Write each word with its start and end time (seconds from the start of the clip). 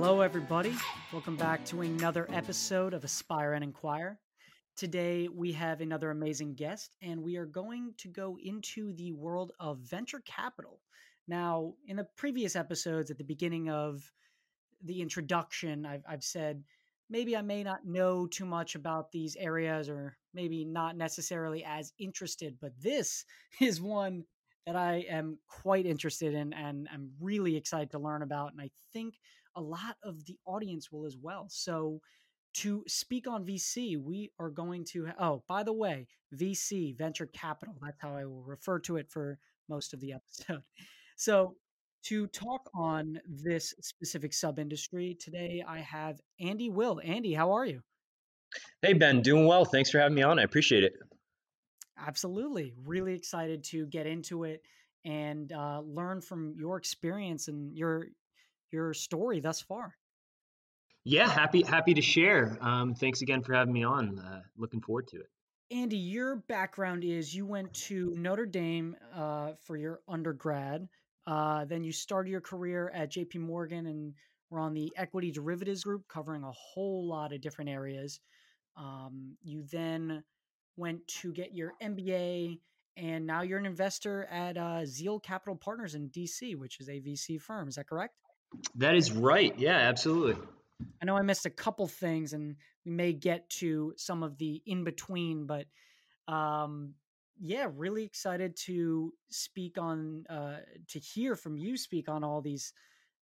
Hello, 0.00 0.20
everybody. 0.20 0.72
Welcome 1.12 1.34
back 1.34 1.64
to 1.64 1.80
another 1.80 2.28
episode 2.32 2.94
of 2.94 3.02
Aspire 3.02 3.54
and 3.54 3.64
Inquire. 3.64 4.20
Today, 4.76 5.26
we 5.26 5.50
have 5.50 5.80
another 5.80 6.12
amazing 6.12 6.54
guest, 6.54 6.94
and 7.02 7.20
we 7.20 7.36
are 7.36 7.44
going 7.44 7.94
to 7.96 8.06
go 8.06 8.38
into 8.40 8.92
the 8.92 9.10
world 9.10 9.50
of 9.58 9.78
venture 9.78 10.22
capital. 10.24 10.78
Now, 11.26 11.74
in 11.88 11.96
the 11.96 12.06
previous 12.16 12.54
episodes, 12.54 13.10
at 13.10 13.18
the 13.18 13.24
beginning 13.24 13.70
of 13.70 14.08
the 14.84 15.02
introduction, 15.02 15.84
I've, 15.84 16.04
I've 16.08 16.22
said 16.22 16.62
maybe 17.10 17.36
I 17.36 17.42
may 17.42 17.64
not 17.64 17.84
know 17.84 18.28
too 18.28 18.46
much 18.46 18.76
about 18.76 19.10
these 19.10 19.34
areas 19.34 19.88
or 19.88 20.16
maybe 20.32 20.64
not 20.64 20.96
necessarily 20.96 21.64
as 21.64 21.92
interested, 21.98 22.56
but 22.60 22.70
this 22.80 23.24
is 23.60 23.80
one 23.80 24.22
that 24.64 24.76
I 24.76 25.06
am 25.10 25.38
quite 25.48 25.86
interested 25.86 26.34
in 26.34 26.52
and 26.52 26.88
I'm 26.92 27.10
really 27.20 27.56
excited 27.56 27.90
to 27.90 27.98
learn 27.98 28.22
about. 28.22 28.52
And 28.52 28.60
I 28.60 28.70
think 28.92 29.14
a 29.56 29.60
lot 29.60 29.96
of 30.02 30.24
the 30.26 30.36
audience 30.46 30.90
will 30.90 31.06
as 31.06 31.16
well. 31.16 31.46
So, 31.48 32.00
to 32.54 32.82
speak 32.88 33.28
on 33.28 33.44
VC, 33.44 34.02
we 34.02 34.30
are 34.38 34.50
going 34.50 34.84
to. 34.92 35.08
Oh, 35.18 35.42
by 35.48 35.62
the 35.62 35.72
way, 35.72 36.06
VC, 36.34 36.96
venture 36.96 37.26
capital. 37.26 37.74
That's 37.82 38.00
how 38.00 38.16
I 38.16 38.24
will 38.24 38.42
refer 38.42 38.78
to 38.80 38.96
it 38.96 39.10
for 39.10 39.38
most 39.68 39.92
of 39.94 40.00
the 40.00 40.12
episode. 40.12 40.62
So, 41.20 41.56
to 42.04 42.28
talk 42.28 42.70
on 42.76 43.20
this 43.26 43.74
specific 43.80 44.32
sub 44.32 44.60
industry 44.60 45.16
today, 45.20 45.64
I 45.66 45.78
have 45.78 46.20
Andy 46.38 46.70
Will. 46.70 47.00
Andy, 47.02 47.34
how 47.34 47.50
are 47.50 47.66
you? 47.66 47.82
Hey, 48.82 48.92
Ben, 48.92 49.20
doing 49.20 49.44
well. 49.44 49.64
Thanks 49.64 49.90
for 49.90 49.98
having 49.98 50.14
me 50.14 50.22
on. 50.22 50.38
I 50.38 50.42
appreciate 50.42 50.84
it. 50.84 50.92
Absolutely. 51.98 52.72
Really 52.84 53.14
excited 53.14 53.64
to 53.64 53.86
get 53.86 54.06
into 54.06 54.44
it 54.44 54.62
and 55.04 55.52
uh, 55.52 55.80
learn 55.84 56.20
from 56.20 56.54
your 56.56 56.76
experience 56.76 57.48
and 57.48 57.76
your 57.76 58.08
your 58.72 58.94
story 58.94 59.40
thus 59.40 59.60
far. 59.60 59.94
Yeah, 61.04 61.28
happy 61.28 61.62
happy 61.62 61.94
to 61.94 62.02
share. 62.02 62.58
Um, 62.60 62.94
thanks 62.94 63.22
again 63.22 63.42
for 63.42 63.54
having 63.54 63.72
me 63.72 63.84
on. 63.84 64.18
Uh, 64.18 64.42
looking 64.56 64.80
forward 64.80 65.08
to 65.08 65.16
it. 65.16 65.30
Andy, 65.70 65.96
your 65.96 66.36
background 66.36 67.04
is 67.04 67.34
you 67.34 67.44
went 67.44 67.72
to 67.74 68.14
Notre 68.16 68.46
Dame 68.46 68.96
uh, 69.14 69.52
for 69.62 69.76
your 69.76 70.00
undergrad. 70.08 70.88
Uh, 71.26 71.66
then 71.66 71.84
you 71.84 71.92
started 71.92 72.30
your 72.30 72.40
career 72.40 72.90
at 72.94 73.10
J.P. 73.10 73.38
Morgan 73.38 73.86
and 73.86 74.14
were 74.50 74.60
on 74.60 74.72
the 74.72 74.90
equity 74.96 75.30
derivatives 75.30 75.84
group, 75.84 76.08
covering 76.08 76.42
a 76.42 76.52
whole 76.52 77.06
lot 77.06 77.34
of 77.34 77.42
different 77.42 77.68
areas. 77.68 78.20
Um, 78.76 79.36
you 79.42 79.62
then 79.70 80.24
went 80.76 81.06
to 81.20 81.32
get 81.32 81.54
your 81.54 81.74
MBA, 81.82 82.60
and 82.96 83.26
now 83.26 83.42
you're 83.42 83.58
an 83.58 83.66
investor 83.66 84.24
at 84.30 84.56
uh, 84.56 84.86
Zeal 84.86 85.20
Capital 85.20 85.56
Partners 85.56 85.94
in 85.94 86.08
DC, 86.08 86.56
which 86.56 86.80
is 86.80 86.88
a 86.88 87.00
VC 87.00 87.40
firm. 87.40 87.68
Is 87.68 87.74
that 87.74 87.88
correct? 87.88 88.14
That 88.76 88.94
is 88.94 89.12
right. 89.12 89.54
Yeah, 89.58 89.76
absolutely. 89.76 90.36
I 91.02 91.04
know 91.04 91.16
I 91.16 91.22
missed 91.22 91.46
a 91.46 91.50
couple 91.50 91.86
things, 91.86 92.32
and 92.32 92.56
we 92.84 92.92
may 92.92 93.12
get 93.12 93.48
to 93.50 93.92
some 93.96 94.22
of 94.22 94.38
the 94.38 94.62
in 94.66 94.84
between, 94.84 95.46
but 95.46 95.66
um, 96.32 96.94
yeah, 97.40 97.68
really 97.74 98.04
excited 98.04 98.56
to 98.64 99.12
speak 99.28 99.78
on, 99.78 100.24
uh, 100.28 100.58
to 100.88 100.98
hear 100.98 101.36
from 101.36 101.56
you 101.56 101.76
speak 101.76 102.08
on 102.08 102.24
all 102.24 102.40
these 102.40 102.72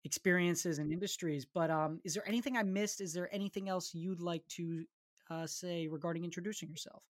experiences 0.04 0.78
and 0.78 0.92
industries. 0.92 1.46
But 1.46 1.70
um, 1.70 2.00
is 2.04 2.14
there 2.14 2.26
anything 2.28 2.56
I 2.56 2.62
missed? 2.62 3.00
Is 3.00 3.12
there 3.12 3.32
anything 3.32 3.68
else 3.68 3.94
you'd 3.94 4.20
like 4.20 4.46
to 4.48 4.84
uh, 5.30 5.46
say 5.46 5.88
regarding 5.88 6.24
introducing 6.24 6.68
yourself? 6.68 7.02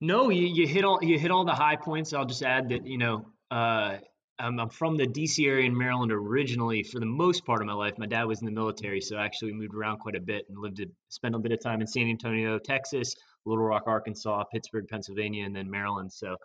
No, 0.00 0.30
you, 0.30 0.46
you 0.46 0.66
hit 0.66 0.84
all 0.84 0.98
you 1.02 1.18
hit 1.18 1.30
all 1.30 1.44
the 1.44 1.52
high 1.52 1.76
points. 1.76 2.12
I'll 2.12 2.24
just 2.24 2.42
add 2.42 2.68
that 2.70 2.86
you 2.86 2.98
know 2.98 3.26
uh, 3.50 3.98
I'm, 4.38 4.58
I'm, 4.58 4.68
from 4.68 4.96
the 4.96 5.06
DC 5.06 5.46
area 5.46 5.66
in 5.66 5.76
Maryland 5.76 6.12
originally. 6.12 6.82
For 6.82 6.98
the 6.98 7.06
most 7.06 7.44
part 7.44 7.60
of 7.60 7.66
my 7.66 7.72
life, 7.72 7.94
my 7.98 8.06
dad 8.06 8.24
was 8.24 8.40
in 8.40 8.46
the 8.46 8.52
military, 8.52 9.00
so 9.00 9.16
I 9.16 9.24
actually 9.24 9.52
moved 9.52 9.74
around 9.74 9.98
quite 9.98 10.16
a 10.16 10.20
bit 10.20 10.46
and 10.48 10.58
lived 10.58 10.78
to 10.78 10.86
spend 11.08 11.34
a 11.34 11.38
bit 11.38 11.52
of 11.52 11.60
time 11.60 11.80
in 11.80 11.86
San 11.86 12.08
Antonio, 12.08 12.58
Texas, 12.58 13.14
Little 13.44 13.64
Rock, 13.64 13.84
Arkansas, 13.86 14.44
Pittsburgh, 14.52 14.86
Pennsylvania, 14.88 15.44
and 15.44 15.54
then 15.54 15.70
Maryland. 15.70 16.12
So 16.12 16.36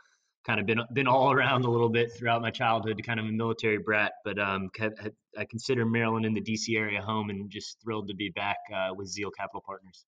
kind 0.45 0.59
of 0.59 0.65
been 0.65 0.81
been 0.93 1.07
all 1.07 1.31
around 1.33 1.65
a 1.65 1.69
little 1.69 1.89
bit 1.89 2.11
throughout 2.13 2.41
my 2.41 2.51
childhood, 2.51 3.01
kind 3.03 3.19
of 3.19 3.25
a 3.25 3.31
military 3.31 3.77
brat. 3.77 4.13
But 4.23 4.39
um, 4.39 4.69
I 5.37 5.45
consider 5.45 5.85
Maryland 5.85 6.25
and 6.25 6.35
the 6.35 6.41
DC 6.41 6.77
area 6.77 7.01
home, 7.01 7.29
and 7.29 7.49
just 7.49 7.81
thrilled 7.81 8.07
to 8.09 8.15
be 8.15 8.29
back 8.29 8.57
uh, 8.75 8.93
with 8.93 9.07
Zeal 9.07 9.31
Capital 9.31 9.63
Partners. 9.65 10.05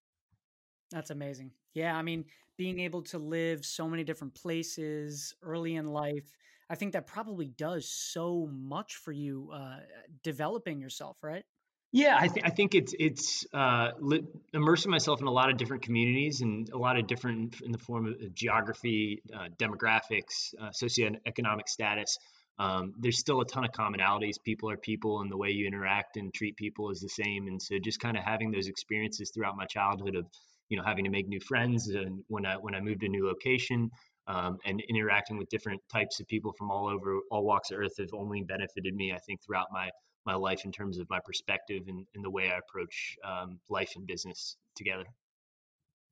That's 0.91 1.09
amazing. 1.09 1.51
Yeah, 1.73 1.95
I 1.95 2.01
mean, 2.01 2.25
being 2.57 2.79
able 2.79 3.01
to 3.03 3.17
live 3.17 3.65
so 3.65 3.87
many 3.87 4.03
different 4.03 4.35
places 4.35 5.33
early 5.41 5.75
in 5.75 5.87
life, 5.87 6.35
I 6.71 6.75
think 6.75 6.93
that 6.93 7.05
probably 7.05 7.47
does 7.47 7.85
so 7.89 8.49
much 8.49 8.95
for 8.95 9.11
you 9.11 9.49
uh, 9.53 9.79
developing 10.23 10.79
yourself, 10.79 11.17
right? 11.21 11.43
Yeah, 11.91 12.15
I, 12.17 12.29
th- 12.29 12.45
I 12.45 12.49
think 12.49 12.73
it's 12.75 12.95
it's 12.97 13.45
uh, 13.53 13.89
li- 13.99 14.23
immersing 14.53 14.89
myself 14.89 15.19
in 15.19 15.27
a 15.27 15.31
lot 15.31 15.49
of 15.49 15.57
different 15.57 15.83
communities 15.83 16.39
and 16.39 16.69
a 16.69 16.77
lot 16.77 16.97
of 16.97 17.07
different 17.07 17.59
in 17.61 17.73
the 17.73 17.77
form 17.77 18.05
of 18.05 18.33
geography, 18.33 19.21
uh, 19.35 19.49
demographics, 19.57 20.53
uh, 20.61 20.69
socioeconomic 20.69 21.67
status. 21.67 22.17
Um, 22.57 22.93
there's 22.97 23.19
still 23.19 23.41
a 23.41 23.45
ton 23.45 23.65
of 23.65 23.71
commonalities. 23.71 24.35
People 24.41 24.69
are 24.69 24.77
people, 24.77 25.19
and 25.19 25.29
the 25.29 25.35
way 25.35 25.49
you 25.49 25.67
interact 25.67 26.15
and 26.15 26.33
treat 26.33 26.55
people 26.55 26.89
is 26.89 27.01
the 27.01 27.09
same. 27.09 27.47
And 27.47 27.61
so, 27.61 27.79
just 27.79 27.99
kind 27.99 28.15
of 28.15 28.23
having 28.23 28.49
those 28.49 28.67
experiences 28.67 29.29
throughout 29.33 29.57
my 29.57 29.65
childhood 29.65 30.15
of 30.15 30.25
you 30.69 30.77
know 30.77 30.83
having 30.83 31.03
to 31.03 31.11
make 31.11 31.27
new 31.27 31.41
friends 31.41 31.89
and 31.89 32.23
when 32.29 32.45
I 32.45 32.55
when 32.55 32.73
I 32.73 32.79
moved 32.79 33.01
to 33.01 33.07
a 33.07 33.09
new 33.09 33.27
location 33.27 33.91
um, 34.31 34.57
and 34.65 34.81
interacting 34.89 35.37
with 35.37 35.49
different 35.49 35.81
types 35.91 36.19
of 36.19 36.27
people 36.27 36.53
from 36.57 36.71
all 36.71 36.87
over 36.87 37.19
all 37.31 37.43
walks 37.43 37.71
of 37.71 37.79
earth 37.79 37.97
have 37.99 38.13
only 38.13 38.41
benefited 38.41 38.95
me 38.95 39.11
I 39.11 39.19
think 39.19 39.41
throughout 39.43 39.67
my 39.71 39.89
my 40.25 40.35
life 40.35 40.65
in 40.65 40.71
terms 40.71 40.99
of 40.99 41.09
my 41.09 41.19
perspective 41.25 41.83
and, 41.87 42.05
and 42.15 42.23
the 42.23 42.29
way 42.29 42.51
I 42.51 42.59
approach 42.59 43.15
um, 43.25 43.59
life 43.69 43.93
and 43.95 44.05
business 44.05 44.55
together. 44.75 45.05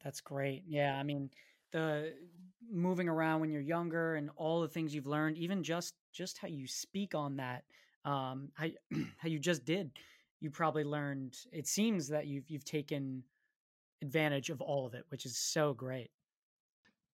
That's 0.04 0.22
great. 0.22 0.64
Yeah, 0.68 0.98
I 0.98 1.04
mean 1.04 1.30
the 1.72 2.14
moving 2.72 3.08
around 3.08 3.40
when 3.42 3.52
you're 3.52 3.62
younger 3.62 4.16
and 4.16 4.30
all 4.36 4.62
the 4.62 4.68
things 4.68 4.94
you've 4.94 5.08
learned, 5.08 5.38
even 5.38 5.64
just 5.64 5.94
just 6.12 6.38
how 6.38 6.48
you 6.48 6.68
speak 6.68 7.16
on 7.16 7.38
that, 7.38 7.64
um, 8.06 8.50
how 8.54 8.68
how 9.18 9.30
you 9.30 9.40
just 9.40 9.66
did, 9.66 9.92
you 10.40 10.50
probably 10.50 10.84
learned. 10.84 11.38
It 11.52 11.68
seems 11.68 12.08
that 12.10 12.28
you've 12.28 12.50
you've 12.50 12.66
taken 12.66 13.24
advantage 14.02 14.50
of 14.50 14.62
all 14.62 14.86
of 14.86 14.94
it, 14.94 15.04
which 15.10 15.26
is 15.26 15.38
so 15.38 15.74
great. 15.74 16.10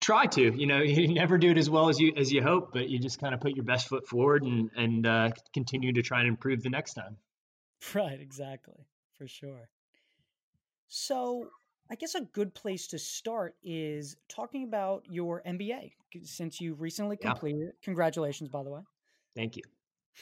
Try 0.02 0.26
to, 0.28 0.54
you 0.56 0.68
know, 0.68 0.80
you 0.82 1.14
never 1.14 1.38
do 1.38 1.52
it 1.52 1.58
as 1.58 1.70
well 1.70 1.90
as 1.90 2.00
you 2.00 2.14
as 2.16 2.32
you 2.32 2.42
hope, 2.42 2.72
but 2.74 2.90
you 2.90 3.00
just 3.00 3.20
kind 3.20 3.34
of 3.34 3.42
put 3.42 3.56
your 3.56 3.66
best 3.66 3.88
foot 3.88 4.08
forward 4.08 4.44
and 4.44 4.70
and 4.76 5.08
uh, 5.08 5.32
continue 5.54 5.94
to 5.94 6.02
try 6.02 6.20
and 6.20 6.28
improve 6.28 6.64
the 6.64 6.70
next 6.70 6.94
time. 6.94 7.18
Right, 7.94 8.20
exactly, 8.20 8.86
for 9.18 9.28
sure. 9.28 9.70
So, 10.88 11.50
I 11.90 11.96
guess 11.96 12.16
a 12.16 12.22
good 12.22 12.54
place 12.54 12.88
to 12.88 13.00
start 13.00 13.56
is 13.64 14.16
talking 14.30 14.64
about 14.64 15.04
your 15.10 15.42
MBA 15.46 15.92
since 16.24 16.62
you 16.62 16.74
recently 16.76 17.18
completed 17.18 17.62
yeah. 17.66 17.72
Congratulations, 17.84 18.50
by 18.50 18.64
the 18.64 18.70
way. 18.70 18.82
Thank 19.36 19.58
you. 19.58 19.64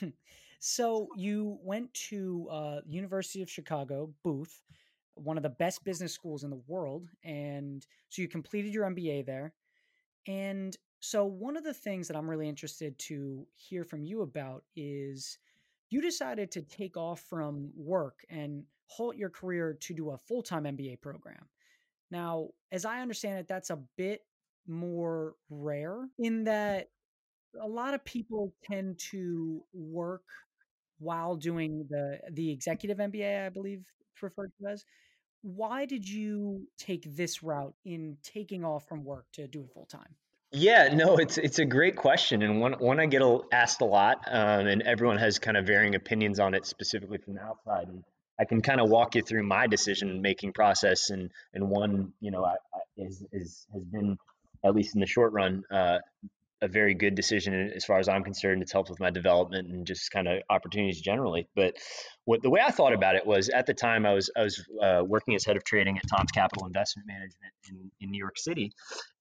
so 0.59 1.07
you 1.15 1.57
went 1.63 1.93
to 1.93 2.47
uh, 2.49 2.79
University 2.87 3.41
of 3.41 3.49
Chicago, 3.49 4.09
Booth, 4.23 4.63
one 5.15 5.37
of 5.37 5.43
the 5.43 5.49
best 5.49 5.83
business 5.83 6.13
schools 6.13 6.43
in 6.43 6.49
the 6.49 6.61
world. 6.67 7.07
And 7.23 7.85
so 8.09 8.21
you 8.21 8.27
completed 8.27 8.73
your 8.73 8.85
MBA 8.89 9.25
there. 9.25 9.53
And 10.27 10.75
so 10.99 11.25
one 11.25 11.57
of 11.57 11.63
the 11.63 11.73
things 11.73 12.07
that 12.07 12.17
I'm 12.17 12.29
really 12.29 12.47
interested 12.49 12.97
to 12.99 13.45
hear 13.55 13.83
from 13.83 14.03
you 14.03 14.21
about 14.21 14.63
is 14.75 15.37
you 15.89 16.01
decided 16.01 16.51
to 16.51 16.61
take 16.61 16.97
off 16.97 17.21
from 17.21 17.71
work 17.75 18.25
and 18.29 18.63
halt 18.87 19.15
your 19.17 19.29
career 19.29 19.77
to 19.81 19.93
do 19.93 20.11
a 20.11 20.17
full-time 20.17 20.65
MBA 20.65 21.01
program. 21.01 21.47
Now, 22.11 22.49
as 22.71 22.85
I 22.85 23.01
understand 23.01 23.39
it, 23.39 23.47
that's 23.47 23.69
a 23.69 23.81
bit 23.97 24.21
more 24.67 25.35
rare 25.49 26.07
in 26.19 26.43
that 26.45 26.89
a 27.61 27.67
lot 27.67 27.93
of 27.93 28.03
people 28.05 28.53
tend 28.63 28.99
to 28.99 29.61
work 29.73 30.23
while 30.99 31.35
doing 31.35 31.85
the 31.89 32.19
the 32.31 32.51
executive 32.51 32.99
MBA, 32.99 33.45
I 33.45 33.49
believe 33.49 33.85
referred 34.21 34.51
to 34.61 34.67
as. 34.71 34.85
Why 35.43 35.85
did 35.85 36.07
you 36.07 36.67
take 36.77 37.15
this 37.15 37.43
route 37.43 37.75
in 37.85 38.17
taking 38.23 38.65
off 38.65 38.87
from 38.87 39.03
work 39.03 39.25
to 39.33 39.45
do 39.47 39.61
it 39.61 39.71
full 39.73 39.85
time? 39.85 40.15
Yeah, 40.51 40.93
no, 40.93 41.17
it's 41.17 41.37
it's 41.37 41.59
a 41.59 41.65
great 41.65 41.95
question 41.95 42.43
and 42.43 42.61
one 42.61 42.73
one 42.73 42.99
I 42.99 43.07
get 43.07 43.21
asked 43.51 43.81
a 43.81 43.85
lot, 43.85 44.19
um, 44.27 44.67
and 44.67 44.81
everyone 44.83 45.17
has 45.17 45.39
kind 45.39 45.57
of 45.57 45.65
varying 45.65 45.95
opinions 45.95 46.39
on 46.39 46.53
it, 46.53 46.65
specifically 46.65 47.17
from 47.17 47.33
the 47.33 47.41
outside. 47.41 47.87
And 47.87 48.03
I 48.39 48.45
can 48.45 48.61
kind 48.61 48.79
of 48.79 48.89
walk 48.89 49.15
you 49.15 49.23
through 49.23 49.43
my 49.43 49.67
decision 49.67 50.21
making 50.21 50.53
process, 50.53 51.09
and 51.09 51.31
and 51.53 51.69
one 51.69 52.13
you 52.21 52.31
know 52.31 52.45
I, 52.45 52.53
I, 52.73 52.79
is 52.97 53.23
is 53.31 53.67
has 53.73 53.83
been 53.83 54.17
at 54.63 54.75
least 54.75 54.95
in 54.95 55.01
the 55.01 55.07
short 55.07 55.33
run 55.33 55.63
uh, 55.71 55.99
a 56.63 56.67
very 56.67 56.93
good 56.93 57.13
decision 57.13 57.71
as 57.75 57.83
far 57.83 57.99
as 57.99 58.07
I'm 58.07 58.23
concerned. 58.23 58.61
It's 58.61 58.71
helped 58.71 58.89
with 58.89 58.99
my 58.99 59.09
development 59.09 59.69
and 59.69 59.85
just 59.85 60.09
kind 60.11 60.27
of 60.27 60.41
opportunities 60.49 61.01
generally. 61.01 61.47
But 61.55 61.75
what 62.23 62.41
the 62.41 62.49
way 62.49 62.61
I 62.65 62.71
thought 62.71 62.93
about 62.93 63.15
it 63.15 63.25
was 63.25 63.49
at 63.49 63.65
the 63.65 63.73
time 63.73 64.05
I 64.05 64.13
was 64.13 64.31
I 64.35 64.43
was 64.43 64.65
uh, 64.81 65.03
working 65.05 65.35
as 65.35 65.43
head 65.43 65.57
of 65.57 65.63
trading 65.63 65.97
at 65.97 66.03
Tom's 66.09 66.31
Capital 66.31 66.65
Investment 66.65 67.07
Management 67.07 67.53
in, 67.69 67.91
in 67.99 68.11
New 68.11 68.17
York 68.17 68.37
City, 68.37 68.71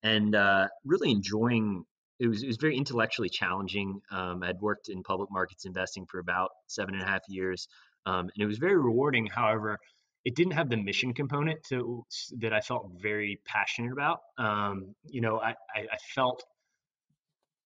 and 0.02 0.34
uh, 0.34 0.68
really 0.84 1.10
enjoying. 1.10 1.84
It 2.20 2.28
was, 2.28 2.44
it 2.44 2.46
was 2.46 2.58
very 2.58 2.76
intellectually 2.76 3.28
challenging. 3.28 4.00
Um, 4.12 4.44
I'd 4.44 4.60
worked 4.60 4.88
in 4.88 5.02
public 5.02 5.28
markets 5.32 5.64
investing 5.64 6.06
for 6.06 6.20
about 6.20 6.50
seven 6.68 6.94
and 6.94 7.02
a 7.02 7.06
half 7.06 7.22
years. 7.28 7.66
Um, 8.06 8.30
and 8.32 8.38
it 8.38 8.46
was 8.46 8.58
very 8.58 8.76
rewarding. 8.76 9.26
However, 9.26 9.80
it 10.24 10.36
didn't 10.36 10.52
have 10.52 10.70
the 10.70 10.76
mission 10.76 11.14
component 11.14 11.64
to 11.64 12.04
that 12.38 12.52
I 12.52 12.60
felt 12.60 12.88
very 13.00 13.40
passionate 13.44 13.92
about. 13.92 14.20
Um, 14.38 14.94
you 15.08 15.20
know, 15.20 15.40
I, 15.40 15.50
I, 15.74 15.80
I 15.80 15.96
felt 16.14 16.44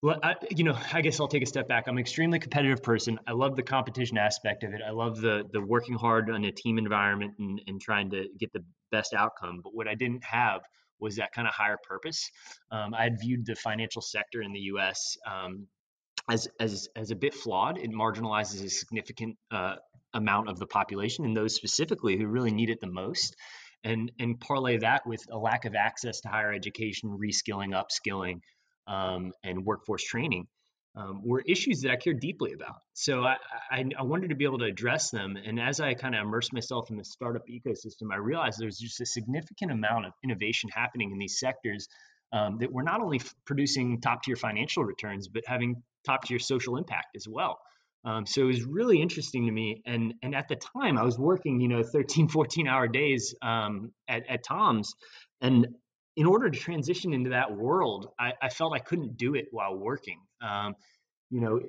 well, 0.02 0.18
I, 0.22 0.34
you 0.50 0.64
know, 0.64 0.78
I 0.92 1.00
guess 1.00 1.20
I'll 1.20 1.28
take 1.28 1.42
a 1.42 1.46
step 1.46 1.68
back. 1.68 1.84
I'm 1.86 1.94
an 1.94 2.00
extremely 2.00 2.38
competitive 2.38 2.82
person. 2.82 3.18
I 3.26 3.32
love 3.32 3.56
the 3.56 3.62
competition 3.62 4.18
aspect 4.18 4.62
of 4.62 4.74
it. 4.74 4.80
I 4.86 4.90
love 4.90 5.20
the 5.20 5.44
the 5.52 5.60
working 5.60 5.94
hard 5.94 6.28
in 6.28 6.44
a 6.44 6.52
team 6.52 6.78
environment 6.78 7.34
and, 7.38 7.60
and 7.66 7.80
trying 7.80 8.10
to 8.10 8.28
get 8.38 8.52
the 8.52 8.64
best 8.90 9.14
outcome. 9.14 9.60
But 9.62 9.74
what 9.74 9.88
I 9.88 9.94
didn't 9.94 10.24
have 10.24 10.62
was 10.98 11.16
that 11.16 11.32
kind 11.32 11.48
of 11.48 11.54
higher 11.54 11.78
purpose. 11.82 12.30
Um, 12.70 12.94
I 12.94 13.04
had 13.04 13.20
viewed 13.20 13.46
the 13.46 13.54
financial 13.54 14.02
sector 14.02 14.42
in 14.42 14.52
the 14.52 14.60
U.S. 14.60 15.16
Um, 15.26 15.66
as 16.28 16.48
as 16.60 16.88
as 16.96 17.10
a 17.10 17.16
bit 17.16 17.34
flawed. 17.34 17.78
It 17.78 17.90
marginalizes 17.90 18.64
a 18.64 18.68
significant 18.68 19.36
uh, 19.50 19.76
amount 20.12 20.48
of 20.48 20.58
the 20.58 20.66
population, 20.66 21.24
and 21.24 21.36
those 21.36 21.54
specifically 21.54 22.16
who 22.18 22.26
really 22.26 22.52
need 22.52 22.70
it 22.70 22.80
the 22.80 22.90
most. 22.90 23.36
And 23.84 24.10
and 24.18 24.40
parlay 24.40 24.78
that 24.78 25.06
with 25.06 25.22
a 25.30 25.38
lack 25.38 25.64
of 25.64 25.74
access 25.74 26.20
to 26.20 26.28
higher 26.28 26.52
education, 26.52 27.10
reskilling, 27.10 27.72
upskilling, 27.72 28.40
um, 28.86 29.32
and 29.42 29.64
workforce 29.64 30.04
training 30.04 30.46
um, 30.96 31.20
were 31.22 31.42
issues 31.46 31.82
that 31.82 31.90
I 31.90 31.96
cared 31.96 32.20
deeply 32.20 32.52
about. 32.54 32.76
So 32.94 33.22
I, 33.22 33.36
I, 33.70 33.84
I, 33.98 34.02
wanted 34.02 34.30
to 34.30 34.34
be 34.34 34.44
able 34.44 34.58
to 34.58 34.64
address 34.64 35.10
them. 35.10 35.36
And 35.36 35.60
as 35.60 35.78
I 35.78 35.92
kind 35.92 36.14
of 36.14 36.22
immersed 36.22 36.54
myself 36.54 36.90
in 36.90 36.96
the 36.96 37.04
startup 37.04 37.42
ecosystem, 37.48 38.12
I 38.12 38.16
realized 38.16 38.58
there's 38.58 38.78
just 38.78 39.00
a 39.00 39.06
significant 39.06 39.72
amount 39.72 40.06
of 40.06 40.12
innovation 40.24 40.70
happening 40.72 41.12
in 41.12 41.18
these 41.18 41.38
sectors 41.38 41.86
um, 42.32 42.58
that 42.58 42.72
were 42.72 42.82
not 42.82 43.02
only 43.02 43.18
f- 43.20 43.34
producing 43.44 44.00
top 44.00 44.22
tier 44.22 44.36
financial 44.36 44.84
returns, 44.84 45.28
but 45.28 45.42
having 45.46 45.82
top 46.06 46.24
tier 46.24 46.38
social 46.38 46.76
impact 46.76 47.14
as 47.14 47.28
well. 47.28 47.58
Um, 48.04 48.24
so 48.24 48.42
it 48.42 48.46
was 48.46 48.64
really 48.64 49.02
interesting 49.02 49.46
to 49.46 49.52
me. 49.52 49.82
And, 49.84 50.14
and 50.22 50.34
at 50.34 50.48
the 50.48 50.56
time 50.56 50.96
I 50.96 51.02
was 51.02 51.18
working, 51.18 51.60
you 51.60 51.68
know, 51.68 51.82
13, 51.82 52.28
14 52.30 52.68
hour 52.68 52.88
days 52.88 53.34
um, 53.42 53.92
at, 54.08 54.22
at 54.30 54.44
Tom's. 54.44 54.94
And 55.42 55.68
in 56.16 56.26
order 56.26 56.50
to 56.50 56.58
transition 56.58 57.12
into 57.12 57.30
that 57.30 57.54
world, 57.54 58.08
I, 58.18 58.32
I 58.40 58.48
felt 58.48 58.74
I 58.74 58.78
couldn't 58.78 59.16
do 59.16 59.34
it 59.34 59.46
while 59.50 59.76
working. 59.76 60.20
Um, 60.40 60.74
you 61.30 61.40
know, 61.40 61.60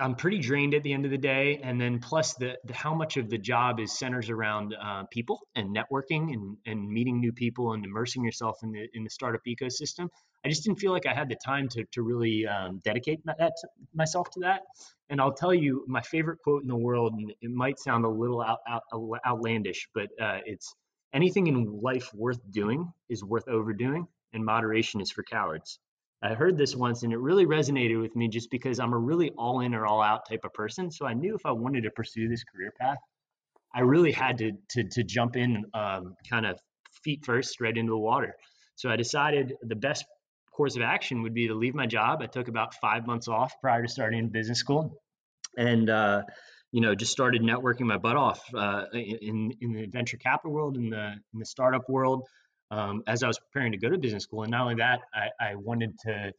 I'm 0.00 0.16
pretty 0.16 0.38
drained 0.38 0.74
at 0.74 0.82
the 0.82 0.92
end 0.92 1.04
of 1.04 1.10
the 1.10 1.18
day, 1.18 1.60
and 1.62 1.80
then 1.80 2.00
plus 2.00 2.34
the, 2.34 2.58
the 2.64 2.74
how 2.74 2.94
much 2.94 3.18
of 3.18 3.28
the 3.28 3.38
job 3.38 3.78
is 3.78 3.96
centers 3.96 4.30
around 4.30 4.74
uh, 4.82 5.04
people 5.12 5.38
and 5.54 5.76
networking 5.76 6.32
and, 6.32 6.56
and 6.66 6.88
meeting 6.88 7.20
new 7.20 7.32
people 7.32 7.74
and 7.74 7.84
immersing 7.84 8.24
yourself 8.24 8.56
in 8.62 8.72
the 8.72 8.88
in 8.94 9.04
the 9.04 9.10
startup 9.10 9.42
ecosystem. 9.46 10.08
I 10.44 10.48
just 10.48 10.64
didn't 10.64 10.80
feel 10.80 10.90
like 10.90 11.06
I 11.06 11.14
had 11.14 11.28
the 11.28 11.36
time 11.36 11.68
to 11.68 11.84
to 11.92 12.02
really 12.02 12.46
um, 12.46 12.80
dedicate 12.84 13.20
my, 13.24 13.34
that 13.38 13.52
myself 13.94 14.28
to 14.30 14.40
that. 14.40 14.62
And 15.08 15.20
I'll 15.20 15.34
tell 15.34 15.54
you, 15.54 15.84
my 15.86 16.00
favorite 16.00 16.38
quote 16.42 16.62
in 16.62 16.68
the 16.68 16.76
world, 16.76 17.12
and 17.12 17.30
it 17.40 17.50
might 17.50 17.78
sound 17.78 18.04
a 18.04 18.08
little 18.08 18.40
out, 18.40 18.60
out, 18.68 18.82
outlandish, 19.26 19.86
but 19.94 20.08
uh, 20.20 20.38
it's 20.46 20.74
Anything 21.12 21.46
in 21.46 21.80
life 21.80 22.12
worth 22.14 22.40
doing 22.50 22.92
is 23.08 23.22
worth 23.22 23.48
overdoing, 23.48 24.06
and 24.32 24.44
moderation 24.44 25.00
is 25.00 25.10
for 25.10 25.22
cowards. 25.22 25.78
I 26.22 26.34
heard 26.34 26.56
this 26.56 26.76
once 26.76 27.02
and 27.02 27.12
it 27.12 27.18
really 27.18 27.46
resonated 27.46 28.00
with 28.00 28.14
me 28.14 28.28
just 28.28 28.50
because 28.50 28.78
I'm 28.78 28.92
a 28.92 28.98
really 28.98 29.30
all 29.36 29.60
in 29.60 29.74
or 29.74 29.86
all 29.86 30.00
out 30.00 30.28
type 30.28 30.44
of 30.44 30.54
person. 30.54 30.90
So 30.90 31.04
I 31.04 31.14
knew 31.14 31.34
if 31.34 31.44
I 31.44 31.50
wanted 31.50 31.82
to 31.82 31.90
pursue 31.90 32.28
this 32.28 32.44
career 32.44 32.72
path, 32.80 32.98
I 33.74 33.80
really 33.80 34.12
had 34.12 34.38
to 34.38 34.52
to, 34.70 34.84
to 34.84 35.02
jump 35.02 35.36
in 35.36 35.64
um, 35.74 36.14
kind 36.28 36.46
of 36.46 36.60
feet 37.02 37.24
first 37.24 37.60
right 37.60 37.76
into 37.76 37.90
the 37.90 37.98
water. 37.98 38.36
So 38.76 38.88
I 38.88 38.96
decided 38.96 39.54
the 39.62 39.74
best 39.74 40.04
course 40.52 40.76
of 40.76 40.82
action 40.82 41.22
would 41.22 41.34
be 41.34 41.48
to 41.48 41.54
leave 41.54 41.74
my 41.74 41.86
job. 41.86 42.20
I 42.22 42.26
took 42.26 42.48
about 42.48 42.74
five 42.74 43.06
months 43.06 43.26
off 43.26 43.54
prior 43.60 43.82
to 43.82 43.88
starting 43.88 44.28
business 44.28 44.58
school. 44.58 45.00
And 45.56 45.90
uh, 45.90 46.22
you 46.72 46.80
know, 46.80 46.94
just 46.94 47.12
started 47.12 47.42
networking 47.42 47.82
my 47.82 47.98
butt 47.98 48.16
off 48.16 48.42
uh, 48.54 48.86
in 48.92 49.52
in 49.60 49.72
the 49.72 49.86
venture 49.86 50.16
capital 50.16 50.52
world, 50.52 50.76
in 50.76 50.90
the 50.90 51.12
in 51.32 51.38
the 51.38 51.44
startup 51.44 51.88
world, 51.88 52.26
um, 52.70 53.02
as 53.06 53.22
I 53.22 53.28
was 53.28 53.38
preparing 53.38 53.72
to 53.72 53.78
go 53.78 53.90
to 53.90 53.98
business 53.98 54.24
school. 54.24 54.42
And 54.42 54.50
not 54.50 54.62
only 54.62 54.76
that, 54.76 55.00
I, 55.14 55.28
I 55.38 55.54
wanted 55.54 55.98
to 56.00 56.32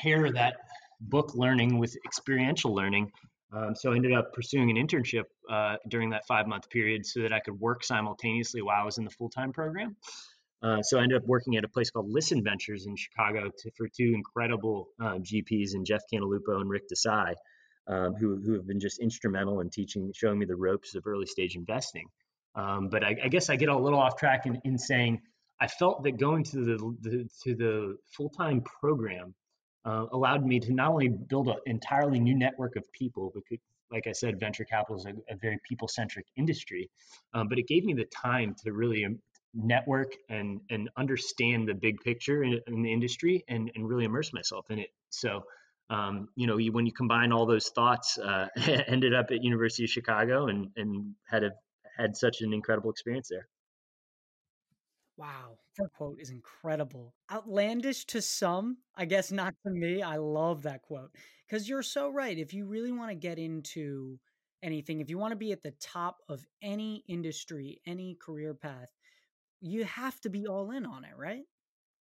pair 0.00 0.30
that 0.32 0.54
book 1.00 1.34
learning 1.34 1.78
with 1.78 1.96
experiential 2.06 2.74
learning. 2.74 3.10
Um, 3.52 3.74
so 3.74 3.92
I 3.92 3.96
ended 3.96 4.12
up 4.12 4.32
pursuing 4.32 4.70
an 4.70 4.76
internship 4.76 5.24
uh, 5.50 5.76
during 5.88 6.10
that 6.10 6.26
five 6.26 6.46
month 6.46 6.70
period 6.70 7.04
so 7.04 7.22
that 7.22 7.32
I 7.32 7.40
could 7.40 7.58
work 7.58 7.82
simultaneously 7.82 8.62
while 8.62 8.80
I 8.80 8.84
was 8.84 8.98
in 8.98 9.04
the 9.04 9.10
full 9.10 9.30
time 9.30 9.52
program. 9.52 9.96
Uh, 10.62 10.82
so 10.82 10.98
I 10.98 11.02
ended 11.02 11.18
up 11.18 11.26
working 11.26 11.56
at 11.56 11.64
a 11.64 11.68
place 11.68 11.90
called 11.90 12.08
Listen 12.08 12.42
Ventures 12.44 12.86
in 12.86 12.96
Chicago 12.96 13.50
to, 13.58 13.70
for 13.76 13.88
two 13.88 14.12
incredible 14.14 14.88
uh, 15.00 15.18
GPs, 15.18 15.74
and 15.74 15.86
Jeff 15.86 16.02
Cantalupo 16.12 16.60
and 16.60 16.68
Rick 16.68 16.84
Desai 16.92 17.34
um, 17.88 18.14
who, 18.14 18.36
who 18.36 18.52
have 18.52 18.66
been 18.66 18.80
just 18.80 19.00
instrumental 19.00 19.60
in 19.60 19.70
teaching, 19.70 20.12
showing 20.14 20.38
me 20.38 20.46
the 20.46 20.56
ropes 20.56 20.94
of 20.94 21.06
early 21.06 21.26
stage 21.26 21.56
investing. 21.56 22.06
Um, 22.54 22.88
but 22.88 23.04
I, 23.04 23.16
I, 23.24 23.28
guess 23.28 23.50
I 23.50 23.56
get 23.56 23.68
a 23.68 23.76
little 23.76 23.98
off 23.98 24.16
track 24.16 24.46
in, 24.46 24.60
in 24.64 24.78
saying 24.78 25.20
I 25.60 25.66
felt 25.66 26.02
that 26.04 26.18
going 26.18 26.44
to 26.44 26.64
the, 26.64 26.96
the 27.00 27.28
to 27.44 27.54
the 27.54 27.96
full 28.16 28.30
time 28.30 28.62
program 28.62 29.34
uh, 29.84 30.06
allowed 30.12 30.44
me 30.44 30.60
to 30.60 30.72
not 30.72 30.90
only 30.90 31.08
build 31.08 31.48
an 31.48 31.56
entirely 31.66 32.20
new 32.20 32.36
network 32.36 32.76
of 32.76 32.84
people, 32.92 33.32
because, 33.34 33.58
like 33.90 34.06
I 34.06 34.12
said, 34.12 34.38
venture 34.38 34.64
capital 34.64 34.96
is 34.96 35.06
a, 35.06 35.32
a 35.32 35.36
very 35.36 35.58
people 35.68 35.88
centric 35.88 36.26
industry, 36.36 36.90
um, 37.34 37.48
but 37.48 37.58
it 37.58 37.66
gave 37.66 37.84
me 37.84 37.94
the 37.94 38.06
time 38.06 38.54
to 38.64 38.72
really 38.72 39.04
um, 39.04 39.18
network 39.54 40.12
and 40.28 40.60
and 40.70 40.90
understand 40.96 41.68
the 41.68 41.74
big 41.74 42.00
picture 42.00 42.42
in, 42.44 42.60
in 42.66 42.82
the 42.82 42.92
industry 42.92 43.44
and 43.48 43.70
and 43.74 43.88
really 43.88 44.04
immerse 44.04 44.32
myself 44.32 44.66
in 44.70 44.78
it. 44.78 44.90
So 45.10 45.42
um, 45.90 46.28
you 46.36 46.46
know, 46.46 46.58
you, 46.58 46.72
when 46.72 46.86
you 46.86 46.92
combine 46.92 47.32
all 47.32 47.46
those 47.46 47.68
thoughts, 47.68 48.18
uh, 48.18 48.48
ended 48.86 49.14
up 49.14 49.26
at 49.30 49.42
University 49.42 49.84
of 49.84 49.90
Chicago 49.90 50.48
and 50.48 50.70
and 50.76 51.14
had 51.26 51.44
a 51.44 51.50
had 51.96 52.16
such 52.16 52.40
an 52.42 52.52
incredible 52.52 52.90
experience 52.90 53.28
there. 53.28 53.48
Wow, 55.16 55.58
that 55.78 55.88
quote 55.96 56.20
is 56.20 56.30
incredible. 56.30 57.12
Outlandish 57.32 58.04
to 58.06 58.22
some, 58.22 58.78
I 58.96 59.04
guess 59.04 59.32
not 59.32 59.52
to 59.66 59.72
me. 59.72 60.00
I 60.00 60.16
love 60.16 60.62
that 60.62 60.82
quote 60.82 61.10
because 61.46 61.68
you're 61.68 61.82
so 61.82 62.08
right. 62.08 62.38
If 62.38 62.54
you 62.54 62.66
really 62.66 62.92
want 62.92 63.10
to 63.10 63.16
get 63.16 63.38
into 63.38 64.20
anything, 64.62 65.00
if 65.00 65.10
you 65.10 65.18
want 65.18 65.32
to 65.32 65.36
be 65.36 65.50
at 65.50 65.62
the 65.62 65.74
top 65.80 66.18
of 66.28 66.46
any 66.62 67.02
industry, 67.08 67.80
any 67.84 68.14
career 68.14 68.54
path, 68.54 68.90
you 69.60 69.84
have 69.84 70.20
to 70.20 70.30
be 70.30 70.46
all 70.46 70.70
in 70.70 70.86
on 70.86 71.04
it, 71.04 71.16
right? 71.16 71.42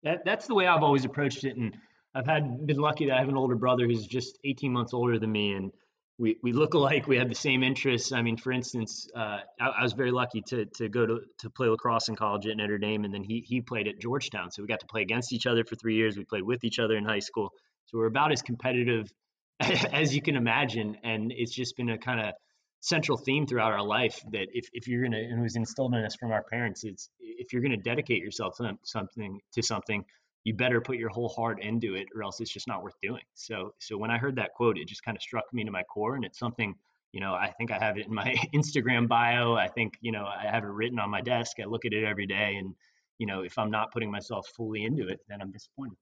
That, 0.02 0.24
that's 0.24 0.48
the 0.48 0.54
way 0.54 0.66
I've 0.66 0.82
always 0.82 1.04
approached 1.04 1.44
it. 1.44 1.56
And 1.56 1.76
I've 2.14 2.26
had 2.26 2.66
been 2.66 2.78
lucky 2.78 3.06
that 3.06 3.16
I 3.16 3.20
have 3.20 3.28
an 3.28 3.36
older 3.36 3.56
brother 3.56 3.86
who's 3.86 4.06
just 4.06 4.38
18 4.44 4.72
months 4.72 4.94
older 4.94 5.18
than 5.18 5.32
me, 5.32 5.52
and 5.52 5.72
we 6.18 6.36
we 6.42 6.52
look 6.52 6.74
alike. 6.74 7.08
We 7.08 7.16
have 7.16 7.28
the 7.28 7.34
same 7.34 7.62
interests. 7.64 8.12
I 8.12 8.22
mean, 8.22 8.36
for 8.36 8.52
instance, 8.52 9.08
uh, 9.16 9.40
I, 9.60 9.66
I, 9.78 9.82
was 9.82 9.94
very 9.94 10.12
lucky 10.12 10.42
to 10.48 10.66
to 10.76 10.88
go 10.88 11.06
to 11.06 11.20
to 11.40 11.50
play 11.50 11.68
lacrosse 11.68 12.08
in 12.08 12.14
college 12.14 12.46
at 12.46 12.56
Notre 12.56 12.78
Dame, 12.78 13.04
and 13.04 13.12
then 13.12 13.24
he 13.24 13.40
he 13.40 13.60
played 13.60 13.88
at 13.88 13.98
Georgetown. 13.98 14.52
So 14.52 14.62
we 14.62 14.68
got 14.68 14.80
to 14.80 14.86
play 14.86 15.02
against 15.02 15.32
each 15.32 15.46
other 15.46 15.64
for 15.64 15.74
three 15.74 15.96
years. 15.96 16.16
We 16.16 16.24
played 16.24 16.44
with 16.44 16.62
each 16.62 16.78
other 16.78 16.96
in 16.96 17.04
high 17.04 17.18
school. 17.18 17.50
So 17.86 17.98
we're 17.98 18.06
about 18.06 18.32
as 18.32 18.42
competitive 18.42 19.12
as 19.60 20.14
you 20.14 20.22
can 20.22 20.36
imagine, 20.36 20.96
and 21.02 21.32
it's 21.32 21.54
just 21.54 21.76
been 21.76 21.90
a 21.90 21.98
kind 21.98 22.20
of 22.20 22.34
central 22.80 23.16
theme 23.16 23.46
throughout 23.46 23.72
our 23.72 23.82
life 23.82 24.20
that 24.30 24.46
if, 24.52 24.68
if 24.72 24.86
you're 24.86 25.02
gonna 25.02 25.16
and 25.16 25.40
it 25.40 25.42
was 25.42 25.56
instilled 25.56 25.94
in 25.94 26.04
us 26.04 26.14
from 26.14 26.30
our 26.30 26.44
parents, 26.44 26.84
it's 26.84 27.08
if 27.18 27.52
you're 27.52 27.62
gonna 27.62 27.76
dedicate 27.76 28.22
yourself 28.22 28.56
to 28.58 28.76
something 28.84 29.40
to 29.52 29.62
something 29.62 30.04
you 30.44 30.54
better 30.54 30.80
put 30.80 30.96
your 30.96 31.08
whole 31.08 31.28
heart 31.28 31.62
into 31.62 31.94
it 31.94 32.06
or 32.14 32.22
else 32.22 32.40
it's 32.40 32.52
just 32.52 32.68
not 32.68 32.82
worth 32.82 32.94
doing. 33.02 33.22
So 33.34 33.74
so 33.80 33.96
when 33.96 34.10
I 34.10 34.18
heard 34.18 34.36
that 34.36 34.52
quote, 34.54 34.78
it 34.78 34.86
just 34.86 35.02
kind 35.02 35.16
of 35.16 35.22
struck 35.22 35.44
me 35.52 35.64
to 35.64 35.70
my 35.70 35.82
core 35.84 36.14
and 36.16 36.24
it's 36.24 36.38
something, 36.38 36.74
you 37.12 37.20
know, 37.20 37.34
I 37.34 37.50
think 37.58 37.70
I 37.70 37.78
have 37.78 37.98
it 37.98 38.06
in 38.06 38.14
my 38.14 38.34
Instagram 38.54 39.08
bio. 39.08 39.54
I 39.54 39.68
think, 39.68 39.94
you 40.00 40.12
know, 40.12 40.26
I 40.26 40.46
have 40.46 40.64
it 40.64 40.68
written 40.68 40.98
on 40.98 41.10
my 41.10 41.22
desk. 41.22 41.56
I 41.60 41.64
look 41.64 41.84
at 41.84 41.92
it 41.92 42.04
every 42.04 42.26
day 42.26 42.56
and, 42.56 42.74
you 43.18 43.26
know, 43.26 43.40
if 43.40 43.58
I'm 43.58 43.70
not 43.70 43.92
putting 43.92 44.10
myself 44.10 44.46
fully 44.54 44.84
into 44.84 45.08
it, 45.08 45.20
then 45.28 45.40
I'm 45.40 45.50
disappointed. 45.50 45.96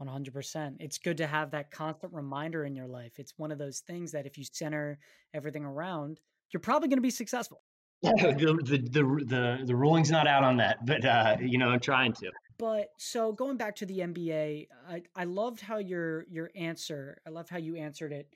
100%. 0.00 0.76
It's 0.80 0.98
good 0.98 1.18
to 1.18 1.26
have 1.26 1.50
that 1.50 1.70
constant 1.70 2.12
reminder 2.12 2.64
in 2.64 2.74
your 2.74 2.88
life. 2.88 3.18
It's 3.18 3.34
one 3.36 3.52
of 3.52 3.58
those 3.58 3.80
things 3.80 4.12
that 4.12 4.26
if 4.26 4.38
you 4.38 4.44
center 4.50 4.98
everything 5.34 5.64
around, 5.64 6.20
you're 6.52 6.60
probably 6.60 6.88
going 6.88 6.98
to 6.98 7.02
be 7.02 7.10
successful. 7.10 7.62
Yeah, 8.02 8.12
the, 8.16 8.58
the, 8.64 8.78
the, 8.78 9.24
the, 9.26 9.62
the 9.66 9.76
ruling's 9.76 10.10
not 10.10 10.26
out 10.26 10.42
on 10.42 10.56
that, 10.56 10.84
but, 10.86 11.04
uh, 11.04 11.36
you 11.40 11.58
know, 11.58 11.68
I'm 11.68 11.80
trying 11.80 12.12
to. 12.14 12.30
But 12.60 12.90
so 12.98 13.32
going 13.32 13.56
back 13.56 13.76
to 13.76 13.86
the 13.86 14.00
MBA, 14.00 14.68
I, 14.86 15.02
I 15.16 15.24
loved 15.24 15.62
how 15.62 15.78
your 15.78 16.26
your 16.28 16.50
answer, 16.54 17.18
I 17.26 17.30
love 17.30 17.48
how 17.48 17.56
you 17.56 17.76
answered 17.76 18.12
it 18.12 18.28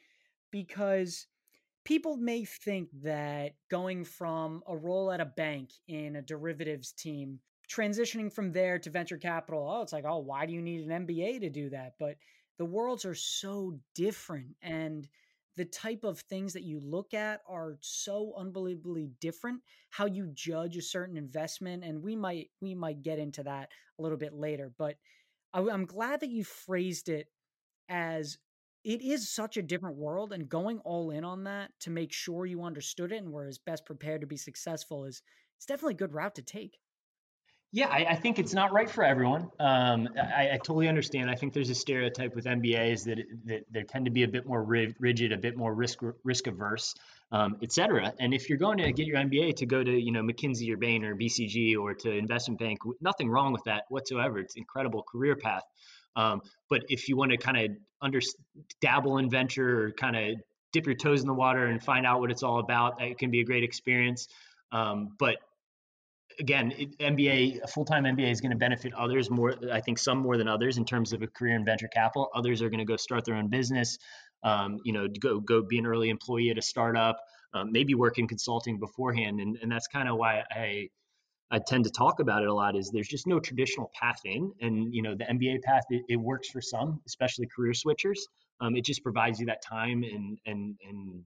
because 0.50 1.26
people 1.84 2.16
may 2.16 2.46
think 2.46 2.88
that 3.02 3.52
going 3.70 4.04
from 4.04 4.62
a 4.66 4.74
role 4.74 5.12
at 5.12 5.20
a 5.20 5.26
bank 5.26 5.72
in 5.88 6.16
a 6.16 6.22
derivatives 6.22 6.92
team, 6.92 7.38
transitioning 7.70 8.32
from 8.32 8.50
there 8.50 8.78
to 8.78 8.88
venture 8.88 9.18
capital, 9.18 9.68
oh, 9.70 9.82
it's 9.82 9.92
like, 9.92 10.06
oh, 10.06 10.18
why 10.18 10.46
do 10.46 10.54
you 10.54 10.62
need 10.62 10.88
an 10.88 11.06
MBA 11.06 11.40
to 11.40 11.50
do 11.50 11.68
that? 11.68 11.92
But 11.98 12.16
the 12.56 12.64
worlds 12.64 13.04
are 13.04 13.14
so 13.14 13.78
different 13.94 14.56
and 14.62 15.06
the 15.56 15.64
type 15.64 16.04
of 16.04 16.20
things 16.20 16.52
that 16.52 16.64
you 16.64 16.80
look 16.80 17.14
at 17.14 17.40
are 17.48 17.76
so 17.80 18.34
unbelievably 18.36 19.10
different 19.20 19.60
how 19.90 20.06
you 20.06 20.28
judge 20.34 20.76
a 20.76 20.82
certain 20.82 21.16
investment 21.16 21.84
and 21.84 22.02
we 22.02 22.16
might 22.16 22.50
we 22.60 22.74
might 22.74 23.02
get 23.02 23.18
into 23.18 23.42
that 23.42 23.70
a 23.98 24.02
little 24.02 24.18
bit 24.18 24.34
later 24.34 24.72
but 24.78 24.96
I, 25.52 25.60
i'm 25.60 25.86
glad 25.86 26.20
that 26.20 26.30
you 26.30 26.44
phrased 26.44 27.08
it 27.08 27.28
as 27.88 28.38
it 28.84 29.00
is 29.00 29.30
such 29.30 29.56
a 29.56 29.62
different 29.62 29.96
world 29.96 30.32
and 30.32 30.48
going 30.48 30.78
all 30.80 31.10
in 31.10 31.24
on 31.24 31.44
that 31.44 31.70
to 31.80 31.90
make 31.90 32.12
sure 32.12 32.46
you 32.46 32.62
understood 32.62 33.12
it 33.12 33.22
and 33.22 33.32
were 33.32 33.46
as 33.46 33.58
best 33.58 33.86
prepared 33.86 34.20
to 34.20 34.26
be 34.26 34.36
successful 34.36 35.04
is 35.04 35.22
it's 35.56 35.66
definitely 35.66 35.94
a 35.94 35.98
good 35.98 36.12
route 36.14 36.34
to 36.34 36.42
take 36.42 36.78
yeah, 37.74 37.88
I, 37.88 38.06
I, 38.10 38.14
think 38.14 38.38
it's 38.38 38.54
not 38.54 38.72
right 38.72 38.88
for 38.88 39.02
everyone. 39.02 39.50
Um, 39.58 40.08
I, 40.16 40.50
I, 40.52 40.58
totally 40.58 40.86
understand. 40.86 41.28
I 41.28 41.34
think 41.34 41.52
there's 41.52 41.70
a 41.70 41.74
stereotype 41.74 42.36
with 42.36 42.44
MBAs 42.44 43.02
that, 43.06 43.18
that 43.46 43.64
they 43.68 43.82
tend 43.82 44.04
to 44.04 44.12
be 44.12 44.22
a 44.22 44.28
bit 44.28 44.46
more 44.46 44.62
rigid, 44.62 45.32
a 45.32 45.36
bit 45.36 45.56
more 45.56 45.74
risk 45.74 45.98
risk 46.22 46.46
averse, 46.46 46.94
um, 47.32 47.56
et 47.64 47.72
cetera. 47.72 48.12
And 48.20 48.32
if 48.32 48.48
you're 48.48 48.58
going 48.58 48.78
to 48.78 48.92
get 48.92 49.08
your 49.08 49.16
MBA 49.16 49.56
to 49.56 49.66
go 49.66 49.82
to 49.82 49.90
you 49.90 50.12
know 50.12 50.22
McKinsey 50.22 50.72
or 50.72 50.76
Bain 50.76 51.04
or 51.04 51.16
BCG 51.16 51.76
or 51.76 51.94
to 51.94 52.12
investment 52.12 52.60
bank, 52.60 52.78
nothing 53.00 53.28
wrong 53.28 53.52
with 53.52 53.64
that 53.64 53.86
whatsoever. 53.88 54.38
It's 54.38 54.54
an 54.54 54.60
incredible 54.60 55.02
career 55.02 55.34
path. 55.34 55.64
Um, 56.14 56.42
but 56.70 56.82
if 56.88 57.08
you 57.08 57.16
want 57.16 57.32
to 57.32 57.38
kind 57.38 57.56
of 57.56 57.76
under 58.00 58.20
dabble 58.80 59.18
in 59.18 59.28
venture 59.28 59.86
or 59.86 59.90
kind 59.90 60.14
of 60.14 60.38
dip 60.72 60.86
your 60.86 60.94
toes 60.94 61.22
in 61.22 61.26
the 61.26 61.34
water 61.34 61.66
and 61.66 61.82
find 61.82 62.06
out 62.06 62.20
what 62.20 62.30
it's 62.30 62.44
all 62.44 62.60
about, 62.60 63.02
it 63.02 63.18
can 63.18 63.32
be 63.32 63.40
a 63.40 63.44
great 63.44 63.64
experience. 63.64 64.28
Um, 64.70 65.16
but 65.18 65.38
again, 66.38 66.72
MBA, 67.00 67.62
a 67.62 67.66
full 67.66 67.84
time 67.84 68.04
MBA 68.04 68.30
is 68.30 68.40
going 68.40 68.52
to 68.52 68.56
benefit 68.56 68.92
others 68.94 69.30
more. 69.30 69.54
I 69.72 69.80
think 69.80 69.98
some 69.98 70.18
more 70.18 70.36
than 70.36 70.48
others 70.48 70.78
in 70.78 70.84
terms 70.84 71.12
of 71.12 71.22
a 71.22 71.26
career 71.26 71.54
in 71.56 71.64
venture 71.64 71.88
capital. 71.88 72.30
Others 72.34 72.62
are 72.62 72.70
going 72.70 72.78
to 72.78 72.84
go 72.84 72.96
start 72.96 73.24
their 73.24 73.34
own 73.34 73.48
business. 73.48 73.98
Um, 74.42 74.78
you 74.84 74.92
know, 74.92 75.08
go 75.20 75.40
go 75.40 75.62
be 75.62 75.78
an 75.78 75.86
early 75.86 76.10
employee 76.10 76.50
at 76.50 76.58
a 76.58 76.62
startup. 76.62 77.18
Um, 77.54 77.70
maybe 77.70 77.94
work 77.94 78.18
in 78.18 78.26
consulting 78.26 78.78
beforehand, 78.78 79.40
and 79.40 79.58
and 79.62 79.70
that's 79.70 79.86
kind 79.86 80.08
of 80.08 80.16
why 80.16 80.42
I 80.50 80.88
I 81.50 81.60
tend 81.66 81.84
to 81.84 81.90
talk 81.90 82.20
about 82.20 82.42
it 82.42 82.48
a 82.48 82.54
lot. 82.54 82.76
Is 82.76 82.90
there's 82.90 83.08
just 83.08 83.26
no 83.26 83.38
traditional 83.40 83.90
path 83.98 84.20
in, 84.24 84.52
and 84.60 84.94
you 84.94 85.02
know 85.02 85.14
the 85.14 85.24
MBA 85.24 85.62
path 85.62 85.84
it, 85.90 86.02
it 86.08 86.16
works 86.16 86.48
for 86.48 86.60
some, 86.60 87.00
especially 87.06 87.46
career 87.54 87.72
switchers. 87.72 88.18
Um, 88.60 88.76
it 88.76 88.84
just 88.84 89.02
provides 89.02 89.40
you 89.40 89.46
that 89.46 89.62
time 89.62 90.02
and 90.04 90.38
and 90.46 90.76
and 90.88 91.22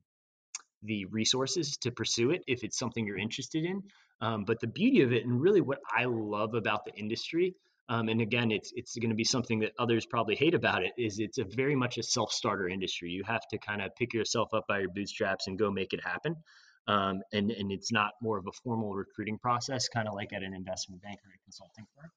the 0.83 1.05
resources 1.07 1.77
to 1.79 1.91
pursue 1.91 2.31
it 2.31 2.43
if 2.47 2.65
it's 2.65 2.79
something 2.79 3.07
you're 3.07 3.19
interested 3.19 3.65
in. 3.65 3.83
Um, 4.21 4.45
but 4.45 4.61
the 4.61 4.67
beauty 4.67 5.03
of 5.03 5.13
it, 5.13 5.25
and 5.25 5.41
really 5.41 5.61
what 5.61 5.79
I 5.97 6.05
love 6.05 6.55
about 6.55 6.85
the 6.85 6.93
industry, 6.95 7.55
um, 7.89 8.09
and 8.09 8.21
again, 8.21 8.51
it's 8.51 8.73
it's 8.77 8.97
going 8.97 9.11
to 9.11 9.17
be 9.17 9.25
something 9.25 9.61
that 9.61 9.73
others 9.79 10.05
probably 10.05 10.35
hate 10.37 10.55
about 10.55 10.83
it, 10.83 10.93
is 10.99 11.21
it's 11.21 11.39
a 11.39 11.45
very 11.45 11.75
much 11.75 11.99
a 11.99 12.03
self-starter 12.03 12.69
industry. 12.69 13.11
You 13.11 13.25
have 13.25 13.47
to 13.51 13.59
kind 13.59 13.81
of 13.81 13.95
pick 13.97 14.13
yourself 14.13 14.53
up 14.53 14.67
by 14.69 14.81
your 14.81 14.91
bootstraps 14.91 15.47
and 15.47 15.59
go 15.59 15.71
make 15.71 15.93
it 15.93 16.05
happen. 16.05 16.37
Um, 16.87 17.21
and 17.33 17.51
and 17.51 17.71
it's 17.71 17.93
not 17.93 18.13
more 18.21 18.39
of 18.39 18.47
a 18.47 18.53
formal 18.65 18.95
recruiting 18.95 19.39
process, 19.39 19.89
kind 19.89 20.09
of 20.09 20.15
like 20.15 20.33
at 20.33 20.43
an 20.43 20.55
investment 20.55 21.03
bank 21.03 21.19
or 21.25 21.31
a 21.35 21.39
consulting 21.45 21.87
firm. 21.95 22.11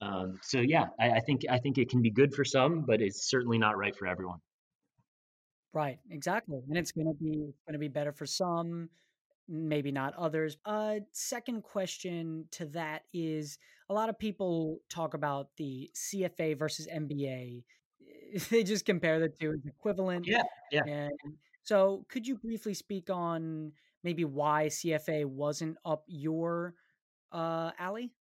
Um, 0.00 0.38
so 0.42 0.60
yeah, 0.60 0.86
I, 1.00 1.10
I 1.10 1.20
think 1.20 1.42
I 1.50 1.58
think 1.58 1.78
it 1.78 1.88
can 1.88 2.02
be 2.02 2.10
good 2.10 2.34
for 2.34 2.44
some, 2.44 2.84
but 2.86 3.00
it's 3.00 3.28
certainly 3.30 3.58
not 3.58 3.78
right 3.78 3.96
for 3.96 4.06
everyone. 4.06 4.38
Right, 5.72 5.98
exactly. 6.10 6.60
And 6.68 6.78
it's 6.78 6.92
gonna 6.92 7.14
be 7.14 7.52
going 7.66 7.72
to 7.72 7.78
be 7.78 7.88
better 7.88 8.12
for 8.12 8.26
some, 8.26 8.88
maybe 9.48 9.92
not 9.92 10.14
others. 10.14 10.56
Uh, 10.64 11.00
second 11.12 11.62
question 11.62 12.46
to 12.52 12.66
that 12.66 13.02
is 13.12 13.58
a 13.88 13.94
lot 13.94 14.08
of 14.08 14.18
people 14.18 14.80
talk 14.88 15.14
about 15.14 15.48
the 15.56 15.90
CFA 15.94 16.58
versus 16.58 16.88
MBA. 16.92 17.64
They 18.50 18.64
just 18.64 18.84
compare 18.84 19.20
the 19.20 19.28
two 19.28 19.52
as 19.52 19.64
equivalent. 19.64 20.26
Yeah, 20.26 20.42
yeah. 20.72 20.82
And 20.84 21.12
so, 21.62 22.04
could 22.08 22.26
you 22.26 22.36
briefly 22.36 22.74
speak 22.74 23.08
on 23.08 23.72
maybe 24.02 24.24
why 24.24 24.66
CFA 24.66 25.24
wasn't 25.26 25.76
up 25.84 26.04
your 26.08 26.74
uh, 27.32 27.70
alley? 27.78 28.12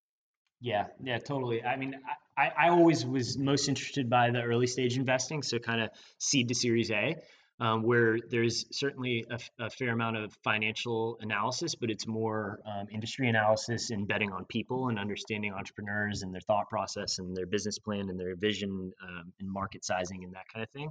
Yeah, 0.61 0.87
yeah, 1.03 1.19
totally. 1.19 1.63
I 1.65 1.77
mean, 1.77 1.95
I, 2.37 2.51
I 2.57 2.69
always 2.71 3.07
was 3.07 3.39
most 3.39 3.69
interested 3.69 4.11
by 4.11 4.31
the 4.31 4.43
early 4.43 4.67
stage 4.67 4.97
investing, 4.97 5.43
so 5.43 5.59
kind 5.59 5.81
of 5.81 5.91
seed 6.19 6.49
to 6.49 6.55
Series 6.55 6.91
A 6.91 7.17
um, 7.61 7.83
where 7.83 8.19
there's 8.31 8.67
certainly 8.73 9.25
a, 9.31 9.65
a, 9.65 9.71
fair 9.71 9.91
amount 9.91 10.17
of 10.17 10.33
financial 10.43 11.17
analysis, 11.21 11.75
but 11.75 11.89
it's 11.89 12.07
more 12.07 12.59
um, 12.67 12.87
industry 12.91 13.29
analysis 13.29 13.91
and 13.91 14.09
betting 14.09 14.33
on 14.33 14.45
people 14.47 14.89
and 14.89 14.99
understanding 14.99 15.53
entrepreneurs 15.53 16.23
and 16.23 16.35
their 16.35 16.41
thought 16.41 16.69
process 16.69 17.21
and 17.21 17.37
their 17.37 17.47
business 17.47 17.79
plan 17.79 18.09
and 18.11 18.19
their 18.19 18.35
vision 18.35 18.93
um, 19.03 19.33
and 19.39 19.49
market 19.49 19.85
sizing 19.85 20.25
and 20.25 20.33
that 20.35 20.47
kind 20.53 20.65
of 20.65 20.71
thing. 20.71 20.91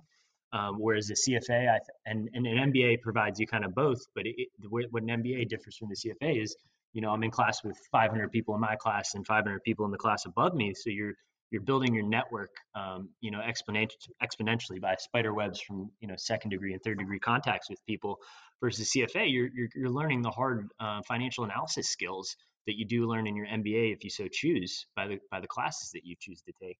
Um, 0.53 0.75
whereas 0.77 1.09
a 1.09 1.13
CFA 1.13 1.47
th- 1.47 1.81
and, 2.05 2.29
and, 2.33 2.45
an 2.45 2.71
MBA 2.71 3.01
provides 3.01 3.39
you 3.39 3.47
kind 3.47 3.65
of 3.65 3.73
both, 3.73 3.99
but 4.13 4.25
it, 4.27 4.35
it, 4.37 4.49
what 4.69 5.01
an 5.01 5.09
MBA 5.09 5.49
differs 5.49 5.75
from 5.75 5.89
the 5.89 5.95
CFA 5.95 6.43
is, 6.43 6.55
you 6.93 7.01
know, 7.01 7.09
I'm 7.09 7.23
in 7.23 7.31
class 7.31 7.63
with 7.63 7.75
500 7.91 8.31
people 8.31 8.53
in 8.53 8.61
my 8.61 8.75
class 8.75 9.15
and 9.15 9.25
500 9.25 9.63
people 9.63 9.83
in 9.85 9.91
the 9.91 9.97
class 9.97 10.27
above 10.27 10.53
me, 10.53 10.75
so 10.75 10.91
you're 10.91 11.15
you're 11.53 11.61
building 11.61 11.93
your 11.93 12.05
network, 12.05 12.49
um, 12.73 13.09
you 13.21 13.29
know, 13.29 13.39
exponentially 13.39 14.81
by 14.81 14.95
spider 14.97 15.33
webs 15.33 15.61
from 15.61 15.91
you 16.01 16.07
know 16.07 16.15
second 16.17 16.49
degree 16.49 16.73
and 16.73 16.81
third 16.83 16.97
degree 16.97 17.19
contacts 17.19 17.69
with 17.69 17.79
people. 17.85 18.17
Versus 18.61 18.91
CFA, 18.95 19.31
you're 19.31 19.49
you're, 19.53 19.69
you're 19.75 19.89
learning 19.89 20.21
the 20.21 20.31
hard 20.31 20.67
uh, 20.79 21.01
financial 21.07 21.43
analysis 21.43 21.89
skills 21.89 22.35
that 22.65 22.77
you 22.77 22.85
do 22.85 23.05
learn 23.05 23.27
in 23.27 23.35
your 23.35 23.45
MBA 23.45 23.93
if 23.93 24.03
you 24.03 24.09
so 24.09 24.27
choose 24.31 24.85
by 24.95 25.07
the 25.07 25.19
by 25.29 25.39
the 25.41 25.47
classes 25.47 25.91
that 25.93 26.01
you 26.05 26.15
choose 26.19 26.41
to 26.41 26.53
take. 26.61 26.77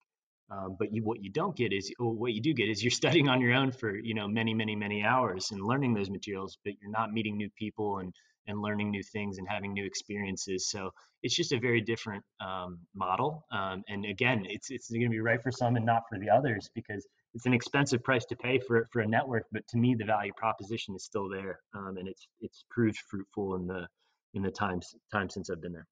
Um, 0.52 0.76
but 0.78 0.94
you, 0.94 1.04
what 1.04 1.22
you 1.22 1.32
don't 1.32 1.56
get 1.56 1.72
is 1.72 1.92
what 2.00 2.34
you 2.34 2.42
do 2.42 2.54
get 2.54 2.70
is 2.70 2.84
you're 2.84 2.92
studying 3.04 3.30
on 3.30 3.42
your 3.42 3.54
own 3.54 3.72
for 3.72 3.96
you 3.96 4.16
know 4.16 4.28
many 4.28 4.56
many 4.56 4.76
many 4.76 5.04
hours 5.04 5.52
and 5.52 5.62
learning 5.62 5.94
those 5.94 6.10
materials, 6.10 6.58
but 6.66 6.74
you're 6.82 6.92
not 6.92 7.12
meeting 7.12 7.38
new 7.38 7.50
people 7.58 8.00
and 8.00 8.14
and 8.48 8.62
learning 8.62 8.92
new 8.92 9.04
things 9.04 9.38
and 9.38 9.48
having 9.48 9.74
new 9.74 9.86
experiences. 9.86 10.70
So 10.70 10.92
it's 11.22 11.36
just 11.36 11.54
a 11.54 11.60
very 11.60 11.82
different 11.82 12.24
um, 12.40 12.80
model. 12.94 13.46
Um, 13.52 13.84
and 13.88 14.06
again, 14.06 14.46
it's 14.50 14.70
it's 14.70 14.90
going 14.90 15.04
to 15.04 15.10
be 15.10 15.20
right 15.20 15.42
for 15.42 15.52
some 15.52 15.76
and 15.76 15.86
not 15.86 16.04
for 16.10 16.20
the 16.20 16.30
others 16.30 16.70
because 16.76 17.08
it's 17.34 17.46
an 17.46 17.54
expensive 17.54 18.04
price 18.04 18.26
to 18.26 18.36
pay 18.36 18.60
for 18.60 18.88
for 18.92 19.02
a 19.02 19.08
network. 19.08 19.46
But 19.52 19.68
to 19.70 19.78
me, 19.78 19.96
the 19.96 20.06
value 20.06 20.34
proposition 20.38 20.96
is 20.96 21.04
still 21.04 21.30
there, 21.30 21.60
um, 21.74 21.98
and 21.98 22.08
it's 22.08 22.28
it's 22.42 22.66
proved 22.70 22.98
fruitful 23.10 23.56
in 23.56 23.68
the 23.68 23.88
in 24.34 24.44
the 24.44 24.52
times 24.52 24.96
time 25.12 25.30
since 25.30 25.50
I've 25.50 25.62
been 25.62 25.74
there. 25.74 25.88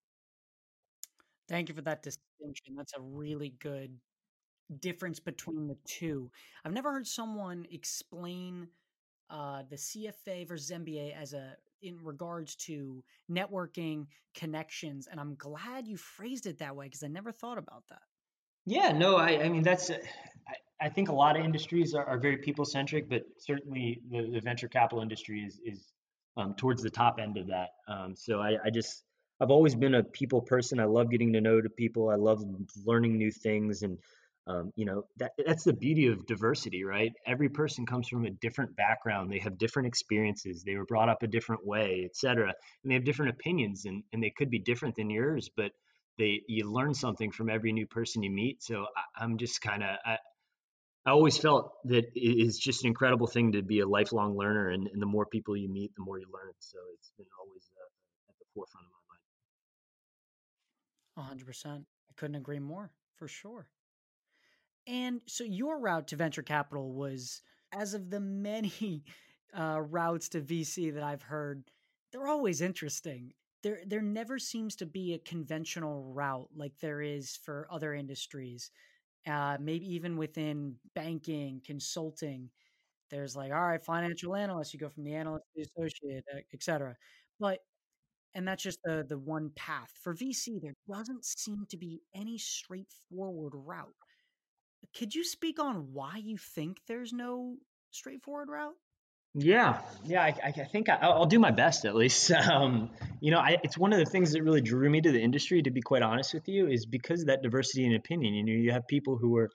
Thank 1.48 1.70
you 1.70 1.75
for 1.75 1.81
that 1.81 2.03
distinction. 2.03 2.75
That's 2.75 2.93
a 2.98 3.01
really 3.01 3.53
good 3.60 3.98
difference 4.79 5.20
between 5.20 5.67
the 5.67 5.77
two. 5.86 6.31
I've 6.63 6.74
never 6.74 6.91
heard 6.91 7.08
someone 7.08 7.65
explain 7.72 8.67
uh, 9.29 9.63
the 9.70 9.75
CFA 9.75 10.48
versus 10.48 10.72
MBA 10.72 11.15
as 11.15 11.34
a 11.34 11.55
in 11.82 11.98
regards 12.04 12.56
to 12.56 13.04
networking 13.30 14.06
connections 14.36 15.08
and 15.10 15.20
i'm 15.20 15.36
glad 15.36 15.88
you 15.88 15.98
phrased 15.98 16.46
it 16.46 16.60
that 16.60 16.76
way 16.76 16.86
because 16.86 17.04
i 17.04 17.08
never 17.08 17.32
thought 17.32 17.58
about 17.58 17.84
that. 17.90 18.02
Yeah 18.66 18.92
no 18.92 19.18
i, 19.18 19.44
I 19.44 19.50
mean 19.50 19.64
that's 19.64 19.90
uh, 19.90 19.98
I, 20.48 20.86
I, 20.86 20.90
think 20.90 21.10
a 21.10 21.14
lot 21.14 21.38
of 21.38 21.44
industries 21.44 21.94
are, 21.94 22.06
are 22.06 22.18
very 22.18 22.38
people 22.38 22.66
centric 22.66 23.10
but 23.10 23.24
certainly 23.38 24.02
the, 24.10 24.30
the, 24.32 24.42
venture 24.42 24.68
capital 24.68 25.02
industry 25.02 25.42
is 25.42 25.60
is 25.66 25.94
um, 26.38 26.54
towards 26.56 26.82
the 26.82 26.90
top 26.90 27.20
end 27.20 27.38
of 27.38 27.48
that 27.48 27.70
um, 27.88 28.16
so 28.16 28.40
I, 28.40 28.58
I 28.66 28.70
just 28.70 29.04
i've 29.42 29.52
always 29.52 29.76
been 29.76 29.96
a 29.96 30.04
people 30.04 30.42
person. 30.42 30.80
I 30.80 30.86
love 30.86 31.10
getting 31.10 31.34
to 31.34 31.42
know 31.42 31.62
the 31.62 31.70
people. 31.70 32.10
I 32.10 32.16
love 32.16 32.44
learning 32.86 33.18
new 33.18 33.32
things 33.32 33.82
and 33.82 33.98
um, 34.48 34.71
you 34.75 34.86
know 34.86 35.03
that 35.17 35.31
that's 35.45 35.63
the 35.63 35.74
beauty 35.74 36.07
of 36.07 36.25
diversity 36.25 36.83
right? 36.83 37.12
Every 37.25 37.50
person 37.50 37.86
comes 37.86 38.07
from 38.07 38.25
a 38.25 38.31
different 38.31 38.75
background. 38.75 39.31
They 39.31 39.39
have 39.39 39.57
different 39.57 39.88
experiences. 39.88 40.63
They 40.63 40.75
were 40.75 40.86
brought 40.86 41.10
up 41.10 41.24
a 41.24 41.27
different 41.27 41.65
way 41.65 42.07
etc 42.10 42.53
and 42.83 42.91
they 42.91 42.95
have 42.95 43.05
different 43.05 43.31
opinions 43.31 43.86
and, 43.86 44.03
and 44.13 44.24
they 44.24 44.33
could 44.36 44.50
be 44.50 44.60
different 44.60 44.95
than 44.95 45.10
yours 45.10 45.50
but 45.55 45.71
they 46.17 46.41
you 46.48 46.69
learn 46.69 46.93
something 46.93 47.31
from 47.31 47.50
every 47.50 47.71
new 47.71 47.88
person 47.88 48.24
you 48.24 48.31
meet. 48.31 48.63
So 48.63 48.86
I, 49.17 49.24
am 49.24 49.38
just 49.38 49.62
kind 49.62 49.83
of 49.83 49.89
I, 50.05 50.17
I 51.05 51.12
always 51.12 51.38
felt 51.38 51.74
that 51.86 52.05
it 52.15 52.45
is 52.45 52.57
just 52.57 52.83
an 52.83 52.88
incredible 52.88 53.27
thing 53.27 53.53
to 53.53 53.62
be 53.63 53.79
a 53.79 53.88
lifelong 53.88 54.38
learner 54.38 54.69
and, 54.69 54.88
and 54.88 55.01
the 55.01 55.07
more 55.07 55.25
people 55.25 55.57
you 55.57 55.69
meet 55.69 55.91
the 55.95 56.03
more 56.03 56.19
you 56.19 56.27
learn. 56.31 56.53
So 56.60 56.77
it's 56.93 57.12
been 57.17 57.25
always 57.39 57.63
uh, 57.75 58.29
at 58.29 58.36
the 58.39 58.45
forefront 58.53 58.86
of 58.86 58.91
my 58.91 58.98
mind. 61.27 61.41
100% 61.43 61.83
i 62.10 62.13
couldn't 62.15 62.36
agree 62.36 62.60
more 62.60 62.91
for 63.15 63.27
sure 63.27 63.67
and 64.88 65.22
so 65.28 65.44
your 65.44 65.80
route 65.80 66.08
to 66.10 66.16
venture 66.16 66.42
capital 66.44 66.94
was, 66.94 67.42
as 67.72 67.94
of 67.94 68.10
the 68.10 68.20
many 68.20 69.04
uh, 69.58 69.82
routes 69.82 70.30
to 70.30 70.42
VC 70.42 70.92
that 70.92 71.04
I've 71.04 71.22
heard, 71.24 71.64
they're 72.12 72.28
always 72.28 72.62
interesting. 72.62 73.34
There, 73.64 73.80
there 73.86 74.02
never 74.02 74.40
seems 74.40 74.76
to 74.78 74.86
be 74.86 75.14
a 75.14 75.20
conventional 75.20 76.04
route 76.14 76.50
like 76.56 76.74
there 76.82 77.02
is 77.02 77.38
for 77.44 77.68
other 77.72 77.94
industries. 77.94 78.72
Uh, 79.28 79.58
maybe 79.60 79.92
even 79.94 80.18
within 80.18 80.76
banking, 80.96 81.62
consulting, 81.66 82.50
there's 83.12 83.36
like, 83.36 83.52
all 83.52 83.62
right, 83.68 83.84
financial 83.84 84.36
analyst, 84.36 84.74
you 84.74 84.80
go 84.80 84.90
from 84.90 85.04
the 85.04 85.14
analyst 85.16 85.46
to 85.56 85.64
the 85.64 85.84
associate, 85.84 86.26
etc. 86.54 86.96
But 87.40 87.60
and 88.34 88.48
that's 88.48 88.64
just 88.64 88.80
the 88.84 89.06
the 89.08 89.18
one 89.18 89.52
path 89.56 89.92
for 90.02 90.14
VC. 90.14 90.60
There 90.60 90.76
doesn't 90.90 91.26
seem 91.26 91.66
to 91.70 91.78
be 91.78 92.02
any 92.16 92.38
straightforward 92.38 93.54
route. 93.56 93.96
Could 94.98 95.16
you 95.16 95.24
speak 95.24 95.60
on 95.60 95.94
why 95.94 96.18
you 96.18 96.38
think 96.38 96.80
there's 96.88 97.14
no 97.14 97.58
straightforward 97.92 98.50
route? 98.50 98.76
Yeah, 99.34 99.80
yeah, 100.04 100.24
I, 100.24 100.36
I 100.44 100.52
think 100.52 100.90
I, 100.90 101.18
will 101.18 101.26
do 101.26 101.40
my 101.40 101.52
best 101.52 101.86
at 101.86 101.96
least. 101.96 102.32
Um, 102.52 102.90
you 103.22 103.32
know, 103.32 103.40
I, 103.40 103.58
it's 103.64 103.78
one 103.78 103.94
of 103.94 104.00
the 104.00 104.06
things 104.06 104.34
that 104.34 104.44
really 104.44 104.62
drew 104.62 104.90
me 104.90 105.00
to 105.00 105.12
the 105.12 105.22
industry. 105.22 105.62
To 105.62 105.72
be 105.72 105.82
quite 105.82 106.02
honest 106.02 106.34
with 106.34 106.48
you, 106.50 106.68
is 106.68 106.86
because 106.86 107.22
of 107.22 107.28
that 107.28 107.42
diversity 107.42 107.86
in 107.86 107.96
opinion. 107.96 108.34
You 108.34 108.44
know, 108.44 108.52
you 108.52 108.72
have 108.72 108.88
people 108.88 109.18
who 109.18 109.38
are 109.38 109.50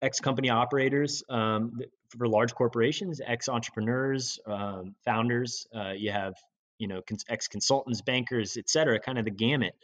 ex 0.00 0.18
company 0.20 0.48
operators 0.48 1.22
um, 1.28 1.78
for 2.16 2.26
large 2.26 2.54
corporations, 2.54 3.20
ex 3.24 3.48
entrepreneurs, 3.48 4.38
um, 4.46 4.94
founders. 5.04 5.66
Uh, 5.74 5.92
you 5.92 6.10
have 6.10 6.34
you 6.78 6.88
know 6.88 7.02
ex 7.28 7.48
consultants, 7.48 8.00
bankers, 8.00 8.56
et 8.56 8.70
cetera, 8.70 8.98
kind 8.98 9.18
of 9.18 9.24
the 9.24 9.30
gamut. 9.30 9.74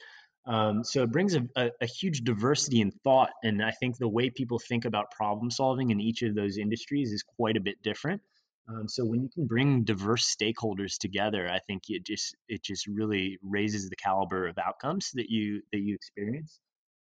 Um, 0.49 0.83
so 0.83 1.03
it 1.03 1.13
brings 1.13 1.35
a, 1.35 1.43
a, 1.57 1.71
a, 1.83 1.87
huge 1.87 2.23
diversity 2.23 2.81
in 2.81 2.91
thought, 2.91 3.31
and 3.43 3.63
I 3.63 3.71
think 3.71 3.99
the 3.99 4.09
way 4.09 4.31
people 4.31 4.59
think 4.59 4.87
about 4.87 5.11
problem 5.11 5.51
solving 5.51 5.91
in 5.91 6.01
each 6.01 6.23
of 6.23 6.35
those 6.35 6.57
industries 6.57 7.13
is 7.13 7.23
quite 7.23 7.59
a 7.59 7.61
bit 7.61 7.83
different. 7.83 8.23
Um, 8.67 8.89
so 8.89 9.05
when 9.05 9.23
you 9.23 9.29
can 9.29 9.47
bring 9.47 9.85
diverse 9.85 10.35
stakeholders 10.35 10.97
together, 10.97 11.49
I 11.51 11.59
think 11.67 11.85
it 11.89 12.05
just 12.07 12.35
it 12.49 12.63
just 12.63 12.87
really 12.87 13.39
raises 13.43 13.91
the 13.91 13.97
caliber 13.97 14.47
of 14.47 14.57
outcomes 14.59 15.11
that 15.15 15.29
you 15.29 15.61
that 15.73 15.81
you 15.81 15.95
experience. 15.95 16.59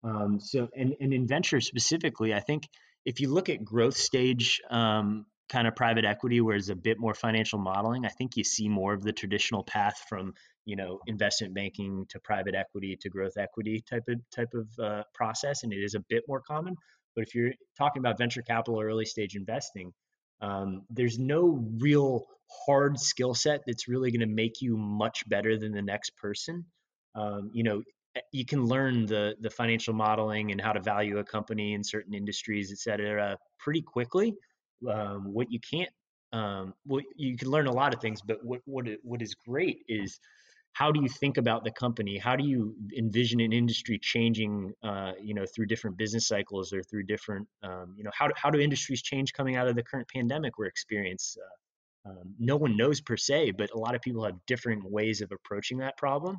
Um, 0.03 0.41
so 0.41 0.69
and, 0.77 0.95
and 1.01 1.13
in 1.13 1.29
venture 1.29 1.61
specifically, 1.61 2.35
I 2.35 2.41
think 2.41 2.69
if 3.05 3.21
you 3.21 3.33
look 3.33 3.49
at 3.49 3.65
growth 3.65 3.97
stage 3.97 4.61
um, 4.71 5.27
kind 5.49 5.67
of 5.67 5.75
private 5.75 6.05
equity 6.05 6.41
where 6.41 6.57
it's 6.57 6.69
a 6.69 6.77
bit 6.77 6.99
more 6.99 7.15
financial 7.15 7.59
modeling, 7.59 8.05
I 8.05 8.11
think 8.11 8.37
you 8.37 8.45
see 8.45 8.69
more 8.69 8.95
of 8.95 9.03
the 9.03 9.13
traditional 9.13 9.65
path 9.65 10.05
from 10.09 10.35
you 10.69 10.77
know 10.77 11.01
investment 11.07 11.55
banking 11.55 12.05
to 12.11 12.21
private 12.21 12.55
equity 12.55 12.95
to 13.01 13.09
growth 13.09 13.39
equity 13.39 13.83
type 13.89 14.05
of 14.07 14.21
type 14.31 14.53
of 14.53 14.67
uh, 14.79 15.03
process, 15.15 15.63
and 15.63 15.73
it 15.73 15.83
is 15.83 15.95
a 15.95 16.05
bit 16.11 16.23
more 16.29 16.43
common. 16.43 16.77
But 17.17 17.27
if 17.27 17.35
you're 17.35 17.53
talking 17.79 18.01
about 18.01 18.19
venture 18.19 18.43
capital 18.43 18.79
or 18.79 18.87
early 18.87 19.07
stage 19.07 19.35
investing, 19.35 19.93
um, 20.43 20.83
there's 20.91 21.19
no 21.19 21.65
real 21.79 22.27
hard 22.67 23.01
skill 23.01 23.33
set 23.33 23.63
that's 23.67 23.89
really 23.89 24.11
going 24.11 24.21
to 24.29 24.35
make 24.43 24.61
you 24.61 24.77
much 24.77 25.27
better 25.27 25.59
than 25.59 25.73
the 25.73 25.83
next 25.83 26.15
person. 26.19 26.67
Um, 27.15 27.51
you 27.55 27.63
know, 27.63 27.83
eh, 28.15 28.21
you 28.33 28.45
can 28.45 28.67
learn 28.67 29.07
the 29.07 29.37
the 29.41 29.51
financial 29.51 29.95
modeling 29.95 30.53
and 30.53 30.61
how 30.61 30.73
to 30.73 30.83
value 30.83 31.17
a 31.17 31.25
company 31.25 31.73
in 31.73 31.83
certain 31.83 32.13
industries, 32.13 32.71
et 32.73 32.79
cetera, 32.79 33.39
pretty 33.59 33.81
quickly. 33.81 34.35
Um, 34.87 35.33
what 35.33 35.51
you 35.51 35.61
can't, 35.61 35.91
um, 36.35 36.75
well, 36.87 37.03
you 37.17 37.39
can 37.39 37.49
learn 37.49 37.69
a 37.69 37.73
lot 37.73 37.95
of 37.95 38.03
things, 38.03 38.21
but 38.21 38.45
what 38.45 38.61
what 38.67 38.85
what 39.03 39.23
is 39.23 39.35
great 39.35 39.79
is 39.89 40.21
how 40.79 40.93
do 40.93 41.03
you 41.03 41.09
think 41.09 41.39
about 41.39 41.65
the 41.65 41.73
company? 41.73 42.19
How 42.19 42.37
do 42.37 42.45
you 42.45 42.77
envision 42.97 43.41
an 43.41 43.53
industry 43.53 43.99
changing, 44.01 44.73
uh, 44.85 45.13
you 45.21 45.35
know, 45.35 45.45
through 45.53 45.67
different 45.67 45.97
business 45.97 46.29
cycles 46.29 46.73
or 46.73 46.85
through 46.85 47.03
different, 47.03 47.49
um, 47.65 47.95
you 47.97 48.05
know, 48.05 48.13
how 48.17 48.29
do, 48.29 48.35
how 48.37 48.49
do 48.49 48.61
industries 48.61 49.03
change 49.03 49.33
coming 49.33 49.57
out 49.57 49.67
of 49.67 49.75
the 49.75 49.83
current 49.83 50.07
pandemic 50.09 50.57
we're 50.57 50.67
experiencing? 50.67 51.43
Uh, 52.07 52.11
um, 52.11 52.35
no 52.39 52.57
one 52.57 52.77
knows 52.77 53.01
per 53.01 53.17
se, 53.17 53.55
but 53.59 53.71
a 53.75 53.79
lot 53.79 53.97
of 53.97 54.03
people 54.03 54.25
have 54.25 54.37
different 54.47 54.89
ways 54.89 55.21
of 55.21 55.33
approaching 55.33 55.79
that 55.79 55.97
problem, 55.97 56.37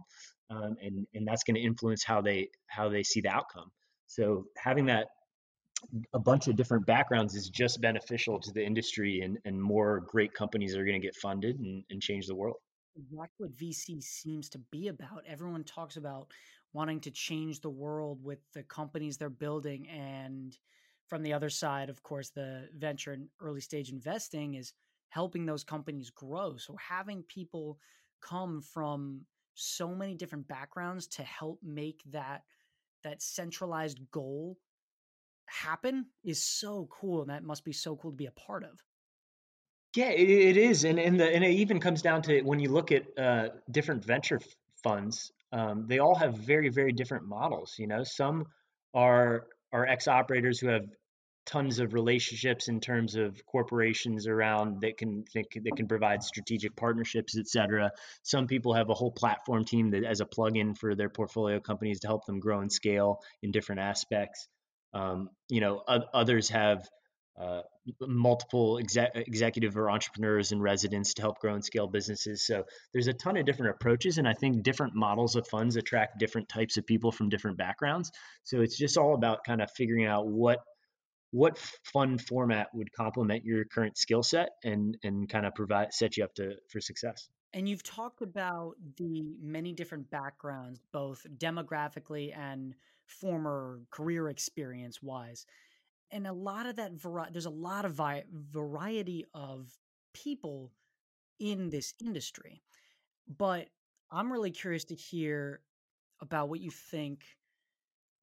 um, 0.50 0.78
and 0.82 1.06
and 1.14 1.28
that's 1.28 1.44
going 1.44 1.56
to 1.56 1.62
influence 1.62 2.06
how 2.06 2.22
they 2.22 2.48
how 2.68 2.88
they 2.88 3.04
see 3.04 3.20
the 3.20 3.30
outcome. 3.30 3.70
So 4.08 4.46
having 4.58 4.86
that 4.86 5.08
a 6.14 6.20
bunch 6.20 6.48
of 6.48 6.56
different 6.56 6.86
backgrounds 6.86 7.36
is 7.36 7.50
just 7.50 7.82
beneficial 7.82 8.40
to 8.40 8.52
the 8.54 8.66
industry, 8.66 9.20
and 9.20 9.38
and 9.44 9.62
more 9.62 10.00
great 10.00 10.34
companies 10.34 10.78
are 10.78 10.86
going 10.86 11.00
to 11.00 11.06
get 11.06 11.16
funded 11.16 11.60
and, 11.60 11.84
and 11.90 12.02
change 12.02 12.26
the 12.26 12.36
world 12.36 12.56
exactly 12.96 13.48
what 13.48 13.56
VC 13.56 14.02
seems 14.02 14.50
to 14.50 14.60
be 14.72 14.88
about. 14.88 15.24
Everyone 15.28 15.64
talks 15.64 15.98
about 15.98 16.32
wanting 16.74 17.00
to 17.02 17.12
change 17.12 17.62
the 17.62 17.70
world 17.70 18.24
with 18.24 18.40
the 18.54 18.64
companies 18.64 19.18
they're 19.18 19.30
building. 19.30 19.88
And 19.90 20.58
from 21.08 21.24
the 21.24 21.34
other 21.34 21.50
side, 21.50 21.90
of 21.90 22.04
course, 22.04 22.30
the 22.30 22.70
venture 22.78 23.14
and 23.14 23.28
early 23.42 23.62
stage 23.62 23.90
investing 23.90 24.56
is 24.56 24.74
helping 25.10 25.46
those 25.46 25.64
companies 25.64 26.10
grow. 26.12 26.58
So 26.58 26.76
having 26.78 27.24
people 27.24 27.80
come 28.22 28.62
from 28.62 29.22
so 29.56 29.96
many 29.96 30.16
different 30.16 30.48
backgrounds 30.48 31.08
to 31.08 31.24
help 31.24 31.60
make 31.64 32.04
that 32.12 32.44
that 33.04 33.22
centralized 33.22 34.00
goal 34.12 34.58
happen 35.46 36.06
is 36.24 36.42
so 36.42 36.88
cool 36.92 37.22
and 37.22 37.30
that 37.30 37.44
must 37.44 37.66
be 37.66 37.74
so 37.74 37.96
cool 37.96 38.12
to 38.12 38.18
be 38.18 38.28
a 38.28 38.32
part 38.32 38.64
of 38.64 38.84
yeah, 40.00 40.12
it, 40.12 40.30
it 40.52 40.58
is, 40.58 40.86
and 40.86 40.98
and, 41.00 41.20
the, 41.20 41.28
and 41.36 41.44
it 41.44 41.56
even 41.64 41.80
comes 41.80 42.02
down 42.02 42.22
to 42.24 42.42
when 42.42 42.60
you 42.60 42.70
look 42.78 42.92
at 42.92 43.04
uh, 43.18 43.50
different 43.70 44.06
venture 44.06 44.40
funds, 44.84 45.32
um, 45.52 45.86
they 45.90 46.00
all 46.00 46.16
have 46.16 46.34
very 46.38 46.70
very 46.70 46.94
different 46.94 47.26
models. 47.28 47.76
You 47.78 47.88
know, 47.88 48.04
some 48.04 48.46
are 48.94 49.48
are 49.74 49.86
ex 49.86 50.08
operators 50.08 50.60
who 50.62 50.70
have 50.70 50.86
tons 51.46 51.80
of 51.80 51.94
relationships 51.94 52.68
in 52.68 52.80
terms 52.80 53.16
of 53.16 53.44
corporations 53.46 54.28
around 54.28 54.82
that 54.82 54.98
can 54.98 55.26
that 55.34 55.50
can, 55.52 55.64
that 55.64 55.76
can 55.76 55.88
provide 55.88 56.24
strategic 56.24 56.76
partnerships, 56.76 57.38
et 57.38 57.48
cetera. 57.48 57.92
Some 58.24 58.48
people 58.48 58.74
have 58.76 58.90
a 58.90 58.94
whole 58.94 59.12
platform 59.12 59.66
team 59.66 59.92
that 59.92 60.04
as 60.06 60.22
a 60.22 60.26
plug-in 60.26 60.76
for 60.76 60.96
their 60.96 61.10
portfolio 61.10 61.60
companies 61.60 62.00
to 62.02 62.08
help 62.08 62.26
them 62.26 62.40
grow 62.40 62.62
and 62.62 62.72
scale 62.72 63.20
in 63.42 63.52
different 63.52 63.82
aspects. 63.82 64.48
Um, 64.94 65.30
you 65.50 65.62
know, 65.62 65.82
others 66.22 66.50
have 66.50 66.88
uh, 67.40 67.62
multiple 68.02 68.80
exec- 68.80 69.12
executive 69.16 69.78
or 69.78 69.90
entrepreneurs 69.90 70.52
and 70.52 70.62
residents 70.62 71.14
to 71.14 71.22
help 71.22 71.40
grow 71.40 71.54
and 71.54 71.64
scale 71.64 71.88
businesses. 71.88 72.46
So 72.46 72.66
there's 72.92 73.08
a 73.08 73.14
ton 73.14 73.38
of 73.38 73.46
different 73.46 73.76
approaches, 73.76 74.18
and 74.18 74.28
I 74.28 74.34
think 74.34 74.64
different 74.64 74.94
models 74.94 75.36
of 75.36 75.48
funds 75.48 75.78
attract 75.78 76.20
different 76.20 76.50
types 76.50 76.76
of 76.76 76.86
people 76.86 77.12
from 77.12 77.30
different 77.30 77.58
backgrounds. 77.58 78.12
So 78.44 78.62
it's 78.62 78.78
just 78.78 78.98
all 78.98 79.16
about 79.16 79.46
kind 79.46 79.62
of 79.62 79.72
figuring 79.72 80.06
out 80.06 80.28
what 80.28 80.60
what 81.32 81.60
fund 81.94 82.20
format 82.20 82.68
would 82.74 82.92
complement 82.92 83.46
your 83.46 83.64
current 83.64 83.98
skill 83.98 84.24
set 84.24 84.50
and 84.64 84.98
and 85.04 85.30
kind 85.30 85.46
of 85.46 85.54
provide 85.56 85.94
set 85.94 86.18
you 86.18 86.24
up 86.24 86.34
to 86.36 86.56
for 86.70 86.82
success. 86.82 87.30
And 87.54 87.68
you've 87.68 87.84
talked 87.84 88.22
about 88.22 88.76
the 88.98 89.24
many 89.42 89.74
different 89.74 90.10
backgrounds, 90.12 90.80
both 90.92 91.26
demographically 91.38 92.38
and 92.38 92.76
former 93.08 93.80
career 93.92 94.30
experience 94.30 95.02
wise 95.02 95.46
and 96.12 96.28
a 96.28 96.34
lot 96.34 96.66
of 96.66 96.76
that 96.78 96.94
variety 96.94 97.32
there's 97.34 97.46
a 97.46 97.50
lot 97.50 97.86
of 97.86 97.94
vi- 97.94 98.24
variety 98.32 99.26
of 99.34 99.70
people 100.14 100.72
in 101.40 101.70
this 101.70 101.94
industry 102.04 102.62
but 103.38 103.68
i'm 104.12 104.32
really 104.32 104.52
curious 104.52 104.84
to 104.84 104.96
hear 104.96 105.62
about 106.22 106.50
what 106.50 106.60
you 106.60 106.72
think 106.72 107.24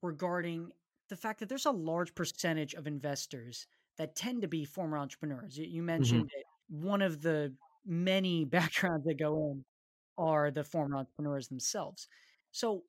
regarding 0.03 0.71
the 1.09 1.17
fact 1.17 1.41
that 1.41 1.49
there's 1.49 1.67
a 1.67 1.71
large 1.71 2.15
percentage 2.15 2.75
of 2.75 2.87
investors 2.87 3.67
that 3.97 4.17
tend 4.17 4.43
to 4.43 4.49
be 4.49 4.65
former 4.65 4.99
entrepreneurs 4.99 5.57
you 5.57 5.67
mm-hmm. 5.67 5.87
mentioned 5.87 6.31
mm-hmm. 6.31 6.87
one 6.87 7.03
of 7.03 7.23
the 7.23 7.53
many 7.87 8.45
backgrounds 8.57 9.05
that 9.07 9.19
go 9.19 9.53
in 9.53 9.65
are 10.19 10.51
the 10.51 10.65
former 10.65 10.97
entrepreneurs 10.97 11.49
themselves 11.49 12.09
so 12.51 12.83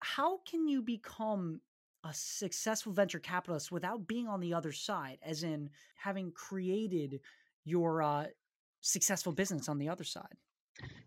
how 0.00 0.38
can 0.48 0.66
you 0.66 0.80
become 0.80 1.60
a 2.04 2.14
successful 2.14 2.92
venture 2.92 3.18
capitalist 3.18 3.70
without 3.70 4.06
being 4.06 4.28
on 4.28 4.40
the 4.40 4.54
other 4.54 4.72
side, 4.72 5.18
as 5.22 5.42
in 5.42 5.70
having 5.96 6.32
created 6.32 7.20
your 7.64 8.02
uh, 8.02 8.26
successful 8.80 9.32
business 9.32 9.68
on 9.68 9.78
the 9.78 9.88
other 9.88 10.04
side? 10.04 10.36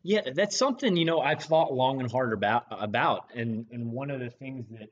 Yeah, 0.03 0.21
that's 0.35 0.57
something 0.57 0.95
you 0.95 1.05
know 1.05 1.19
I've 1.19 1.41
thought 1.41 1.73
long 1.73 1.99
and 1.99 2.11
hard 2.11 2.33
about 2.33 2.65
about, 2.69 3.29
and 3.35 3.65
and 3.71 3.91
one 3.91 4.11
of 4.11 4.19
the 4.19 4.29
things 4.29 4.67
that 4.71 4.89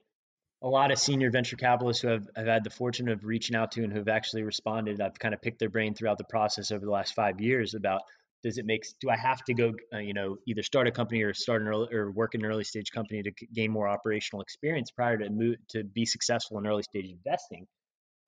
a 0.63 0.67
lot 0.67 0.91
of 0.91 0.99
senior 0.99 1.31
venture 1.31 1.55
capitalists 1.55 2.01
who 2.01 2.09
have, 2.09 2.29
have 2.35 2.47
had 2.47 2.63
the 2.63 2.69
fortune 2.69 3.09
of 3.09 3.25
reaching 3.25 3.55
out 3.55 3.71
to 3.73 3.83
and 3.83 3.91
who 3.91 3.99
have 3.99 4.07
actually 4.07 4.43
responded, 4.43 5.01
I've 5.01 5.17
kind 5.17 5.33
of 5.33 5.41
picked 5.41 5.59
their 5.59 5.69
brain 5.69 5.95
throughout 5.95 6.19
the 6.19 6.23
process 6.23 6.71
over 6.71 6.85
the 6.85 6.91
last 6.91 7.15
five 7.15 7.41
years 7.41 7.73
about 7.73 8.01
does 8.43 8.57
it 8.57 8.65
make 8.65 8.83
do 8.99 9.09
i 9.09 9.15
have 9.15 9.43
to 9.43 9.53
go 9.53 9.73
uh, 9.93 9.97
you 9.97 10.13
know 10.13 10.37
either 10.47 10.63
start 10.63 10.87
a 10.87 10.91
company 10.91 11.21
or 11.23 11.33
start 11.33 11.61
an 11.61 11.67
early, 11.67 11.93
or 11.93 12.11
work 12.11 12.35
in 12.35 12.43
an 12.43 12.51
early 12.51 12.63
stage 12.63 12.91
company 12.91 13.21
to 13.21 13.31
gain 13.53 13.71
more 13.71 13.87
operational 13.87 14.41
experience 14.41 14.91
prior 14.91 15.17
to 15.17 15.29
move 15.29 15.55
to 15.69 15.83
be 15.83 16.05
successful 16.05 16.57
in 16.57 16.67
early 16.67 16.83
stage 16.83 17.09
investing? 17.09 17.67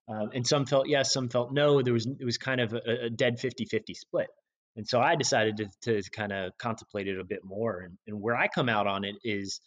Um, 0.09 0.31
and 0.33 0.45
some 0.45 0.65
felt 0.65 0.87
yes 0.87 1.13
some 1.13 1.29
felt 1.29 1.53
no 1.53 1.81
there 1.81 1.93
was 1.93 2.05
it 2.05 2.25
was 2.25 2.37
kind 2.37 2.61
of 2.61 2.73
a, 2.73 3.05
a 3.05 3.09
dead 3.09 3.39
50-50 3.39 3.95
split. 3.95 4.27
And 4.75 4.87
so 4.87 4.99
i 4.99 5.15
decided 5.15 5.57
to, 5.57 6.01
to 6.01 6.09
kind 6.09 6.31
of 6.31 6.57
contemplate 6.57 7.07
it 7.07 7.19
a 7.19 7.23
bit 7.23 7.43
more 7.43 7.81
and, 7.81 7.97
and 8.07 8.21
where 8.21 8.35
i 8.35 8.47
come 8.47 8.69
out 8.69 8.87
on 8.87 9.03
it 9.05 9.15
is 9.23 9.61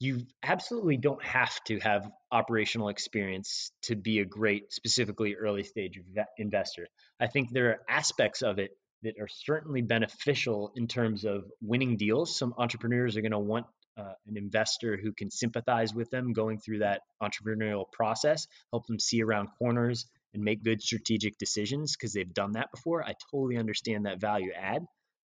you 0.00 0.20
absolutely 0.42 0.96
don't 0.96 1.22
have 1.24 1.52
to 1.64 1.78
have 1.80 2.08
operational 2.30 2.88
experience 2.88 3.72
to 3.82 3.96
be 3.96 4.20
a 4.20 4.24
great 4.24 4.72
specifically 4.72 5.34
early 5.34 5.64
stage 5.64 6.00
investor. 6.38 6.86
I 7.20 7.26
think 7.26 7.50
there 7.50 7.70
are 7.70 7.80
aspects 7.88 8.42
of 8.42 8.58
it 8.58 8.70
that 9.02 9.14
are 9.20 9.28
certainly 9.28 9.82
beneficial 9.82 10.72
in 10.76 10.88
terms 10.88 11.24
of 11.24 11.44
winning 11.60 11.96
deals. 11.96 12.36
Some 12.36 12.54
entrepreneurs 12.58 13.16
are 13.16 13.20
going 13.20 13.32
to 13.32 13.38
want 13.38 13.66
uh, 13.96 14.12
an 14.26 14.36
investor 14.36 14.96
who 14.96 15.12
can 15.12 15.30
sympathize 15.30 15.92
with 15.92 16.10
them 16.10 16.32
going 16.32 16.58
through 16.58 16.78
that 16.78 17.02
entrepreneurial 17.22 17.90
process, 17.92 18.46
help 18.72 18.86
them 18.86 18.98
see 18.98 19.22
around 19.22 19.48
corners 19.58 20.06
and 20.34 20.42
make 20.42 20.62
good 20.62 20.80
strategic 20.82 21.38
decisions 21.38 21.96
because 21.96 22.12
they've 22.12 22.34
done 22.34 22.52
that 22.52 22.70
before. 22.70 23.02
I 23.02 23.14
totally 23.30 23.56
understand 23.56 24.06
that 24.06 24.20
value 24.20 24.52
add. 24.52 24.84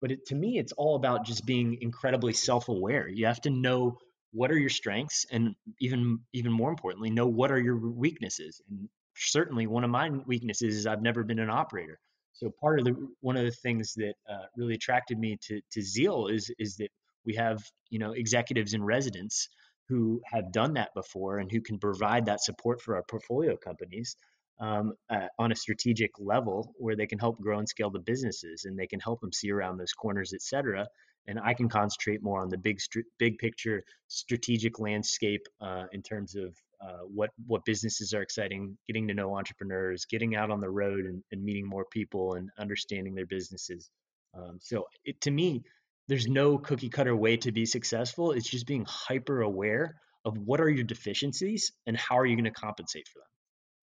But 0.02 0.12
it, 0.12 0.26
to 0.28 0.36
me, 0.36 0.58
it's 0.58 0.74
all 0.74 0.96
about 0.96 1.26
just 1.26 1.46
being 1.46 1.78
incredibly 1.82 2.34
self 2.34 2.70
aware. 2.70 3.08
You 3.08 3.26
have 3.26 3.42
to 3.42 3.50
know 3.50 3.98
what 4.34 4.52
are 4.52 4.58
your 4.58 4.70
strengths 4.70 5.26
and 5.32 5.56
even 5.80 6.20
even 6.34 6.52
more 6.52 6.70
importantly 6.70 7.10
know 7.10 7.28
what 7.28 7.52
are 7.52 7.60
your 7.60 7.78
weaknesses 7.78 8.62
and 8.70 8.90
certainly 9.16 9.68
one 9.68 9.84
of 9.84 9.90
my 9.90 10.10
weaknesses 10.26 10.76
is 10.76 10.88
i've 10.88 11.04
never 11.04 11.24
been 11.24 11.40
an 11.40 11.52
operator 11.52 12.00
so 12.34 12.52
part 12.62 12.80
of 12.80 12.86
the 12.86 12.96
one 13.22 13.38
of 13.38 13.46
the 13.46 13.52
things 13.52 13.94
that 13.96 14.16
uh, 14.30 14.46
really 14.58 14.76
attracted 14.76 15.18
me 15.20 15.38
to 15.48 15.62
to 15.72 15.82
Zeal 15.82 16.28
is 16.28 16.52
is 16.60 16.78
that 16.78 16.90
we 17.26 17.36
have 17.36 17.64
you 17.90 18.00
know 18.00 18.12
executives 18.14 18.74
in 18.74 18.84
residence 18.84 19.48
who 19.90 20.22
have 20.32 20.52
done 20.52 20.74
that 20.74 20.90
before 20.96 21.40
and 21.40 21.52
who 21.52 21.62
can 21.62 21.78
provide 21.80 22.26
that 22.26 22.42
support 22.44 22.82
for 22.82 22.96
our 22.96 23.04
portfolio 23.10 23.56
companies. 23.58 24.16
um, 24.60 24.94
uh, 25.10 25.28
on 25.40 25.52
a 25.52 25.56
strategic 25.56 26.12
level 26.20 26.74
where 26.78 26.96
they 26.96 27.08
can 27.08 27.20
help 27.20 27.40
grow 27.42 27.60
and 27.60 27.68
scale 27.68 27.90
the 27.90 28.00
businesses 28.00 28.66
and 28.66 28.78
they 28.78 28.88
can 28.88 29.00
help 29.00 29.20
them 29.22 29.32
see 29.32 29.52
around 29.52 29.78
those 29.78 29.94
corners, 29.94 30.34
et 30.34 30.42
cetera. 30.42 30.88
And 31.28 31.40
I 31.40 31.54
can 31.54 31.70
concentrate 31.70 32.22
more 32.22 32.42
on 32.42 32.50
the 32.50 32.58
big, 32.58 32.80
big 33.18 33.38
picture 33.38 33.84
strategic 34.08 34.80
landscape 34.80 35.46
uh, 35.62 35.86
in 35.92 36.02
terms 36.02 36.36
of 36.36 36.56
uh, 36.84 37.04
what 37.04 37.30
what 37.48 37.64
businesses 37.66 38.14
are 38.14 38.22
exciting, 38.22 38.78
getting 38.88 39.08
to 39.08 39.14
know 39.14 39.38
entrepreneurs, 39.38 40.06
getting 40.06 40.36
out 40.36 40.52
on 40.52 40.60
the 40.60 40.70
road 40.70 41.06
and, 41.06 41.24
and 41.32 41.44
meeting 41.44 41.68
more 41.68 41.86
people 41.92 42.34
and 42.34 42.50
understanding 42.60 43.16
their 43.16 43.26
businesses. 43.26 43.90
Um, 44.36 44.58
so 44.60 44.86
it, 45.06 45.22
to 45.22 45.32
me, 45.32 45.64
there's 46.08 46.28
no 46.28 46.58
cookie 46.58 46.90
cutter 46.90 47.16
way 47.16 47.38
to 47.38 47.52
be 47.52 47.66
successful. 47.66 48.32
It's 48.32 48.50
just 48.50 48.68
being 48.68 48.86
hyper 48.88 49.42
aware 49.42 49.96
of 50.26 50.38
what 50.38 50.60
are 50.60 50.70
your 50.70 50.84
deficiencies 50.84 51.72
and 51.86 51.98
how 51.98 52.18
are 52.18 52.26
you 52.26 52.36
going 52.36 52.46
to 52.46 52.52
compensate 52.52 53.08
for 53.08 53.20
them. 53.20 53.28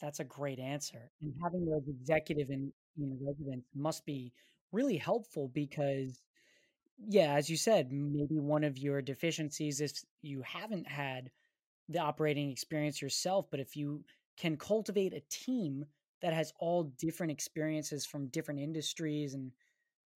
That's 0.00 0.20
a 0.20 0.24
great 0.24 0.58
answer. 0.58 1.10
And 1.22 1.32
having 1.42 1.66
those 1.66 1.88
executive 1.88 2.48
and 2.50 2.72
you 2.96 3.06
know, 3.06 3.16
residents 3.20 3.66
must 3.74 4.04
be 4.04 4.32
really 4.72 4.96
helpful 4.96 5.50
because, 5.54 6.20
yeah, 6.98 7.34
as 7.34 7.48
you 7.48 7.56
said, 7.56 7.92
maybe 7.92 8.38
one 8.38 8.64
of 8.64 8.78
your 8.78 9.02
deficiencies 9.02 9.80
is 9.80 10.04
you 10.22 10.42
haven't 10.42 10.88
had 10.88 11.30
the 11.90 11.98
operating 11.98 12.50
experience 12.50 13.02
yourself, 13.02 13.46
but 13.50 13.60
if 13.60 13.76
you 13.76 14.04
can 14.36 14.56
cultivate 14.56 15.12
a 15.12 15.22
team 15.28 15.84
that 16.22 16.32
has 16.32 16.52
all 16.58 16.84
different 16.98 17.32
experiences 17.32 18.06
from 18.06 18.28
different 18.28 18.60
industries 18.60 19.34
and 19.34 19.52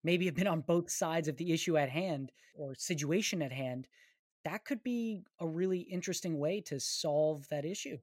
maybe 0.02 0.26
have 0.26 0.34
been 0.34 0.46
on 0.46 0.60
both 0.60 0.90
sides 0.90 1.28
of 1.28 1.36
the 1.36 1.52
issue 1.52 1.76
at 1.76 1.90
hand 1.90 2.30
or 2.54 2.74
situation 2.74 3.42
at 3.42 3.52
hand, 3.52 3.88
that 4.44 4.64
could 4.64 4.82
be 4.82 5.22
a 5.40 5.46
really 5.46 5.80
interesting 5.80 6.38
way 6.38 6.60
to 6.60 6.78
solve 6.78 7.46
that 7.48 7.64
issue. 7.64 7.98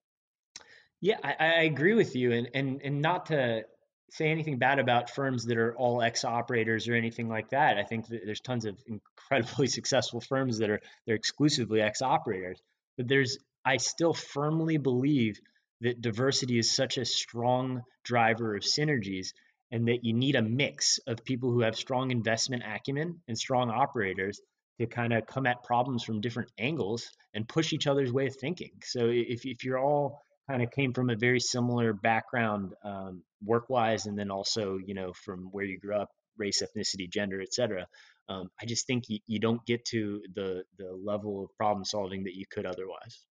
Yeah, 1.00 1.18
I, 1.24 1.36
I 1.40 1.62
agree 1.64 1.94
with 1.94 2.16
you, 2.16 2.32
and 2.32 2.50
and 2.54 2.82
and 2.84 3.02
not 3.02 3.28
to 3.28 3.64
say 4.12 4.30
anything 4.30 4.60
bad 4.60 4.78
about 4.78 5.10
firms 5.10 5.46
that 5.46 5.58
are 5.58 5.76
all 5.76 6.02
ex 6.02 6.26
operators 6.26 6.88
or 6.88 6.94
anything 6.94 7.28
like 7.28 7.50
that. 7.50 7.78
I 7.78 7.84
think 7.84 8.08
that 8.10 8.22
there's 8.26 8.42
tons 8.42 8.66
of 8.66 8.78
incredibly 8.86 9.68
successful 9.68 10.22
firms 10.22 10.60
that 10.60 10.70
are 10.70 10.82
they're 11.06 11.16
exclusively 11.16 11.82
ex 11.82 12.02
operators, 12.02 12.62
but 12.98 13.08
there's 13.08 13.38
I 13.66 13.78
still 13.78 14.14
firmly 14.14 14.78
believe 14.78 15.40
that 15.82 16.02
diversity 16.02 16.58
is 16.58 16.76
such 16.76 16.98
a 16.98 17.06
strong 17.06 17.82
driver 18.04 18.56
of 18.56 18.64
synergies 18.64 19.34
and 19.72 19.88
that 19.88 20.04
you 20.04 20.14
need 20.14 20.36
a 20.36 20.42
mix 20.42 21.00
of 21.08 21.24
people 21.24 21.52
who 21.52 21.62
have 21.62 21.76
strong 21.76 22.12
investment 22.12 22.64
acumen 22.66 23.22
and 23.28 23.38
strong 23.38 23.70
operators 23.70 24.40
to 24.80 24.88
kind 24.88 25.14
of 25.14 25.26
come 25.26 25.46
at 25.46 25.64
problems 25.64 26.04
from 26.04 26.22
different 26.22 26.52
angles 26.58 27.10
and 27.34 27.48
push 27.48 27.72
each 27.74 27.88
other's 27.88 28.12
way 28.12 28.28
of 28.28 28.36
thinking. 28.36 28.72
So 28.84 29.08
if, 29.10 29.46
if 29.46 29.64
you're 29.64 29.80
all 29.80 30.22
kind 30.50 30.64
of 30.64 30.72
came 30.72 30.94
from 30.94 31.10
a 31.10 31.16
very 31.16 31.40
similar 31.40 31.94
background 31.94 32.74
um, 32.84 33.24
work 33.44 33.70
wise 33.70 34.06
and 34.06 34.18
then 34.18 34.32
also 34.32 34.78
you 34.86 34.94
know 34.94 35.14
from 35.14 35.50
where 35.52 35.66
you 35.66 35.80
grew 35.80 35.96
up 35.96 36.10
race 36.38 36.62
ethnicity 36.62 37.10
gender 37.10 37.40
etc 37.42 37.86
um, 38.28 38.50
i 38.62 38.66
just 38.66 38.88
think 38.88 39.04
you, 39.08 39.20
you 39.28 39.40
don't 39.40 39.66
get 39.66 39.86
to 39.86 40.22
the 40.36 40.64
the 40.78 40.92
level 41.04 41.44
of 41.44 41.58
problem 41.58 41.86
solving 41.86 42.24
that 42.24 42.36
you 42.36 42.46
could 42.52 42.66
otherwise 42.66 43.24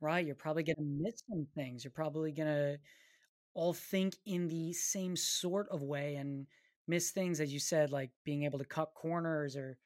right 0.00 0.26
you're 0.26 0.34
probably 0.34 0.62
going 0.62 0.76
to 0.76 1.02
miss 1.02 1.22
some 1.28 1.46
things 1.54 1.84
you're 1.84 1.90
probably 1.90 2.32
going 2.32 2.48
to 2.48 2.78
all 3.54 3.72
think 3.72 4.14
in 4.26 4.48
the 4.48 4.72
same 4.72 5.16
sort 5.16 5.68
of 5.70 5.82
way 5.82 6.16
and 6.16 6.46
miss 6.86 7.10
things 7.10 7.40
as 7.40 7.52
you 7.52 7.58
said 7.60 7.90
like 7.90 8.10
being 8.24 8.44
able 8.44 8.58
to 8.58 8.64
cut 8.64 8.94
corners 8.94 9.56
or 9.56 9.76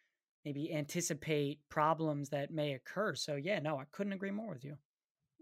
maybe 0.44 0.72
anticipate 0.72 1.58
problems 1.70 2.28
that 2.30 2.50
may 2.52 2.74
occur 2.74 3.14
so 3.14 3.36
yeah 3.36 3.58
no 3.58 3.78
i 3.78 3.84
couldn't 3.92 4.12
agree 4.12 4.30
more 4.30 4.50
with 4.52 4.64
you. 4.64 4.76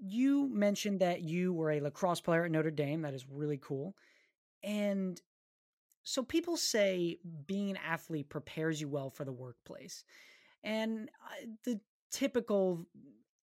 You 0.04 0.48
mentioned 0.48 1.00
that 1.00 1.22
you 1.22 1.52
were 1.52 1.70
a 1.70 1.80
lacrosse 1.80 2.20
player 2.20 2.44
at 2.44 2.50
Notre 2.50 2.72
Dame 2.72 3.02
that 3.02 3.14
is 3.14 3.26
really 3.30 3.58
cool 3.58 3.94
and 4.62 5.20
so 6.04 6.22
people 6.22 6.56
say 6.56 7.18
being 7.46 7.70
an 7.70 7.78
athlete 7.78 8.28
prepares 8.28 8.80
you 8.80 8.88
well 8.88 9.10
for 9.10 9.24
the 9.24 9.32
workplace 9.32 10.04
and 10.64 11.08
uh, 11.24 11.46
the 11.64 11.80
typical 12.10 12.86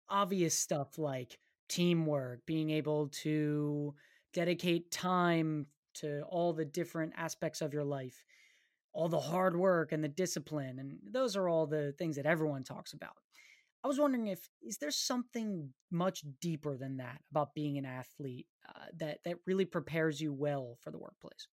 obvious 0.10 0.58
stuff 0.58 0.98
like 0.98 1.38
teamwork 1.70 2.46
being 2.46 2.70
able 2.70 3.10
to 3.10 3.93
dedicate 4.34 4.91
time 4.91 5.65
to 5.96 6.22
all 6.30 6.54
the 6.54 6.65
different 6.65 7.13
aspects 7.17 7.62
of 7.62 7.74
your 7.74 7.84
life, 7.84 8.24
all 8.93 9.10
the 9.10 9.20
hard 9.20 9.56
work 9.56 9.91
and 9.91 10.04
the 10.04 10.08
discipline. 10.08 10.80
And 10.80 10.98
those 11.12 11.36
are 11.36 11.50
all 11.50 11.67
the 11.67 11.93
things 11.98 12.15
that 12.15 12.26
everyone 12.26 12.63
talks 12.63 12.93
about. 12.93 13.15
I 13.84 13.88
was 13.88 14.00
wondering 14.00 14.28
if 14.28 14.50
is 14.62 14.78
there 14.78 14.91
something 14.91 15.70
much 15.91 16.24
deeper 16.41 16.78
than 16.78 16.98
that 16.98 17.22
about 17.32 17.54
being 17.54 17.78
an 17.78 17.86
athlete 17.86 18.48
uh, 18.67 18.86
that 18.98 19.20
that 19.24 19.38
really 19.46 19.65
prepares 19.65 20.20
you 20.20 20.34
well 20.34 20.78
for 20.82 20.91
the 20.91 20.98
workplace? 20.98 21.48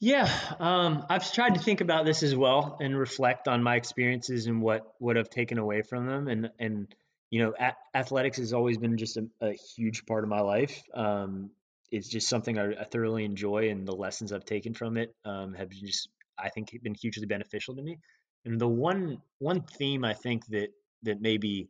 Yeah, 0.00 0.30
um, 0.60 1.04
I've 1.10 1.30
tried 1.32 1.54
to 1.54 1.60
think 1.60 1.80
about 1.80 2.04
this 2.04 2.22
as 2.22 2.34
well 2.34 2.78
and 2.80 2.96
reflect 2.96 3.48
on 3.48 3.64
my 3.64 3.74
experiences 3.74 4.46
and 4.46 4.62
what 4.62 4.94
what 4.98 5.18
I've 5.18 5.30
taken 5.30 5.58
away 5.58 5.82
from 5.82 6.06
them. 6.06 6.28
And 6.28 6.50
and 6.58 6.94
you 7.30 7.42
know, 7.42 7.54
a- 7.58 7.76
athletics 7.96 8.38
has 8.38 8.52
always 8.52 8.78
been 8.78 8.96
just 8.96 9.16
a, 9.16 9.26
a, 9.40 9.52
huge 9.52 10.06
part 10.06 10.24
of 10.24 10.30
my 10.30 10.40
life. 10.40 10.82
Um, 10.94 11.50
it's 11.90 12.08
just 12.08 12.28
something 12.28 12.58
I, 12.58 12.72
I, 12.72 12.84
thoroughly 12.84 13.24
enjoy, 13.24 13.70
and 13.70 13.86
the 13.86 13.94
lessons 13.94 14.32
I've 14.32 14.44
taken 14.44 14.74
from 14.74 14.96
it 14.96 15.14
um, 15.24 15.54
have 15.54 15.70
just, 15.70 16.08
I 16.38 16.48
think, 16.48 16.76
been 16.82 16.94
hugely 16.94 17.26
beneficial 17.26 17.76
to 17.76 17.82
me. 17.82 17.98
And 18.44 18.60
the 18.60 18.68
one 18.68 19.20
one 19.38 19.62
theme 19.62 20.04
I 20.04 20.14
think 20.14 20.46
that 20.46 20.68
that 21.02 21.20
maybe 21.20 21.68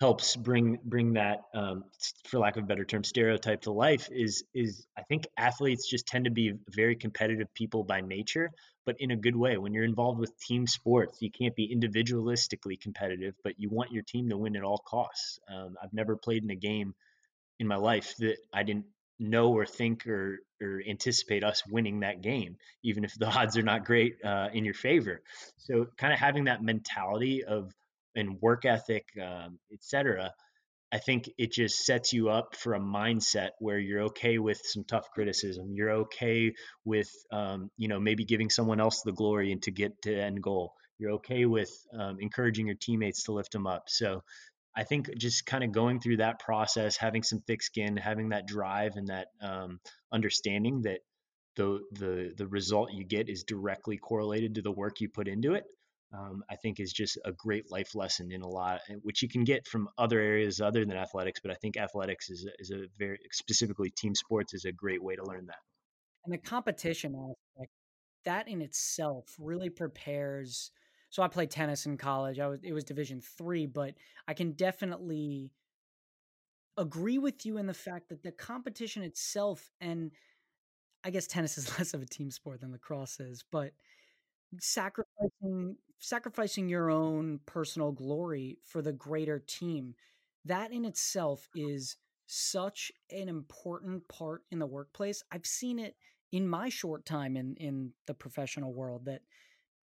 helps 0.00 0.34
bring 0.34 0.78
bring 0.84 1.14
that, 1.14 1.42
um, 1.54 1.84
for 2.26 2.38
lack 2.38 2.56
of 2.56 2.64
a 2.64 2.66
better 2.66 2.84
term, 2.84 3.04
stereotype 3.04 3.62
to 3.62 3.72
life 3.72 4.08
is 4.10 4.44
is 4.54 4.86
I 4.96 5.02
think 5.02 5.26
athletes 5.36 5.88
just 5.88 6.06
tend 6.06 6.24
to 6.24 6.30
be 6.30 6.54
very 6.68 6.96
competitive 6.96 7.52
people 7.54 7.84
by 7.84 8.00
nature, 8.00 8.50
but 8.90 9.00
in 9.00 9.12
a 9.12 9.16
good 9.16 9.36
way. 9.36 9.56
When 9.56 9.72
you're 9.72 9.84
involved 9.84 10.18
with 10.18 10.36
team 10.40 10.66
sports, 10.66 11.22
you 11.22 11.30
can't 11.30 11.54
be 11.54 11.72
individualistically 11.72 12.80
competitive, 12.80 13.36
but 13.44 13.54
you 13.56 13.68
want 13.70 13.92
your 13.92 14.02
team 14.02 14.28
to 14.30 14.36
win 14.36 14.56
at 14.56 14.64
all 14.64 14.78
costs. 14.78 15.38
Um, 15.48 15.76
I've 15.80 15.92
never 15.92 16.16
played 16.16 16.42
in 16.42 16.50
a 16.50 16.56
game 16.56 16.96
in 17.60 17.68
my 17.68 17.76
life 17.76 18.16
that 18.18 18.38
I 18.52 18.64
didn't 18.64 18.86
know 19.20 19.52
or 19.52 19.64
think 19.64 20.08
or 20.08 20.40
or 20.60 20.82
anticipate 20.88 21.44
us 21.44 21.62
winning 21.68 22.00
that 22.00 22.20
game, 22.20 22.56
even 22.82 23.04
if 23.04 23.14
the 23.14 23.26
odds 23.38 23.56
are 23.56 23.62
not 23.62 23.84
great 23.84 24.16
uh, 24.24 24.48
in 24.52 24.64
your 24.64 24.74
favor. 24.74 25.22
So, 25.56 25.86
kind 25.96 26.12
of 26.12 26.18
having 26.18 26.44
that 26.46 26.60
mentality 26.60 27.44
of 27.44 27.72
and 28.16 28.42
work 28.42 28.64
ethic, 28.64 29.06
um, 29.22 29.60
etc. 29.72 30.34
I 30.92 30.98
think 30.98 31.30
it 31.38 31.52
just 31.52 31.84
sets 31.84 32.12
you 32.12 32.30
up 32.30 32.56
for 32.56 32.74
a 32.74 32.80
mindset 32.80 33.50
where 33.58 33.78
you're 33.78 34.02
okay 34.04 34.38
with 34.38 34.60
some 34.64 34.82
tough 34.84 35.10
criticism. 35.12 35.72
You're 35.72 35.90
okay 35.90 36.52
with, 36.84 37.08
um, 37.30 37.70
you 37.76 37.86
know, 37.86 38.00
maybe 38.00 38.24
giving 38.24 38.50
someone 38.50 38.80
else 38.80 39.02
the 39.02 39.12
glory 39.12 39.52
and 39.52 39.62
to 39.62 39.70
get 39.70 40.02
to 40.02 40.14
end 40.14 40.42
goal. 40.42 40.74
You're 40.98 41.12
okay 41.12 41.46
with 41.46 41.70
um, 41.96 42.16
encouraging 42.18 42.66
your 42.66 42.76
teammates 42.76 43.24
to 43.24 43.32
lift 43.32 43.52
them 43.52 43.68
up. 43.68 43.84
So 43.88 44.22
I 44.76 44.84
think 44.84 45.16
just 45.16 45.46
kind 45.46 45.62
of 45.62 45.72
going 45.72 46.00
through 46.00 46.18
that 46.18 46.40
process, 46.40 46.96
having 46.96 47.22
some 47.22 47.40
thick 47.40 47.62
skin, 47.62 47.96
having 47.96 48.30
that 48.30 48.46
drive 48.46 48.96
and 48.96 49.08
that 49.08 49.28
um, 49.40 49.80
understanding 50.12 50.82
that 50.82 51.00
the 51.56 51.80
the 51.92 52.32
the 52.36 52.46
result 52.46 52.92
you 52.92 53.04
get 53.04 53.28
is 53.28 53.44
directly 53.44 53.96
correlated 53.96 54.54
to 54.54 54.62
the 54.62 54.70
work 54.72 55.00
you 55.00 55.08
put 55.08 55.28
into 55.28 55.54
it. 55.54 55.64
Um, 56.12 56.42
I 56.50 56.56
think 56.56 56.80
is 56.80 56.92
just 56.92 57.18
a 57.24 57.30
great 57.30 57.70
life 57.70 57.94
lesson 57.94 58.32
in 58.32 58.42
a 58.42 58.48
lot, 58.48 58.80
eh, 58.88 58.94
which 59.02 59.22
you 59.22 59.28
can 59.28 59.44
get 59.44 59.64
from 59.66 59.88
other 59.96 60.18
areas 60.18 60.60
other 60.60 60.84
than 60.84 60.96
athletics. 60.96 61.38
But 61.40 61.52
I 61.52 61.54
think 61.54 61.76
athletics 61.76 62.30
is 62.30 62.48
is 62.58 62.72
a 62.72 62.86
very 62.98 63.18
specifically 63.30 63.90
team 63.90 64.14
sports 64.14 64.52
is 64.52 64.64
a 64.64 64.72
great 64.72 65.02
way 65.02 65.14
to 65.14 65.24
learn 65.24 65.46
that. 65.46 65.60
And 66.24 66.34
the 66.34 66.38
competition 66.38 67.14
aspect, 67.14 67.72
that 68.24 68.48
in 68.48 68.60
itself 68.60 69.36
really 69.38 69.70
prepares 69.70 70.72
so 71.10 71.24
I 71.24 71.28
played 71.28 71.50
tennis 71.50 71.86
in 71.86 71.96
college. 71.96 72.38
I 72.38 72.46
was 72.46 72.60
it 72.62 72.72
was 72.72 72.84
Division 72.84 73.20
three, 73.20 73.66
but 73.66 73.94
I 74.26 74.34
can 74.34 74.52
definitely 74.52 75.50
agree 76.76 77.18
with 77.18 77.44
you 77.44 77.58
in 77.58 77.66
the 77.66 77.74
fact 77.74 78.08
that 78.08 78.22
the 78.22 78.30
competition 78.32 79.02
itself, 79.02 79.70
and 79.80 80.12
I 81.02 81.10
guess 81.10 81.26
tennis 81.26 81.58
is 81.58 81.68
less 81.78 81.94
of 81.94 82.02
a 82.02 82.06
team 82.06 82.30
sport 82.30 82.60
than 82.60 82.70
lacrosse 82.70 83.18
is, 83.18 83.44
but 83.50 83.72
sacrificing 84.58 85.76
sacrificing 86.02 86.68
your 86.68 86.90
own 86.90 87.40
personal 87.44 87.92
glory 87.92 88.58
for 88.64 88.80
the 88.80 88.92
greater 88.92 89.38
team, 89.38 89.94
that 90.46 90.72
in 90.72 90.84
itself 90.86 91.46
is 91.54 91.96
such 92.26 92.90
an 93.10 93.28
important 93.28 94.06
part 94.08 94.42
in 94.50 94.58
the 94.58 94.66
workplace. 94.66 95.22
I've 95.30 95.44
seen 95.46 95.78
it 95.78 95.96
in 96.32 96.48
my 96.48 96.68
short 96.68 97.04
time 97.04 97.36
in 97.36 97.56
in 97.56 97.92
the 98.06 98.14
professional 98.14 98.72
world 98.72 99.04
that 99.06 99.22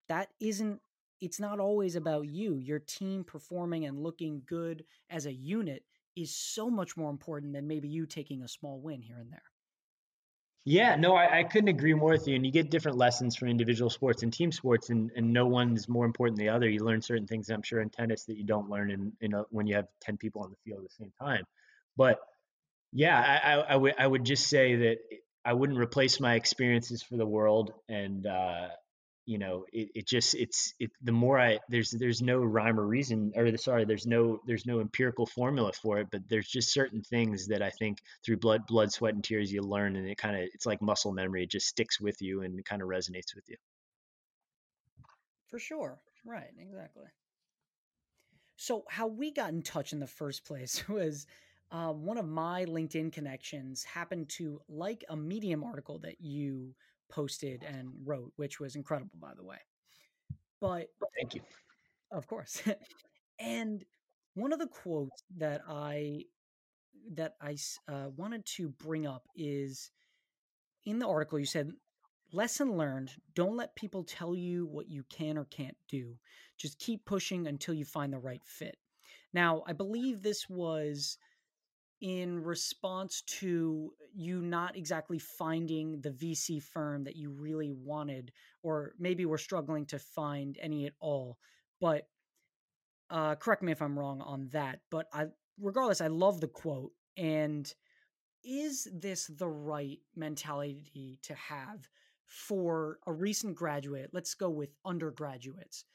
that 0.10 0.30
isn't 0.40 0.82
it's 1.20 1.40
not 1.40 1.60
always 1.60 1.96
about 1.96 2.28
you. 2.28 2.58
Your 2.58 2.80
team 2.80 3.24
performing 3.24 3.86
and 3.86 4.00
looking 4.00 4.44
good 4.46 4.86
as 5.10 5.26
a 5.26 5.34
unit 5.34 5.84
is 6.16 6.36
so 6.36 6.70
much 6.70 6.96
more 6.96 7.10
important 7.10 7.54
than 7.54 7.68
maybe 7.68 7.88
you 7.88 8.06
taking 8.06 8.44
a 8.44 8.48
small 8.48 8.80
win 8.82 9.02
here 9.02 9.18
and 9.20 9.32
there. 9.32 9.42
Yeah, 10.66 10.96
no, 10.98 11.16
I, 11.16 11.40
I, 11.40 11.44
couldn't 11.46 11.70
agree 11.70 11.94
more 11.94 12.12
with 12.12 12.28
you. 12.28 12.36
And 12.36 12.46
you 12.46 12.52
get 12.52 12.70
different 12.70 12.98
lessons 12.98 13.38
from 13.38 13.48
individual 13.48 13.90
sports 13.90 14.24
and 14.24 14.34
team 14.34 14.52
sports, 14.52 14.90
and, 14.90 15.12
and 15.16 15.32
no 15.32 15.46
one's 15.48 15.88
more 15.88 16.06
important 16.06 16.38
than 16.38 16.46
the 16.46 16.52
other. 16.54 16.70
You 16.70 16.82
learn 16.84 17.02
certain 17.02 17.26
things, 17.26 17.50
I'm 17.50 17.62
sure, 17.62 17.82
in 17.82 17.90
tennis 17.90 18.26
that 18.26 18.38
you 18.38 18.44
don't 18.44 18.70
learn 18.70 18.92
in, 18.92 19.14
in 19.22 19.34
a, 19.34 19.44
when 19.50 19.66
you 19.68 19.76
have 19.76 19.88
10 20.02 20.18
people 20.18 20.44
on 20.44 20.50
the 20.50 20.58
field 20.66 20.84
at 20.84 20.90
the 20.90 20.96
same 21.04 21.14
time. 21.22 21.46
But 21.96 22.20
Yeah, 22.94 23.20
I, 23.20 23.54
I, 23.54 23.74
I 23.74 23.76
would 23.78 23.96
I 24.00 24.08
would 24.08 24.26
just 24.26 24.48
say 24.50 24.76
that 24.78 24.98
I 25.46 25.54
wouldn't 25.54 25.80
replace 25.80 26.20
my 26.20 26.36
experiences 26.36 27.04
for 27.04 27.18
the 27.18 27.26
world, 27.28 27.74
and 27.90 28.26
uh, 28.28 28.70
you 29.28 29.38
know, 29.38 29.66
it, 29.74 29.90
it 29.94 30.08
just 30.08 30.36
it's 30.36 30.74
it. 30.80 30.90
The 31.04 31.12
more 31.12 31.38
I 31.38 31.60
there's 31.68 31.92
there's 31.92 32.22
no 32.22 32.40
rhyme 32.40 32.80
or 32.80 32.88
reason, 32.88 33.34
or 33.36 33.56
sorry, 33.58 33.84
there's 33.84 34.08
no 34.08 34.40
there's 34.48 34.66
no 34.66 34.80
empirical 34.80 35.26
formula 35.26 35.74
for 35.74 36.00
it, 36.00 36.08
but 36.10 36.22
there's 36.30 36.48
just 36.48 36.72
certain 36.72 37.02
things 37.02 37.48
that 37.48 37.62
I 37.62 37.70
think 37.70 37.98
through 38.26 38.38
blood 38.38 38.66
blood 38.68 38.92
sweat 38.92 39.14
and 39.14 39.24
tears 39.24 39.52
you 39.52 39.62
learn, 39.62 39.98
and 39.98 40.08
it 40.08 40.18
kind 40.18 40.38
of 40.38 40.50
it's 40.54 40.66
like 40.66 40.82
muscle 40.82 41.12
memory. 41.12 41.44
It 41.44 41.52
just 41.52 41.68
sticks 41.68 42.00
with 42.00 42.22
you 42.22 42.42
and 42.42 42.64
kind 42.64 42.82
of 42.82 42.88
resonates 42.88 43.36
with 43.36 43.44
you. 43.50 43.58
For 45.50 45.60
sure, 45.60 46.00
right, 46.26 46.52
exactly. 46.58 47.06
So 48.56 48.86
how 48.90 49.08
we 49.08 49.32
got 49.32 49.52
in 49.52 49.62
touch 49.62 49.92
in 49.92 50.00
the 50.00 50.08
first 50.08 50.46
place 50.46 50.88
was 50.90 51.28
uh, 51.70 51.92
one 51.92 52.18
of 52.18 52.26
my 52.26 52.64
LinkedIn 52.64 53.12
connections 53.12 53.84
happened 53.84 54.30
to 54.30 54.62
like 54.70 55.04
a 55.10 55.18
Medium 55.18 55.66
article 55.66 56.00
that 56.00 56.22
you 56.22 56.76
posted 57.10 57.64
and 57.64 57.90
wrote, 58.06 58.32
which 58.36 58.60
was 58.60 58.76
incredible, 58.76 59.18
by 59.20 59.34
the 59.36 59.44
way. 59.44 59.58
But 60.60 60.88
thank 61.20 61.36
you. 61.36 61.42
Of 62.12 62.28
course. 62.28 62.62
and 63.40 63.84
one 64.34 64.54
of 64.54 64.60
the 64.60 64.68
quotes 64.68 65.24
that 65.38 65.62
I 65.68 66.24
that 67.14 67.36
I 67.42 67.58
uh, 67.88 68.10
wanted 68.16 68.46
to 68.58 68.70
bring 68.70 69.08
up 69.08 69.24
is 69.36 69.92
in 70.86 71.00
the 71.00 71.08
article 71.08 71.40
you 71.40 71.46
said 71.46 71.72
lesson 72.34 72.76
learned 72.76 73.12
don't 73.34 73.56
let 73.56 73.76
people 73.76 74.04
tell 74.04 74.36
you 74.36 74.66
what 74.66 74.90
you 74.90 75.04
can 75.10 75.38
or 75.38 75.46
can't 75.46 75.78
do 75.90 76.16
just 76.58 76.80
keep 76.80 77.06
pushing 77.06 77.48
until 77.48 77.74
you 77.74 77.86
find 77.86 78.12
the 78.12 78.18
right 78.18 78.42
fit 78.44 78.78
now 79.34 79.64
i 79.68 79.74
believe 79.74 80.22
this 80.22 80.50
was 80.50 81.18
in 82.02 82.44
response 82.44 83.22
to 83.24 83.92
you 84.14 84.42
not 84.42 84.76
exactly 84.76 85.20
finding 85.20 86.00
the 86.02 86.12
VC 86.12 86.62
firm 86.62 87.04
that 87.04 87.16
you 87.16 87.32
really 87.32 87.72
wanted, 87.72 88.32
or 88.64 88.94
maybe 89.00 89.26
we're 89.26 89.38
struggling 89.38 89.86
to 89.88 90.00
find 90.00 90.58
any 90.62 90.86
at 90.86 90.94
all. 91.00 91.38
But 91.82 92.08
uh, 93.10 93.36
correct 93.36 93.64
me 93.64 93.72
if 93.72 93.82
I'm 93.82 93.98
wrong 93.98 94.22
on 94.22 94.50
that. 94.52 94.82
But 94.92 95.08
I, 95.14 95.28
regardless, 95.60 96.02
I 96.02 96.08
love 96.08 96.42
the 96.42 96.48
quote. 96.48 96.92
And 97.16 97.72
is 98.44 98.88
this 98.94 99.28
the 99.28 99.48
right 99.48 100.00
mentality 100.16 101.20
to 101.24 101.34
have 101.36 101.90
for 102.26 103.00
a 103.08 103.14
recent 103.14 103.56
graduate? 103.56 104.12
Let's 104.14 104.36
go 104.36 104.50
with 104.50 104.70
undergraduates 104.86 105.86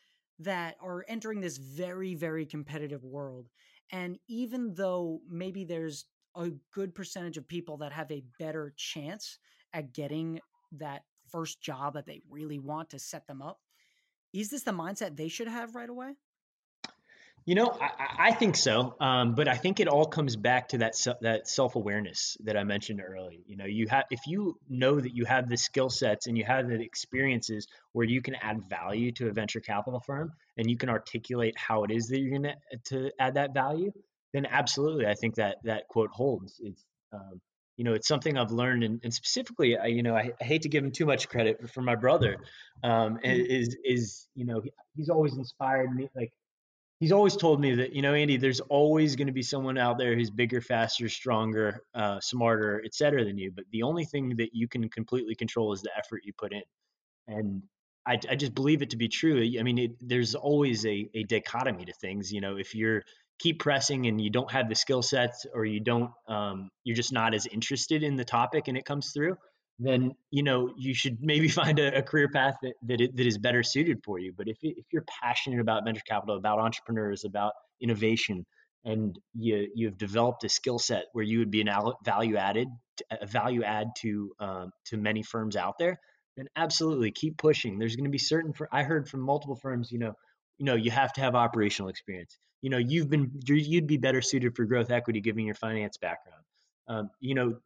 that 0.41 0.77
are 0.81 1.05
entering 1.09 1.41
this 1.41 1.59
very, 1.59 2.15
very 2.15 2.45
competitive 2.47 3.05
world 3.05 3.49
and 3.93 4.19
even 4.29 4.75
though 4.75 5.21
maybe 5.29 5.65
there's 5.65 6.07
a 6.37 6.51
good 6.75 6.95
percentage 6.95 7.37
of 7.37 7.47
people 7.47 7.77
that 7.79 7.93
have 7.93 8.11
a 8.11 8.25
better 8.39 8.73
chance 8.77 9.39
at 9.75 9.93
getting 9.93 10.41
that 10.73 11.03
first 11.31 11.63
job 11.63 11.95
that 11.95 12.07
they 12.07 12.21
really 12.31 12.59
want 12.59 12.91
to 12.91 12.99
set 12.99 13.27
them 13.27 13.43
up, 13.43 13.61
is 14.33 14.51
this 14.51 14.63
the 14.63 14.73
mindset 14.73 15.17
they 15.17 15.29
should 15.29 15.49
have 15.49 15.75
right 15.75 15.91
away? 15.91 16.15
You 17.45 17.57
know, 17.57 17.77
I, 17.81 18.29
I 18.29 18.33
think 18.33 18.57
so, 18.57 18.95
um, 19.01 19.35
but 19.35 19.49
I 19.49 19.57
think 19.57 19.81
it 19.81 19.89
all 19.89 20.07
comes 20.07 20.37
back 20.37 20.69
to 20.69 20.79
that 20.79 20.95
that 21.23 21.49
self 21.49 21.75
awareness 21.75 22.37
that 22.45 22.57
I 22.57 22.63
mentioned 22.63 23.03
earlier. 23.05 23.41
You 23.47 23.57
know, 23.57 23.65
you 23.65 23.89
have 23.89 24.05
if 24.11 24.21
you 24.27 24.59
know 24.69 25.01
that 25.01 25.15
you 25.15 25.25
have 25.25 25.49
the 25.49 25.57
skill 25.57 25.91
sets 25.91 26.29
and 26.29 26.39
you 26.39 26.45
have 26.45 26.69
the 26.69 26.81
experiences 26.81 27.67
where 27.93 28.07
you 28.07 28.23
can 28.23 28.37
add 28.37 28.69
value 28.69 29.11
to 29.13 29.29
a 29.29 29.33
venture 29.33 29.61
capital 29.61 30.01
firm, 30.01 30.33
and 30.57 30.71
you 30.71 30.77
can 30.77 30.89
articulate 30.89 31.55
how 31.57 31.83
it 31.83 31.91
is 31.91 32.07
that 32.09 32.21
you're 32.21 32.39
going 32.39 32.43
to 32.43 32.55
to 32.85 33.11
add 33.19 33.35
that 33.35 33.55
value, 33.55 33.91
then 34.33 34.47
absolutely, 34.47 35.07
I 35.07 35.15
think 35.15 35.35
that 35.37 35.57
that 35.65 35.89
quote 35.89 36.11
holds. 36.11 36.61
It's 36.61 36.85
um, 37.13 37.41
you 37.77 37.85
know, 37.85 37.95
it's 37.95 38.07
something 38.07 38.37
I've 38.37 38.53
learned, 38.53 38.85
and, 38.85 39.01
and 39.03 39.13
specifically, 39.13 39.77
I, 39.77 39.87
you 39.87 40.03
know, 40.03 40.15
I, 40.15 40.31
I, 40.41 40.45
hate 40.45 40.63
to 40.63 40.69
give 40.69 40.85
him 40.85 40.93
too 40.93 41.07
much 41.07 41.29
credit 41.29 41.71
for 41.71 41.83
my 41.83 41.97
brother. 41.97 42.37
Um, 42.85 43.17
mm-hmm. 43.17 43.27
is 43.27 43.77
is 43.85 44.29
you 44.35 44.45
know, 44.45 44.63
he's 44.97 45.09
always 45.09 45.37
inspired 45.37 45.95
me. 45.95 46.09
Like 46.15 46.33
he's 47.03 47.11
always 47.11 47.35
told 47.35 47.61
me 47.61 47.75
that 47.75 47.93
you 47.93 48.01
know 48.01 48.15
andy 48.15 48.37
there's 48.37 48.61
always 48.61 49.17
going 49.17 49.27
to 49.27 49.33
be 49.33 49.43
someone 49.43 49.77
out 49.77 49.99
there 49.99 50.15
who's 50.15 50.31
bigger 50.31 50.61
faster 50.61 51.09
stronger 51.09 51.83
uh, 51.97 52.21
smarter 52.21 52.81
et 52.85 52.95
cetera 52.95 53.25
than 53.25 53.37
you 53.37 53.51
but 53.51 53.65
the 53.73 53.83
only 53.83 54.05
thing 54.05 54.37
that 54.37 54.51
you 54.53 54.69
can 54.69 54.89
completely 54.89 55.35
control 55.35 55.73
is 55.73 55.83
the 55.83 55.91
effort 55.99 56.23
you 56.25 56.33
put 56.39 56.53
in. 56.53 56.63
And 57.27 57.63
i, 58.07 58.17
I 58.31 58.37
just 58.37 58.55
believe 58.55 58.83
it 58.83 58.91
to 58.91 58.97
be 58.97 59.09
true. 59.09 59.39
I 59.59 59.63
mean 59.65 59.79
it, 59.79 59.91
there's 60.01 60.37
always 60.37 60.87
a, 60.87 61.11
a 61.15 61.25
dichotomy 61.25 61.85
to 61.87 61.93
things 61.95 62.33
you 62.33 62.41
know 62.41 62.57
if 62.57 62.73
you're 62.73 63.03
keep 63.41 63.59
pressing 63.59 64.07
and 64.07 64.21
you 64.21 64.31
don't 64.31 64.53
have 64.53 64.69
the 64.69 64.75
skill 64.77 65.03
sets 65.03 65.45
or 65.53 65.65
you 65.65 65.81
don't 65.81 66.13
um, 66.29 66.71
you're 66.85 66.95
just 67.03 67.13
not 67.13 67.35
as 67.35 67.47
interested 67.47 68.05
in 68.05 68.15
the 68.15 68.25
topic 68.25 68.69
and 68.69 68.79
it 68.79 68.85
comes 68.85 69.11
through 69.13 69.37
then 69.79 70.13
you 70.31 70.43
know 70.43 70.73
you 70.77 70.95
should 70.95 71.19
maybe 71.21 71.49
find 71.61 71.79
a, 71.79 71.99
a 71.99 72.03
career 72.03 72.29
path 72.29 72.57
that 72.63 72.75
that, 72.83 73.01
it, 73.01 73.17
that 73.17 73.27
is 73.27 73.39
better 73.39 73.63
suited 73.63 74.03
for 74.05 74.19
you. 74.19 74.33
But 74.37 74.49
if 74.49 74.59
if 74.63 74.87
you're 74.93 75.05
passionate 75.23 75.61
about 75.61 75.85
venture 75.85 76.03
capital, 76.07 76.37
about 76.37 76.59
entrepreneurs, 76.59 77.25
about 77.25 77.53
innovation, 77.81 78.47
and 78.85 79.19
you 79.35 79.69
you've 79.75 79.99
developed 79.99 80.45
a 80.45 80.49
skill 80.49 80.79
set 80.79 81.05
where 81.13 81.25
you 81.25 81.39
would 81.39 81.51
be 81.51 81.61
an 81.61 81.71
value 82.05 82.37
added 82.37 82.69
a 83.21 83.27
value 83.27 83.63
add 83.63 83.89
to 83.99 84.33
um, 84.41 84.73
to 84.87 84.97
many 84.97 85.23
firms 85.23 85.57
out 85.57 85.79
there, 85.79 85.99
then 86.37 86.49
absolutely 86.57 87.11
keep 87.11 87.37
pushing. 87.39 87.79
There's 87.79 87.97
going 87.97 88.05
to 88.05 88.11
be 88.11 88.19
certain. 88.19 88.53
For, 88.53 88.69
I 88.73 88.83
heard 88.83 89.09
from 89.09 89.21
multiple 89.21 89.57
firms, 89.57 89.91
you 89.91 89.99
know, 89.99 90.15
you 90.59 90.67
know, 90.67 90.75
you 90.75 90.91
have 90.91 91.13
to 91.15 91.21
have 91.21 91.35
operational 91.35 91.89
experience. 91.89 92.39
You 92.61 92.71
know, 92.71 92.79
you've 92.79 93.11
been 93.11 93.31
you'd 93.47 93.87
be 93.87 93.97
better 93.97 94.23
suited 94.23 94.55
for 94.55 94.65
growth 94.65 94.91
equity 94.91 95.21
given 95.21 95.45
your 95.45 95.55
finance 95.55 95.97
background. 95.97 96.43
Um, 96.89 97.11
you 97.21 97.35
know, 97.35 97.57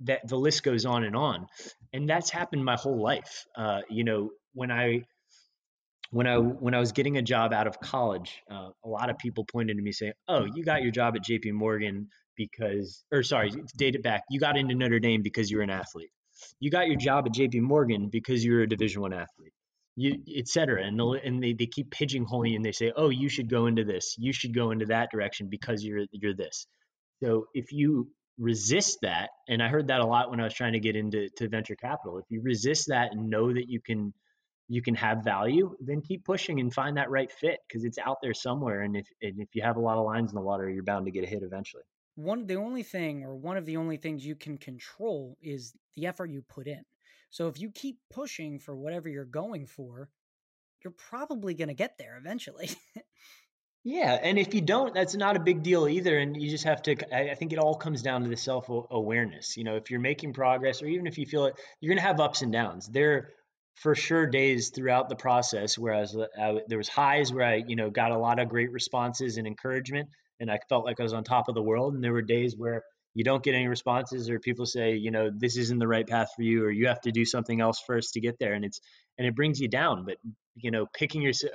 that 0.00 0.26
the 0.28 0.36
list 0.36 0.62
goes 0.62 0.84
on 0.84 1.04
and 1.04 1.16
on. 1.16 1.46
And 1.92 2.08
that's 2.08 2.30
happened 2.30 2.64
my 2.64 2.76
whole 2.76 3.02
life. 3.02 3.46
Uh, 3.56 3.80
you 3.88 4.04
know 4.04 4.30
when 4.52 4.70
i 4.70 5.02
when 6.10 6.26
i 6.26 6.36
when 6.36 6.72
i 6.74 6.78
was 6.78 6.92
getting 6.92 7.18
a 7.18 7.22
job 7.22 7.52
out 7.52 7.66
of 7.66 7.78
college 7.80 8.40
uh, 8.50 8.68
a 8.84 8.88
lot 8.88 9.10
of 9.10 9.18
people 9.18 9.44
pointed 9.44 9.76
to 9.76 9.82
me 9.82 9.92
saying 9.92 10.12
oh 10.28 10.46
you 10.54 10.64
got 10.64 10.82
your 10.82 10.92
job 10.92 11.14
at 11.16 11.22
jp 11.22 11.52
morgan 11.52 12.08
because 12.36 13.04
or 13.12 13.22
sorry 13.22 13.50
date 13.76 13.94
it 13.94 14.02
back 14.02 14.22
you 14.30 14.38
got 14.38 14.56
into 14.56 14.74
notre 14.74 15.00
dame 15.00 15.22
because 15.22 15.50
you're 15.50 15.62
an 15.62 15.70
athlete. 15.70 16.10
You 16.60 16.70
got 16.70 16.86
your 16.86 16.96
job 16.96 17.26
at 17.26 17.32
jp 17.32 17.60
morgan 17.60 18.08
because 18.10 18.44
you're 18.44 18.62
a 18.62 18.68
division 18.68 19.02
one 19.02 19.12
athlete. 19.12 19.52
You 19.96 20.22
et 20.36 20.46
cetera. 20.48 20.84
And, 20.84 21.00
and 21.00 21.42
they, 21.42 21.54
they 21.54 21.66
keep 21.66 21.90
pigeonholing 21.90 22.54
and 22.54 22.64
they 22.64 22.72
say 22.72 22.92
oh 22.96 23.08
you 23.08 23.28
should 23.28 23.48
go 23.48 23.66
into 23.66 23.84
this. 23.84 24.14
You 24.18 24.32
should 24.32 24.54
go 24.54 24.70
into 24.70 24.86
that 24.86 25.10
direction 25.10 25.48
because 25.50 25.82
you're 25.82 26.04
you're 26.12 26.34
this. 26.34 26.66
So 27.22 27.46
if 27.54 27.72
you 27.72 28.08
resist 28.38 28.98
that 29.02 29.30
and 29.48 29.62
i 29.62 29.68
heard 29.68 29.88
that 29.88 30.00
a 30.00 30.06
lot 30.06 30.30
when 30.30 30.40
i 30.40 30.44
was 30.44 30.52
trying 30.52 30.74
to 30.74 30.80
get 30.80 30.94
into 30.94 31.28
to 31.30 31.48
venture 31.48 31.74
capital. 31.74 32.18
If 32.18 32.26
you 32.28 32.42
resist 32.42 32.88
that 32.88 33.12
and 33.12 33.30
know 33.30 33.52
that 33.52 33.68
you 33.68 33.80
can 33.80 34.12
you 34.68 34.82
can 34.82 34.94
have 34.94 35.24
value 35.24 35.74
then 35.80 36.02
keep 36.02 36.24
pushing 36.24 36.60
and 36.60 36.72
find 36.72 36.96
that 36.96 37.10
right 37.10 37.30
fit 37.30 37.60
because 37.66 37.84
it's 37.84 37.98
out 37.98 38.18
there 38.22 38.34
somewhere 38.34 38.82
and 38.82 38.96
if 38.96 39.08
and 39.22 39.40
if 39.40 39.48
you 39.54 39.62
have 39.62 39.76
a 39.76 39.80
lot 39.80 39.96
of 39.96 40.04
lines 40.04 40.30
in 40.30 40.34
the 40.34 40.42
water 40.42 40.68
you're 40.68 40.82
bound 40.82 41.06
to 41.06 41.10
get 41.10 41.24
a 41.24 41.26
hit 41.26 41.42
eventually. 41.42 41.82
One 42.16 42.46
the 42.46 42.56
only 42.56 42.82
thing 42.82 43.24
or 43.24 43.34
one 43.34 43.56
of 43.56 43.64
the 43.64 43.76
only 43.76 43.96
things 43.96 44.24
you 44.24 44.36
can 44.36 44.58
control 44.58 45.36
is 45.40 45.74
the 45.96 46.06
effort 46.06 46.30
you 46.30 46.42
put 46.42 46.66
in. 46.66 46.82
So 47.30 47.48
if 47.48 47.60
you 47.60 47.70
keep 47.70 47.98
pushing 48.10 48.58
for 48.58 48.76
whatever 48.76 49.08
you're 49.08 49.24
going 49.24 49.66
for 49.66 50.10
you're 50.84 50.92
probably 50.92 51.54
going 51.54 51.68
to 51.68 51.74
get 51.74 51.96
there 51.98 52.16
eventually 52.18 52.70
Yeah, 53.88 54.18
and 54.20 54.36
if 54.36 54.52
you 54.52 54.62
don't, 54.62 54.92
that's 54.94 55.14
not 55.14 55.36
a 55.36 55.38
big 55.38 55.62
deal 55.62 55.86
either. 55.86 56.18
And 56.18 56.36
you 56.36 56.50
just 56.50 56.64
have 56.64 56.82
to. 56.82 56.96
I 57.16 57.36
think 57.36 57.52
it 57.52 57.60
all 57.60 57.76
comes 57.76 58.02
down 58.02 58.24
to 58.24 58.28
the 58.28 58.36
self 58.36 58.68
awareness. 58.68 59.56
You 59.56 59.62
know, 59.62 59.76
if 59.76 59.92
you're 59.92 60.00
making 60.00 60.32
progress, 60.32 60.82
or 60.82 60.86
even 60.86 61.06
if 61.06 61.18
you 61.18 61.24
feel 61.24 61.44
it, 61.44 61.54
you're 61.80 61.90
going 61.90 62.02
to 62.02 62.04
have 62.04 62.18
ups 62.18 62.42
and 62.42 62.52
downs. 62.52 62.88
There, 62.88 63.28
for 63.76 63.94
sure, 63.94 64.26
days 64.26 64.70
throughout 64.74 65.08
the 65.08 65.14
process 65.14 65.78
where 65.78 65.94
I 65.94 66.00
was, 66.00 66.18
I, 66.36 66.62
there 66.66 66.78
was 66.78 66.88
highs 66.88 67.32
where 67.32 67.46
I, 67.46 67.62
you 67.64 67.76
know, 67.76 67.88
got 67.88 68.10
a 68.10 68.18
lot 68.18 68.40
of 68.40 68.48
great 68.48 68.72
responses 68.72 69.36
and 69.36 69.46
encouragement, 69.46 70.08
and 70.40 70.50
I 70.50 70.58
felt 70.68 70.84
like 70.84 70.98
I 70.98 71.04
was 71.04 71.12
on 71.12 71.22
top 71.22 71.48
of 71.48 71.54
the 71.54 71.62
world. 71.62 71.94
And 71.94 72.02
there 72.02 72.12
were 72.12 72.22
days 72.22 72.56
where 72.56 72.82
you 73.14 73.22
don't 73.22 73.44
get 73.44 73.54
any 73.54 73.68
responses, 73.68 74.28
or 74.28 74.40
people 74.40 74.66
say, 74.66 74.96
you 74.96 75.12
know, 75.12 75.30
this 75.32 75.56
isn't 75.56 75.78
the 75.78 75.86
right 75.86 76.08
path 76.08 76.30
for 76.34 76.42
you, 76.42 76.64
or 76.64 76.72
you 76.72 76.88
have 76.88 77.02
to 77.02 77.12
do 77.12 77.24
something 77.24 77.60
else 77.60 77.80
first 77.86 78.14
to 78.14 78.20
get 78.20 78.40
there, 78.40 78.54
and 78.54 78.64
it's 78.64 78.80
and 79.16 79.28
it 79.28 79.36
brings 79.36 79.60
you 79.60 79.68
down. 79.68 80.04
But 80.04 80.16
you 80.56 80.72
know, 80.72 80.86
picking 80.92 81.22
yourself 81.22 81.52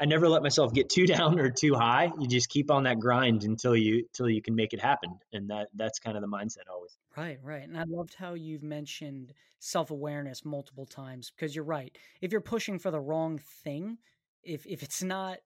I 0.00 0.04
never 0.04 0.28
let 0.28 0.42
myself 0.42 0.72
get 0.72 0.88
too 0.88 1.06
down 1.14 1.38
or 1.38 1.50
too 1.50 1.74
high. 1.74 2.12
You 2.18 2.28
just 2.28 2.48
keep 2.48 2.70
on 2.70 2.84
that 2.84 3.00
grind 3.00 3.44
until 3.44 3.76
you 3.76 4.04
until 4.06 4.28
you 4.28 4.42
can 4.42 4.54
make 4.54 4.72
it 4.72 4.80
happen, 4.80 5.18
and 5.32 5.50
that 5.50 5.68
that's 5.74 5.98
kind 5.98 6.16
of 6.16 6.22
the 6.22 6.28
mindset 6.28 6.68
always. 6.70 6.96
Right, 7.16 7.38
right. 7.42 7.68
And 7.68 7.76
I 7.76 7.84
loved 7.86 8.14
how 8.14 8.34
you've 8.34 8.62
mentioned 8.62 9.32
self 9.58 9.90
awareness 9.90 10.44
multiple 10.44 10.86
times 10.86 11.30
because 11.30 11.54
you're 11.54 11.64
right. 11.64 11.96
If 12.20 12.32
you're 12.32 12.40
pushing 12.40 12.78
for 12.78 12.90
the 12.90 13.00
wrong 13.00 13.38
thing, 13.64 13.98
if 14.42 14.66
if 14.66 14.82
it's 14.82 15.02
not 15.02 15.38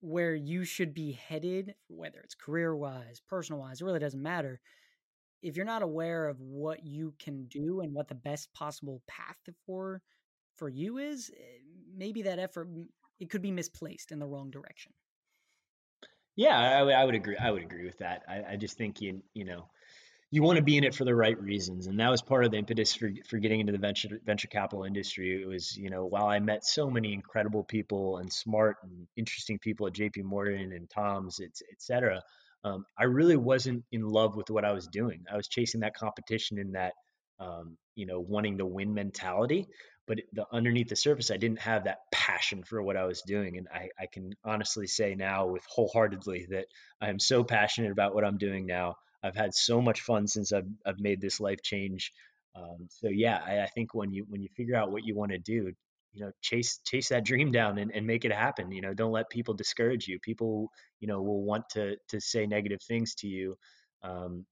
where 0.00 0.34
you 0.34 0.64
should 0.64 0.94
be 0.94 1.12
headed, 1.12 1.74
whether 1.88 2.20
it's 2.20 2.34
career 2.34 2.74
wise, 2.74 3.20
personal 3.28 3.60
wise, 3.60 3.80
it 3.80 3.84
really 3.84 3.98
doesn't 3.98 4.22
matter. 4.22 4.60
If 5.42 5.56
you're 5.56 5.66
not 5.66 5.82
aware 5.82 6.28
of 6.28 6.40
what 6.40 6.84
you 6.84 7.14
can 7.18 7.46
do 7.46 7.80
and 7.80 7.92
what 7.92 8.08
the 8.08 8.14
best 8.14 8.52
possible 8.52 9.02
path 9.06 9.36
for 9.66 10.02
for 10.56 10.68
you 10.68 10.98
is, 10.98 11.30
eh, 11.34 11.62
maybe 11.96 12.22
that 12.22 12.38
effort 12.38 12.68
it 13.20 13.30
could 13.30 13.42
be 13.42 13.52
misplaced 13.52 14.10
in 14.10 14.18
the 14.18 14.26
wrong 14.26 14.50
direction. 14.50 14.92
Yeah, 16.36 16.58
I, 16.58 16.90
I 16.90 17.04
would 17.04 17.14
agree. 17.14 17.36
I 17.36 17.50
would 17.50 17.62
agree 17.62 17.84
with 17.84 17.98
that. 17.98 18.22
I, 18.28 18.52
I 18.52 18.56
just 18.56 18.76
think 18.76 19.00
you 19.00 19.22
you 19.34 19.44
know 19.44 19.68
you 20.32 20.42
want 20.42 20.56
to 20.56 20.62
be 20.62 20.76
in 20.76 20.84
it 20.84 20.94
for 20.94 21.04
the 21.04 21.14
right 21.14 21.40
reasons 21.40 21.88
and 21.88 21.98
that 21.98 22.08
was 22.08 22.22
part 22.22 22.44
of 22.44 22.52
the 22.52 22.56
impetus 22.56 22.94
for, 22.94 23.10
for 23.28 23.38
getting 23.38 23.60
into 23.60 23.72
the 23.72 23.78
venture 23.78 24.20
venture 24.24 24.48
capital 24.48 24.84
industry 24.84 25.42
it 25.42 25.46
was 25.46 25.76
you 25.76 25.90
know 25.90 26.06
while 26.06 26.26
i 26.26 26.38
met 26.38 26.64
so 26.64 26.88
many 26.88 27.12
incredible 27.12 27.64
people 27.64 28.18
and 28.18 28.32
smart 28.32 28.76
and 28.82 29.06
interesting 29.16 29.58
people 29.58 29.86
at 29.86 29.92
jp 29.92 30.22
morgan 30.22 30.72
and 30.72 30.88
tom's 30.88 31.40
et, 31.40 31.50
et 31.70 31.80
cetera 31.82 32.22
um, 32.64 32.84
i 32.98 33.04
really 33.04 33.36
wasn't 33.36 33.82
in 33.92 34.02
love 34.02 34.36
with 34.36 34.50
what 34.50 34.64
i 34.64 34.72
was 34.72 34.86
doing 34.86 35.24
i 35.32 35.36
was 35.36 35.48
chasing 35.48 35.80
that 35.80 35.94
competition 35.94 36.58
in 36.58 36.72
that 36.72 36.92
um, 37.40 37.76
you 37.96 38.06
know 38.06 38.20
wanting 38.20 38.58
to 38.58 38.66
win 38.66 38.94
mentality 38.94 39.66
but 40.10 40.18
the 40.32 40.44
underneath 40.50 40.88
the 40.88 40.96
surface 40.96 41.30
i 41.30 41.36
didn't 41.36 41.60
have 41.60 41.84
that 41.84 41.98
passion 42.10 42.64
for 42.64 42.82
what 42.82 42.96
i 42.96 43.04
was 43.04 43.22
doing 43.22 43.56
and 43.58 43.68
I, 43.72 43.88
I 43.98 44.06
can 44.12 44.32
honestly 44.44 44.86
say 44.86 45.14
now 45.14 45.46
with 45.46 45.62
wholeheartedly 45.68 46.48
that 46.50 46.66
i 47.00 47.08
am 47.08 47.20
so 47.20 47.44
passionate 47.44 47.92
about 47.92 48.14
what 48.14 48.24
i'm 48.24 48.38
doing 48.38 48.66
now 48.66 48.96
I've 49.22 49.36
had 49.36 49.54
so 49.54 49.80
much 49.80 50.00
fun 50.00 50.26
since 50.26 50.52
I've 50.52 50.68
I've 50.84 51.00
made 51.00 51.20
this 51.20 51.40
life 51.40 51.62
change. 51.62 52.12
Um, 52.54 52.88
so 52.88 53.08
yeah, 53.08 53.40
I, 53.44 53.60
I, 53.60 53.66
think 53.66 53.94
when 53.94 54.12
you 54.12 54.24
when 54.28 54.42
you 54.42 54.48
figure 54.56 54.74
out 54.76 54.90
what 54.90 55.04
you 55.04 55.14
want 55.14 55.32
to 55.32 55.38
do, 55.38 55.72
you 56.12 56.24
know, 56.24 56.32
chase 56.40 56.80
chase 56.84 57.08
that 57.10 57.24
dream 57.24 57.52
down 57.52 57.78
and, 57.78 57.92
and 57.92 58.06
make 58.06 58.24
it 58.24 58.32
happen. 58.32 58.72
You 58.72 58.80
know, 58.80 58.94
don't 58.94 59.12
let 59.12 59.30
people 59.30 59.54
discourage 59.54 60.08
you. 60.08 60.18
People, 60.20 60.70
you 61.00 61.06
know, 61.06 61.22
will 61.22 61.44
want 61.44 61.68
to 61.70 61.96
to 62.08 62.20
say 62.20 62.46
negative 62.46 62.80
things 62.82 63.14
to 63.16 63.28
you. 63.28 63.56
Um, 64.02 64.46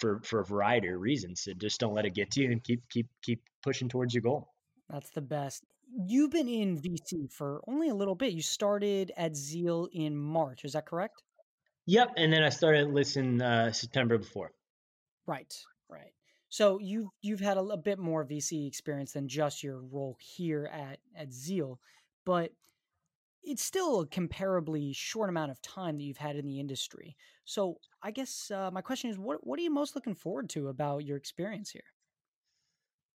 for 0.00 0.20
for 0.24 0.40
a 0.40 0.44
variety 0.44 0.88
of 0.88 1.00
reasons. 1.00 1.42
So 1.42 1.52
just 1.52 1.78
don't 1.78 1.94
let 1.94 2.06
it 2.06 2.14
get 2.14 2.30
to 2.32 2.40
you 2.40 2.50
and 2.50 2.64
keep 2.64 2.80
keep 2.90 3.08
keep 3.22 3.42
pushing 3.62 3.88
towards 3.88 4.14
your 4.14 4.22
goal. 4.22 4.48
That's 4.88 5.10
the 5.10 5.20
best. 5.20 5.64
You've 6.06 6.30
been 6.30 6.48
in 6.48 6.80
VC 6.80 7.30
for 7.30 7.62
only 7.68 7.88
a 7.88 7.94
little 7.94 8.14
bit. 8.14 8.32
You 8.32 8.42
started 8.42 9.12
at 9.16 9.36
Zeal 9.36 9.88
in 9.92 10.16
March. 10.16 10.64
Is 10.64 10.72
that 10.72 10.86
correct? 10.86 11.22
Yep, 11.86 12.12
and 12.16 12.32
then 12.32 12.42
I 12.42 12.48
started 12.48 12.88
Listen 12.88 13.42
uh, 13.42 13.72
September 13.72 14.18
before. 14.18 14.52
Right, 15.26 15.52
right. 15.90 16.12
So 16.48 16.78
you've 16.80 17.08
you've 17.22 17.40
had 17.40 17.56
a, 17.56 17.62
a, 17.62 17.76
bit 17.76 17.98
more 17.98 18.24
VC 18.24 18.66
experience 18.66 19.12
than 19.12 19.26
just 19.26 19.62
your 19.62 19.80
role 19.80 20.16
here 20.20 20.70
at 20.72 20.98
at 21.16 21.32
Zeal, 21.32 21.80
but 22.24 22.52
it's 23.42 23.62
still 23.62 24.00
a 24.00 24.06
comparably 24.06 24.94
short 24.94 25.28
amount 25.28 25.50
of 25.50 25.60
time 25.62 25.96
that 25.96 26.04
you've 26.04 26.18
had 26.18 26.36
in 26.36 26.46
the 26.46 26.60
industry. 26.60 27.16
So 27.44 27.78
I 28.02 28.10
guess 28.10 28.50
uh, 28.50 28.70
my 28.70 28.82
question 28.82 29.10
is, 29.10 29.18
what 29.18 29.44
what 29.46 29.58
are 29.58 29.62
you 29.62 29.70
most 29.70 29.94
looking 29.94 30.14
forward 30.14 30.48
to 30.50 30.68
about 30.68 31.04
your 31.04 31.16
experience 31.16 31.70
here? 31.70 31.82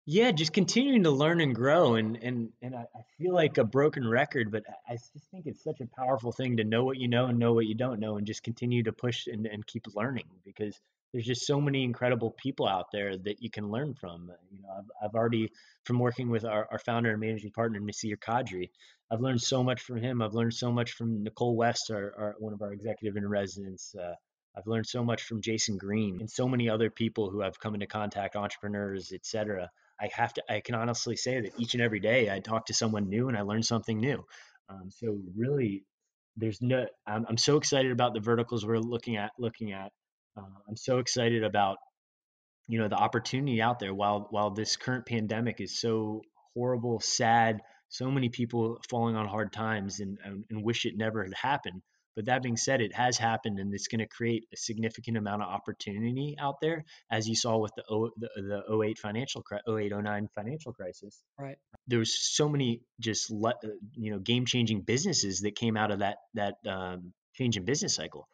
Yeah, 0.09 0.31
just 0.31 0.53
continuing 0.53 1.03
to 1.03 1.11
learn 1.11 1.41
and 1.41 1.53
grow, 1.53 1.95
and 1.95 2.15
and 2.23 2.49
and 2.61 2.73
I, 2.73 2.85
I 2.95 3.01
feel 3.17 3.33
like 3.33 3.57
a 3.57 3.65
broken 3.65 4.07
record, 4.07 4.53
but 4.53 4.63
I 4.87 4.93
just 4.93 5.29
think 5.31 5.47
it's 5.47 5.61
such 5.61 5.81
a 5.81 5.85
powerful 5.85 6.31
thing 6.31 6.55
to 6.57 6.63
know 6.63 6.85
what 6.85 6.95
you 6.95 7.09
know 7.09 7.25
and 7.25 7.37
know 7.37 7.51
what 7.51 7.65
you 7.65 7.75
don't 7.75 7.99
know, 7.99 8.15
and 8.15 8.25
just 8.25 8.41
continue 8.41 8.83
to 8.83 8.93
push 8.93 9.27
and, 9.27 9.45
and 9.45 9.67
keep 9.67 9.83
learning 9.95 10.23
because 10.45 10.79
there's 11.11 11.25
just 11.25 11.45
so 11.45 11.59
many 11.59 11.83
incredible 11.83 12.31
people 12.31 12.69
out 12.69 12.85
there 12.93 13.17
that 13.17 13.43
you 13.43 13.49
can 13.49 13.69
learn 13.69 13.93
from. 13.95 14.31
You 14.49 14.61
know, 14.61 14.69
I've, 14.77 15.09
I've 15.09 15.13
already 15.15 15.51
from 15.83 15.99
working 15.99 16.29
with 16.29 16.45
our, 16.45 16.69
our 16.71 16.79
founder 16.79 17.11
and 17.11 17.19
managing 17.19 17.51
partner 17.51 17.77
Nasir 17.81 18.15
Qadree, 18.15 18.69
I've 19.11 19.19
learned 19.19 19.41
so 19.41 19.61
much 19.61 19.81
from 19.81 19.97
him. 19.97 20.21
I've 20.21 20.33
learned 20.33 20.53
so 20.53 20.71
much 20.71 20.93
from 20.93 21.21
Nicole 21.21 21.57
West, 21.57 21.91
our, 21.91 22.13
our 22.17 22.35
one 22.39 22.53
of 22.53 22.61
our 22.61 22.71
executive 22.71 23.17
in 23.17 23.27
residence. 23.27 23.93
Uh, 23.93 24.15
I've 24.57 24.67
learned 24.67 24.87
so 24.87 25.03
much 25.03 25.23
from 25.23 25.41
Jason 25.41 25.77
Green 25.77 26.21
and 26.21 26.31
so 26.31 26.47
many 26.47 26.69
other 26.69 26.89
people 26.89 27.29
who 27.29 27.43
I've 27.43 27.59
come 27.59 27.73
into 27.73 27.87
contact, 27.87 28.37
entrepreneurs, 28.37 29.11
et 29.11 29.25
cetera 29.25 29.69
I 29.99 30.09
have 30.13 30.33
to, 30.33 30.43
I 30.49 30.59
can 30.59 30.75
honestly 30.75 31.15
say 31.15 31.41
that 31.41 31.51
each 31.57 31.73
and 31.73 31.81
every 31.81 31.99
day 31.99 32.29
I 32.29 32.39
talk 32.39 32.65
to 32.67 32.73
someone 32.73 33.09
new 33.09 33.29
and 33.29 33.37
I 33.37 33.41
learn 33.41 33.63
something 33.63 33.99
new. 33.99 34.23
Um, 34.69 34.89
so 34.89 35.17
really, 35.35 35.83
there's 36.35 36.61
no, 36.61 36.85
I'm, 37.07 37.25
I'm, 37.27 37.37
so 37.37 37.57
excited 37.57 37.91
about 37.91 38.13
the 38.13 38.19
verticals 38.19 38.65
we're 38.65 38.77
looking 38.77 39.15
at, 39.17 39.31
looking 39.39 39.71
at. 39.71 39.91
Uh, 40.37 40.43
I'm 40.69 40.75
so 40.75 40.99
excited 40.99 41.43
about, 41.43 41.77
you 42.67 42.77
know, 42.79 42.87
the 42.87 42.95
opportunity 42.95 43.61
out 43.61 43.79
there 43.79 43.93
while, 43.93 44.27
while 44.29 44.51
this 44.51 44.75
current 44.75 45.05
pandemic 45.05 45.61
is 45.61 45.79
so 45.79 46.21
horrible, 46.53 46.99
sad, 46.99 47.61
so 47.89 48.11
many 48.11 48.29
people 48.29 48.79
falling 48.89 49.15
on 49.15 49.27
hard 49.27 49.51
times 49.51 49.99
and, 49.99 50.17
and, 50.23 50.43
and 50.49 50.63
wish 50.63 50.85
it 50.85 50.95
never 50.95 51.23
had 51.23 51.33
happened. 51.33 51.81
But 52.17 52.25
that 52.25 52.41
being 52.41 52.57
said, 52.57 52.81
it 52.81 52.95
has 52.95 53.15
happened, 53.15 53.59
and 53.59 53.71
it's 53.75 53.87
going 53.87 53.99
to 53.99 54.07
create 54.07 54.47
a 54.51 54.57
significant 54.57 55.17
amount 55.17 55.43
of 55.43 55.49
opportunity 55.49 56.35
out 56.41 56.55
there, 56.63 56.83
as 57.11 57.29
you 57.29 57.35
saw 57.35 57.59
with 57.59 57.71
the 57.75 57.83
o, 57.91 58.09
the, 58.17 58.27
the 58.35 58.83
08 58.83 58.97
financial 58.97 59.43
08 59.69 59.91
09 59.95 60.27
financial 60.33 60.73
crisis. 60.73 61.21
Right. 61.39 61.57
There 61.85 61.99
was 61.99 62.17
so 62.19 62.49
many 62.49 62.81
just 62.99 63.29
le, 63.29 63.51
uh, 63.51 63.67
you 63.93 64.11
know 64.11 64.17
game 64.17 64.47
changing 64.47 64.81
businesses 64.81 65.41
that 65.41 65.55
came 65.55 65.77
out 65.77 65.91
of 65.91 65.99
that 65.99 66.17
that 66.33 66.55
um, 66.67 67.13
change 67.35 67.55
in 67.55 67.65
business 67.65 67.93
cycle. 67.93 68.27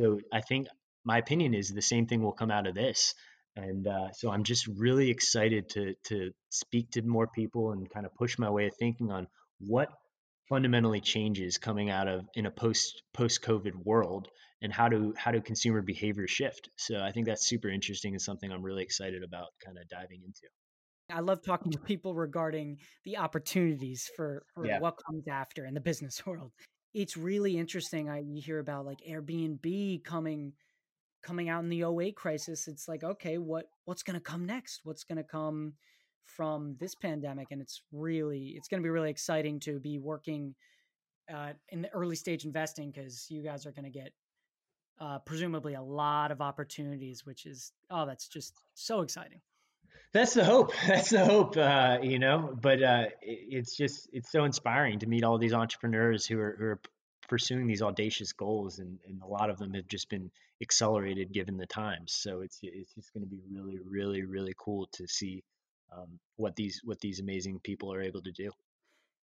So 0.00 0.18
I 0.32 0.40
think 0.40 0.66
my 1.04 1.18
opinion 1.18 1.54
is 1.54 1.72
the 1.72 1.80
same 1.80 2.08
thing 2.08 2.24
will 2.24 2.32
come 2.32 2.50
out 2.50 2.66
of 2.66 2.74
this. 2.74 3.14
And 3.54 3.86
uh, 3.86 4.10
so 4.14 4.32
I'm 4.32 4.42
just 4.42 4.66
really 4.66 5.10
excited 5.10 5.68
to 5.70 5.94
to 6.08 6.32
speak 6.50 6.90
to 6.92 7.02
more 7.02 7.28
people 7.28 7.70
and 7.70 7.88
kind 7.88 8.04
of 8.04 8.12
push 8.16 8.36
my 8.36 8.50
way 8.50 8.66
of 8.66 8.74
thinking 8.74 9.12
on 9.12 9.28
what 9.60 9.90
fundamentally 10.48 11.00
changes 11.00 11.58
coming 11.58 11.90
out 11.90 12.08
of 12.08 12.26
in 12.34 12.46
a 12.46 12.50
post 12.50 13.02
post 13.12 13.42
COVID 13.42 13.74
world 13.84 14.28
and 14.62 14.72
how 14.72 14.88
do 14.88 15.14
how 15.16 15.30
do 15.30 15.40
consumer 15.40 15.82
behavior 15.82 16.26
shift. 16.26 16.70
So 16.76 17.00
I 17.00 17.12
think 17.12 17.26
that's 17.26 17.46
super 17.46 17.68
interesting 17.68 18.14
and 18.14 18.22
something 18.22 18.50
I'm 18.50 18.62
really 18.62 18.82
excited 18.82 19.22
about 19.22 19.48
kind 19.64 19.78
of 19.78 19.88
diving 19.88 20.22
into. 20.24 20.48
I 21.10 21.20
love 21.20 21.42
talking 21.42 21.72
to 21.72 21.78
people 21.78 22.14
regarding 22.14 22.78
the 23.04 23.16
opportunities 23.16 24.10
for, 24.14 24.44
for 24.54 24.66
yeah. 24.66 24.78
what 24.78 24.98
comes 25.06 25.26
after 25.26 25.64
in 25.64 25.74
the 25.74 25.80
business 25.80 26.20
world. 26.26 26.52
It's 26.92 27.16
really 27.16 27.56
interesting. 27.56 28.08
I 28.08 28.20
you 28.20 28.42
hear 28.42 28.58
about 28.58 28.86
like 28.86 28.98
Airbnb 29.08 30.04
coming 30.04 30.52
coming 31.22 31.48
out 31.48 31.62
in 31.62 31.68
the 31.68 31.84
08 31.84 32.16
crisis. 32.16 32.68
It's 32.68 32.88
like, 32.88 33.04
okay, 33.04 33.38
what 33.38 33.66
what's 33.84 34.02
gonna 34.02 34.20
come 34.20 34.46
next? 34.46 34.80
What's 34.84 35.04
gonna 35.04 35.24
come 35.24 35.74
from 36.36 36.76
this 36.78 36.94
pandemic 36.94 37.48
and 37.50 37.60
it's 37.60 37.82
really 37.92 38.54
it's 38.56 38.68
going 38.68 38.80
to 38.80 38.86
be 38.86 38.90
really 38.90 39.10
exciting 39.10 39.60
to 39.60 39.80
be 39.80 39.98
working 39.98 40.54
uh, 41.32 41.52
in 41.70 41.82
the 41.82 41.88
early 41.90 42.16
stage 42.16 42.44
investing 42.44 42.90
because 42.90 43.26
you 43.30 43.42
guys 43.42 43.66
are 43.66 43.72
going 43.72 43.84
to 43.84 43.90
get 43.90 44.12
uh, 45.00 45.18
presumably 45.20 45.74
a 45.74 45.82
lot 45.82 46.30
of 46.30 46.40
opportunities 46.40 47.24
which 47.24 47.46
is 47.46 47.72
oh 47.90 48.06
that's 48.06 48.28
just 48.28 48.54
so 48.74 49.00
exciting. 49.00 49.40
That's 50.12 50.34
the 50.34 50.44
hope 50.44 50.72
that's 50.86 51.10
the 51.10 51.24
hope 51.24 51.56
uh, 51.56 51.98
you 52.02 52.18
know 52.18 52.54
but 52.60 52.82
uh, 52.82 53.04
it's 53.22 53.76
just 53.76 54.08
it's 54.12 54.30
so 54.30 54.44
inspiring 54.44 55.00
to 55.00 55.06
meet 55.06 55.24
all 55.24 55.38
these 55.38 55.54
entrepreneurs 55.54 56.26
who 56.26 56.38
are, 56.38 56.56
who 56.58 56.64
are 56.64 56.80
pursuing 57.28 57.66
these 57.66 57.82
audacious 57.82 58.32
goals 58.32 58.78
and, 58.78 58.98
and 59.06 59.20
a 59.22 59.26
lot 59.26 59.50
of 59.50 59.58
them 59.58 59.74
have 59.74 59.86
just 59.86 60.08
been 60.08 60.30
accelerated 60.62 61.32
given 61.32 61.56
the 61.56 61.66
times. 61.66 62.12
So 62.12 62.40
it's 62.40 62.58
it's 62.62 62.94
just 62.94 63.12
going 63.12 63.24
to 63.24 63.30
be 63.30 63.40
really 63.50 63.78
really 63.78 64.22
really 64.22 64.54
cool 64.58 64.88
to 64.94 65.06
see 65.06 65.44
um, 65.96 66.18
what 66.36 66.56
these 66.56 66.80
what 66.84 67.00
these 67.00 67.20
amazing 67.20 67.60
people 67.60 67.92
are 67.92 68.02
able 68.02 68.22
to 68.22 68.32
do. 68.32 68.50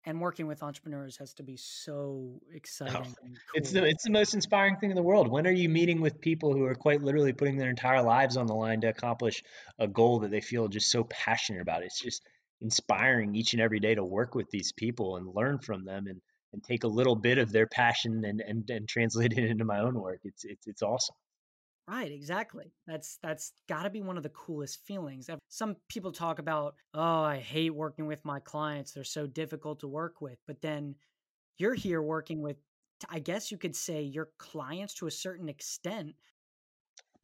And 0.04 0.20
working 0.20 0.48
with 0.48 0.64
entrepreneurs 0.64 1.18
has 1.18 1.34
to 1.36 1.44
be 1.44 1.58
so 1.58 1.94
oh, 1.94 2.42
exciting. 2.54 2.96
Oh, 2.98 3.04
cool. 3.04 3.32
It's 3.54 3.72
the 3.72 3.86
it's 3.86 4.04
the 4.04 4.10
most 4.10 4.34
inspiring 4.34 4.78
thing 4.78 4.90
in 4.90 4.96
the 4.96 5.04
world. 5.04 5.28
When 5.28 5.46
are 5.46 5.52
you 5.52 5.70
meeting 5.70 6.02
with 6.02 6.20
people 6.20 6.54
who 6.54 6.66
are 6.66 6.74
quite 6.74 7.04
literally 7.04 7.34
putting 7.34 7.58
their 7.58 7.70
entire 7.70 8.02
lives 8.02 8.36
on 8.36 8.48
the 8.48 8.56
line 8.56 8.82
to 8.82 8.88
accomplish 8.88 9.44
a 9.78 9.88
goal 9.88 10.20
that 10.20 10.32
they 10.32 10.42
feel 10.42 10.68
just 10.68 10.90
so 10.90 11.04
passionate 11.04 11.62
about? 11.62 11.84
It's 11.84 12.02
just 12.02 12.24
inspiring 12.62 13.36
each 13.36 13.54
and 13.54 13.62
every 13.62 13.80
day 13.80 13.94
to 13.94 14.04
work 14.04 14.34
with 14.34 14.50
these 14.50 14.72
people 14.72 15.18
and 15.18 15.36
learn 15.36 15.60
from 15.60 15.86
them 15.86 16.08
and 16.08 16.20
and 16.54 16.64
take 16.64 16.84
a 16.84 16.88
little 16.88 17.16
bit 17.16 17.38
of 17.38 17.52
their 17.52 17.68
passion 17.68 18.26
and 18.26 18.42
and, 18.42 18.68
and 18.72 18.90
translate 18.90 19.34
it 19.34 19.44
into 19.52 19.66
my 19.66 19.82
own 19.82 19.94
work. 20.00 20.22
It's 20.24 20.44
it's 20.46 20.66
it's 20.66 20.82
awesome. 20.82 21.16
Right, 21.88 22.12
exactly. 22.12 22.74
That's 22.88 23.18
that's 23.18 23.54
got 23.68 23.84
to 23.84 23.90
be 23.90 24.02
one 24.02 24.16
of 24.18 24.24
the 24.24 24.30
coolest 24.30 24.86
feelings. 24.86 25.30
Some 25.50 25.76
people 25.90 26.12
talk 26.12 26.40
about, 26.40 26.76
"Oh, 26.94 27.22
I 27.24 27.38
hate 27.40 27.72
working 27.72 28.06
with 28.06 28.24
my 28.24 28.40
clients. 28.40 28.94
They're 28.94 29.04
so 29.04 29.28
difficult 29.28 29.80
to 29.82 29.88
work 29.88 30.22
with." 30.22 30.40
But 30.48 30.62
then 30.62 30.96
you're 31.58 31.76
here 31.76 32.02
working 32.02 32.42
with 32.42 32.58
I 33.10 33.20
guess 33.20 33.52
you 33.52 33.58
could 33.58 33.76
say 33.76 34.04
your 34.04 34.32
clients 34.40 34.96
to 34.96 35.08
a 35.08 35.12
certain 35.12 35.50
extent. 35.50 36.16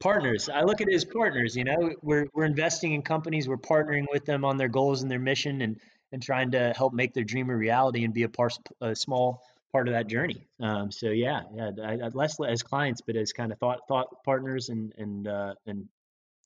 Partners. 0.00 0.48
I 0.48 0.62
look 0.62 0.80
at 0.80 0.88
it 0.88 0.94
as 0.94 1.04
partners, 1.04 1.56
you 1.56 1.64
know. 1.64 1.92
We're 2.02 2.26
we're 2.32 2.44
investing 2.44 2.92
in 2.92 3.02
companies, 3.02 3.48
we're 3.48 3.56
partnering 3.56 4.06
with 4.12 4.24
them 4.24 4.44
on 4.44 4.56
their 4.56 4.68
goals 4.68 5.02
and 5.02 5.10
their 5.10 5.18
mission 5.18 5.60
and 5.62 5.80
and 6.12 6.22
trying 6.22 6.52
to 6.52 6.72
help 6.76 6.92
make 6.92 7.14
their 7.14 7.24
dream 7.24 7.50
a 7.50 7.56
reality 7.56 8.04
and 8.04 8.14
be 8.14 8.22
a 8.22 8.28
part 8.28 8.56
a 8.80 8.94
small 8.94 9.42
part 9.72 9.88
of 9.88 9.94
that 9.94 10.06
journey. 10.06 10.46
Um, 10.60 10.90
so 10.90 11.10
yeah, 11.10 11.42
yeah, 11.54 11.70
I, 11.82 11.92
I, 11.92 12.08
less 12.14 12.36
as 12.46 12.62
clients, 12.62 13.00
but 13.00 13.16
as 13.16 13.32
kind 13.32 13.52
of 13.52 13.58
thought 13.58 13.80
thought 13.88 14.08
partners 14.24 14.68
and 14.68 14.92
and 14.98 15.28
uh, 15.28 15.54
and 15.66 15.86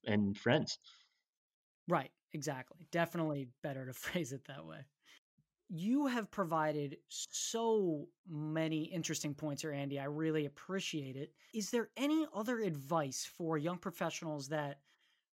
and 0.07 0.37
friends. 0.37 0.79
Right. 1.89 2.11
Exactly. 2.35 2.87
Definitely 2.91 3.49
better 3.63 3.87
to 3.87 3.93
phrase 3.93 4.33
it 4.33 4.47
that 4.47 4.65
way. 4.65 4.79
You 5.75 6.07
have 6.07 6.31
provided 6.31 6.99
so 7.09 8.07
many 8.29 8.85
interesting 8.85 9.35
points 9.35 9.63
here, 9.63 9.73
Andy. 9.73 9.99
I 9.99 10.05
really 10.05 10.45
appreciate 10.45 11.17
it. 11.17 11.33
Is 11.55 11.71
there 11.71 11.89
any 11.97 12.27
other 12.35 12.59
advice 12.59 13.27
for 13.39 13.57
young 13.57 13.79
professionals 13.79 14.49
that 14.49 14.81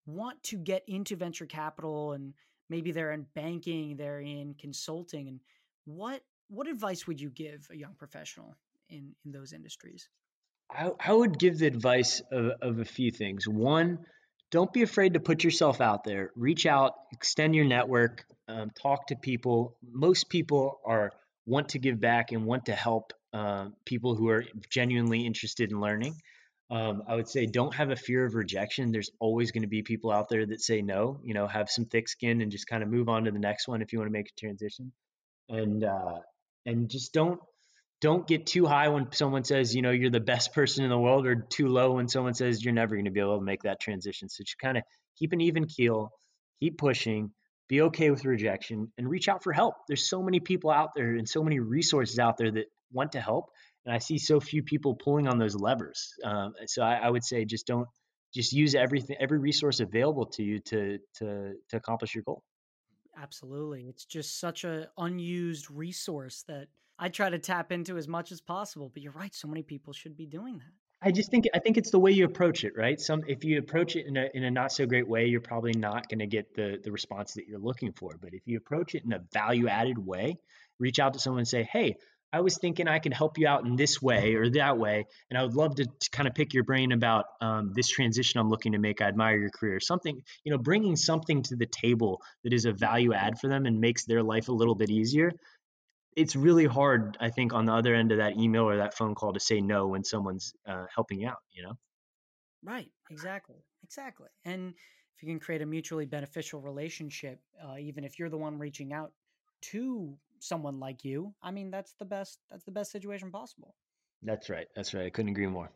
want 0.07 0.41
to 0.43 0.57
get 0.57 0.84
into 0.88 1.15
venture 1.15 1.45
capital 1.45 2.13
and 2.13 2.34
maybe 2.67 2.91
they're 2.91 3.11
in 3.11 3.27
banking, 3.36 3.95
they're 3.95 4.21
in 4.21 4.55
consulting, 4.55 5.27
and 5.27 5.39
what 5.86 6.23
what 6.54 6.68
advice 6.68 7.08
would 7.08 7.20
you 7.20 7.30
give 7.30 7.68
a 7.72 7.76
young 7.76 7.95
professional 7.97 8.56
in 8.89 9.16
in 9.26 9.32
those 9.32 9.54
industries? 9.54 10.08
I, 10.72 10.91
I 10.99 11.14
would 11.14 11.38
give 11.38 11.60
the 11.60 11.68
advice 11.68 12.22
of, 12.32 12.51
of 12.62 12.80
a 12.80 12.86
few 12.86 13.12
things. 13.12 13.47
One, 13.47 13.99
don't 14.51 14.72
be 14.72 14.82
afraid 14.82 15.14
to 15.14 15.20
put 15.20 15.43
yourself 15.43 15.82
out 15.82 16.04
there. 16.04 16.32
Reach 16.36 16.66
out, 16.66 16.93
extend 17.12 17.56
your 17.56 17.66
network, 17.66 18.26
um, 18.47 18.72
talk 18.72 19.08
to 19.08 19.16
people. 19.16 19.78
Most 19.84 20.30
people 20.30 20.80
are 20.86 21.12
want 21.45 21.70
to 21.70 21.80
give 21.80 21.99
back 21.99 22.32
and 22.32 22.45
want 22.45 22.66
to 22.66 22.74
help 22.74 23.14
uh, 23.34 23.68
people 23.86 24.16
who 24.16 24.30
are 24.30 24.45
genuinely 24.70 25.26
interested 25.26 25.72
in 25.72 25.82
learning. 25.82 26.16
Um, 26.72 27.04
I 27.08 27.16
would 27.16 27.28
say 27.28 27.45
don't 27.45 27.74
have 27.76 27.89
a 27.89 27.95
fear 27.95 28.26
of 28.26 28.36
rejection. 28.36 28.91
There's 28.91 29.12
always 29.20 29.51
going 29.51 29.64
to 29.64 29.68
be 29.68 29.84
people 29.84 30.12
out 30.12 30.30
there 30.30 30.45
that 30.45 30.62
say 30.62 30.82
no. 30.82 31.20
You 31.24 31.34
know, 31.34 31.47
have 31.47 31.70
some 31.70 31.86
thick 31.86 32.08
skin 32.08 32.41
and 32.41 32.51
just 32.51 32.68
kind 32.68 32.84
of 32.84 32.89
move 32.89 33.10
on 33.10 33.26
to 33.26 33.32
the 33.32 33.39
next 33.39 33.68
one 33.68 33.82
if 33.82 33.91
you 33.91 33.99
want 33.99 34.08
to 34.08 34.14
make 34.14 34.30
a 34.30 34.39
transition. 34.39 34.91
And 35.49 35.84
uh, 35.84 36.20
and 36.66 36.89
just 36.89 37.14
don't 37.14 37.39
don't 38.01 38.28
get 38.28 38.45
too 38.45 38.66
high 38.66 38.89
when 38.89 39.11
someone 39.14 39.43
says 39.43 39.76
you 39.76 39.82
know 39.82 39.91
you're 39.91 40.11
the 40.11 40.20
best 40.20 40.53
person 40.53 40.84
in 40.84 40.89
the 40.89 40.97
world, 40.97 41.26
or 41.26 41.36
too 41.36 41.68
low 41.68 41.93
when 41.93 42.07
someone 42.07 42.34
says 42.34 42.64
you're 42.64 42.74
never 42.74 42.95
going 42.95 43.05
to 43.05 43.11
be 43.11 43.20
able 43.20 43.39
to 43.39 43.45
make 43.45 43.64
that 43.64 43.80
transition. 43.80 44.30
So 44.30 44.43
just 44.43 44.59
kind 44.59 44.78
of 44.78 44.84
keep 45.18 45.34
an 45.34 45.41
even 45.41 45.66
keel, 45.66 46.11
keep 46.59 46.78
pushing, 46.78 47.32
be 47.70 47.82
okay 47.82 48.09
with 48.09 48.26
rejection, 48.26 48.91
and 48.97 49.09
reach 49.09 49.28
out 49.30 49.43
for 49.43 49.53
help. 49.53 49.76
There's 49.88 50.09
so 50.09 50.22
many 50.22 50.39
people 50.39 50.70
out 50.70 50.89
there 50.95 51.16
and 51.16 51.28
so 51.28 51.43
many 51.43 51.59
resources 51.59 52.20
out 52.20 52.38
there 52.38 52.51
that 52.51 52.66
want 52.91 53.14
to 53.14 53.22
help 53.22 53.49
and 53.86 53.93
I 53.93 53.97
see 53.99 54.18
so 54.18 54.39
few 54.39 54.64
people 54.64 54.95
pulling 54.95 55.28
on 55.28 55.38
those 55.38 55.55
levers. 55.55 56.14
Um, 56.24 56.53
so 56.68 56.82
I, 56.82 56.95
I, 56.95 57.09
would 57.09 57.24
say 57.24 57.45
just 57.45 57.68
don't 57.68 57.88
just 58.34 58.53
use 58.53 58.76
everything, 58.76 59.18
every 59.20 59.39
resource 59.39 59.80
available 59.80 60.28
to 60.28 60.43
you 60.43 60.59
to 60.59 60.99
to 61.20 61.53
to 61.70 61.78
accomplish 61.78 62.16
your 62.16 62.24
goal. 62.24 62.43
Absolutely, 63.18 63.88
it's 63.88 64.05
just 64.05 64.39
such 64.39 64.64
a 64.64 64.89
unused 64.97 65.70
resource 65.70 66.43
that 66.47 66.68
I 66.97 67.09
try 67.09 67.30
to 67.30 67.39
tap 67.39 67.72
into 67.72 67.97
as 67.97 68.07
much 68.07 68.32
as 68.32 68.41
possible. 68.41 68.89
But 68.93 69.03
you're 69.03 69.11
right, 69.14 69.34
so 69.34 69.47
many 69.47 69.64
people 69.64 69.93
should 69.93 70.16
be 70.18 70.26
doing 70.26 70.57
that. 70.57 70.72
I 71.05 71.11
just 71.11 71.30
think 71.30 71.45
I 71.53 71.59
think 71.59 71.78
it's 71.78 71.91
the 71.91 71.99
way 71.99 72.11
you 72.11 72.24
approach 72.26 72.64
it, 72.64 72.74
right? 72.78 72.99
Some 72.99 73.24
if 73.28 73.43
you 73.43 73.59
approach 73.59 73.97
it 73.97 74.05
in 74.07 74.16
a 74.16 74.30
in 74.34 74.45
a 74.45 74.51
not 74.51 74.72
so 74.72 74.86
great 74.86 75.07
way, 75.07 75.26
you're 75.26 75.41
probably 75.41 75.74
not 75.74 76.07
going 76.07 76.20
to 76.20 76.28
get 76.28 76.55
the 76.55 76.80
the 76.82 76.91
response 76.91 77.34
that 77.34 77.45
you're 77.47 77.59
looking 77.59 77.91
for. 77.91 78.18
But 78.20 78.34
if 78.34 78.43
you 78.45 78.57
approach 78.57 78.95
it 78.95 79.03
in 79.03 79.11
a 79.11 79.20
value 79.34 79.68
added 79.68 79.97
way, 79.97 80.38
reach 80.80 80.99
out 80.99 81.14
to 81.14 81.20
someone 81.20 81.39
and 81.39 81.47
say, 81.47 81.64
"Hey, 81.64 81.97
I 82.34 82.41
was 82.41 82.57
thinking 82.57 82.88
I 82.88 82.97
could 82.97 83.13
help 83.13 83.38
you 83.38 83.47
out 83.47 83.63
in 83.63 83.75
this 83.75 84.01
way 84.01 84.34
or 84.34 84.49
that 84.49 84.79
way, 84.79 85.05
and 85.29 85.38
I 85.38 85.43
would 85.43 85.53
love 85.53 85.75
to, 85.75 85.86
to 85.86 86.09
kind 86.11 86.27
of 86.27 86.34
pick 86.34 86.53
your 86.55 86.63
brain 86.63 86.91
about 86.91 87.25
um, 87.39 87.71
this 87.75 87.88
transition 87.88 88.39
I'm 88.39 88.49
looking 88.49 88.71
to 88.71 88.79
make. 88.79 89.01
I 89.01 89.05
admire 89.05 89.38
your 89.38 89.51
career. 89.51 89.79
Something, 89.79 90.19
you 90.43 90.51
know, 90.51 90.57
bringing 90.57 90.95
something 90.95 91.43
to 91.43 91.55
the 91.55 91.67
table 91.67 92.21
that 92.43 92.51
is 92.51 92.65
a 92.65 92.73
value 92.73 93.13
add 93.13 93.38
for 93.39 93.47
them 93.49 93.67
and 93.67 93.79
makes 93.79 94.05
their 94.05 94.23
life 94.23 94.49
a 94.49 94.51
little 94.51 94.73
bit 94.73 94.89
easier. 94.89 95.31
It's 96.17 96.36
really 96.36 96.65
hard, 96.65 97.17
I 97.19 97.29
think, 97.29 97.53
on 97.53 97.67
the 97.67 97.73
other 97.73 97.93
end 97.93 98.11
of 98.11 98.17
that 98.17 98.36
email 98.36 98.63
or 98.63 98.77
that 98.77 98.97
phone 98.97 99.13
call 99.13 99.34
to 99.34 99.39
say 99.39 99.61
no 99.61 99.88
when 99.88 100.03
someone's 100.03 100.53
uh, 100.67 100.86
helping 100.93 101.21
you 101.21 101.27
out. 101.27 101.38
You 101.51 101.63
know. 101.63 101.73
Right. 102.63 102.89
Exactly. 103.11 103.63
Exactly. 103.84 104.29
And 104.43 104.73
if 105.15 105.21
you 105.21 105.29
can 105.29 105.39
create 105.39 105.61
a 105.61 105.65
mutually 105.67 106.07
beneficial 106.07 106.61
relationship, 106.61 107.39
uh, 107.63 107.77
even 107.77 108.03
if 108.03 108.17
you're 108.17 108.29
the 108.29 108.38
one 108.38 108.57
reaching 108.57 108.91
out 108.91 109.11
to 109.61 110.17
someone 110.44 110.80
like 110.80 111.04
you, 111.04 111.34
I 111.41 111.52
mean, 111.52 111.72
that's 111.72 111.94
the 112.00 112.06
best. 112.06 112.39
That's 112.52 112.64
the 112.64 112.72
best 112.72 112.91
situation 112.91 113.32
possible. 113.32 113.76
That's 114.22 114.50
right. 114.50 114.68
That's 114.76 114.94
right. 114.94 115.06
I 115.06 115.10
couldn't 115.10 115.32
agree 115.32 115.48
more. 115.48 115.72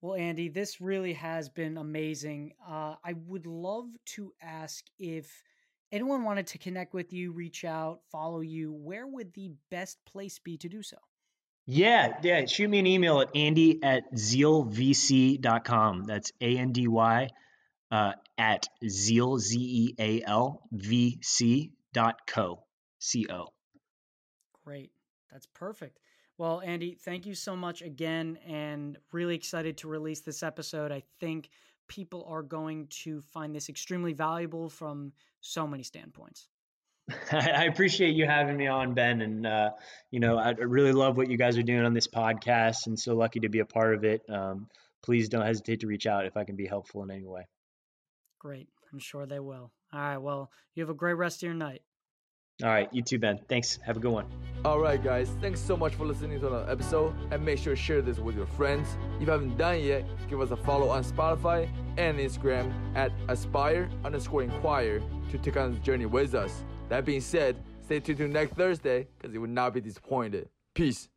Well, 0.00 0.14
Andy, 0.14 0.48
this 0.48 0.80
really 0.80 1.12
has 1.12 1.48
been 1.48 1.76
amazing. 1.76 2.54
Uh, 2.68 2.96
I 3.04 3.14
would 3.26 3.46
love 3.46 3.86
to 4.16 4.32
ask 4.42 4.84
if 4.98 5.42
anyone 5.92 6.24
wanted 6.24 6.48
to 6.48 6.58
connect 6.58 6.92
with 6.92 7.12
you, 7.12 7.30
reach 7.32 7.64
out, 7.64 8.00
follow 8.10 8.40
you. 8.40 8.72
Where 8.72 9.06
would 9.06 9.32
the 9.34 9.52
best 9.70 9.98
place 10.04 10.40
be 10.40 10.56
to 10.58 10.68
do 10.68 10.82
so? 10.82 10.96
Yeah, 11.66 12.16
yeah. 12.22 12.44
Shoot 12.46 12.68
me 12.68 12.80
an 12.80 12.86
email 12.88 13.20
at 13.20 13.28
andy 13.36 13.80
at 13.84 14.12
zealvc.com. 14.12 16.04
That's 16.04 16.32
A 16.40 16.58
N 16.58 16.72
D 16.72 16.88
Y 16.88 17.28
uh, 17.92 18.12
at 18.36 18.66
zeal, 18.88 19.38
Z 19.38 19.56
E 19.60 19.94
A 20.00 20.22
L 20.28 20.62
V 20.72 21.20
C 21.22 21.70
dot 21.92 22.26
co. 22.26 22.64
Co. 23.28 23.48
Great. 24.64 24.92
That's 25.30 25.46
perfect. 25.46 25.98
Well, 26.38 26.60
Andy, 26.60 26.94
thank 26.94 27.26
you 27.26 27.34
so 27.34 27.56
much 27.56 27.82
again 27.82 28.38
and 28.46 28.98
really 29.12 29.34
excited 29.34 29.78
to 29.78 29.88
release 29.88 30.20
this 30.20 30.42
episode. 30.42 30.90
I 30.92 31.02
think 31.20 31.50
people 31.88 32.26
are 32.28 32.42
going 32.42 32.86
to 33.02 33.20
find 33.20 33.54
this 33.54 33.68
extremely 33.68 34.12
valuable 34.12 34.68
from 34.68 35.12
so 35.40 35.66
many 35.66 35.82
standpoints. 35.82 36.48
I 37.32 37.64
appreciate 37.64 38.14
you 38.14 38.26
having 38.26 38.56
me 38.56 38.66
on, 38.66 38.94
Ben. 38.94 39.20
And, 39.20 39.46
uh, 39.46 39.70
you 40.10 40.20
know, 40.20 40.38
I 40.38 40.50
really 40.50 40.92
love 40.92 41.16
what 41.16 41.28
you 41.28 41.36
guys 41.36 41.58
are 41.58 41.62
doing 41.62 41.84
on 41.84 41.94
this 41.94 42.06
podcast 42.06 42.86
and 42.86 42.98
so 42.98 43.14
lucky 43.14 43.40
to 43.40 43.48
be 43.48 43.58
a 43.58 43.66
part 43.66 43.94
of 43.94 44.04
it. 44.04 44.22
Um, 44.28 44.68
please 45.02 45.28
don't 45.28 45.44
hesitate 45.44 45.80
to 45.80 45.86
reach 45.86 46.06
out 46.06 46.26
if 46.26 46.36
I 46.36 46.44
can 46.44 46.56
be 46.56 46.66
helpful 46.66 47.02
in 47.02 47.10
any 47.10 47.26
way. 47.26 47.46
Great. 48.38 48.68
I'm 48.92 48.98
sure 48.98 49.26
they 49.26 49.40
will. 49.40 49.72
All 49.92 50.00
right. 50.00 50.18
Well, 50.18 50.50
you 50.74 50.82
have 50.82 50.90
a 50.90 50.94
great 50.94 51.14
rest 51.14 51.42
of 51.42 51.46
your 51.46 51.54
night. 51.54 51.82
All 52.62 52.68
right, 52.68 52.88
you 52.92 53.02
too, 53.02 53.18
Ben. 53.18 53.40
Thanks. 53.48 53.78
Have 53.84 53.96
a 53.96 54.00
good 54.00 54.12
one. 54.12 54.26
All 54.64 54.78
right, 54.78 55.02
guys. 55.02 55.28
Thanks 55.40 55.60
so 55.60 55.76
much 55.76 55.96
for 55.96 56.04
listening 56.04 56.38
to 56.38 56.48
the 56.48 56.64
episode, 56.70 57.12
and 57.32 57.44
make 57.44 57.58
sure 57.58 57.74
to 57.74 57.80
share 57.80 58.00
this 58.00 58.20
with 58.20 58.36
your 58.36 58.46
friends. 58.46 58.96
If 59.16 59.22
you 59.22 59.32
haven't 59.32 59.56
done 59.56 59.76
it 59.76 59.84
yet, 59.84 60.04
give 60.30 60.40
us 60.40 60.52
a 60.52 60.56
follow 60.56 60.88
on 60.88 61.02
Spotify 61.02 61.68
and 61.98 62.18
Instagram 62.18 62.72
at 62.94 63.10
aspire 63.28 63.90
underscore 64.04 64.44
inquire 64.44 65.02
to 65.32 65.38
take 65.38 65.56
on 65.56 65.72
the 65.72 65.80
journey 65.80 66.06
with 66.06 66.34
us. 66.34 66.62
That 66.88 67.04
being 67.04 67.20
said, 67.20 67.56
stay 67.80 67.98
tuned 67.98 68.18
to 68.18 68.28
next 68.28 68.54
Thursday 68.54 69.08
because 69.18 69.34
you 69.34 69.40
will 69.40 69.48
not 69.48 69.74
be 69.74 69.80
disappointed. 69.80 70.48
Peace. 70.74 71.08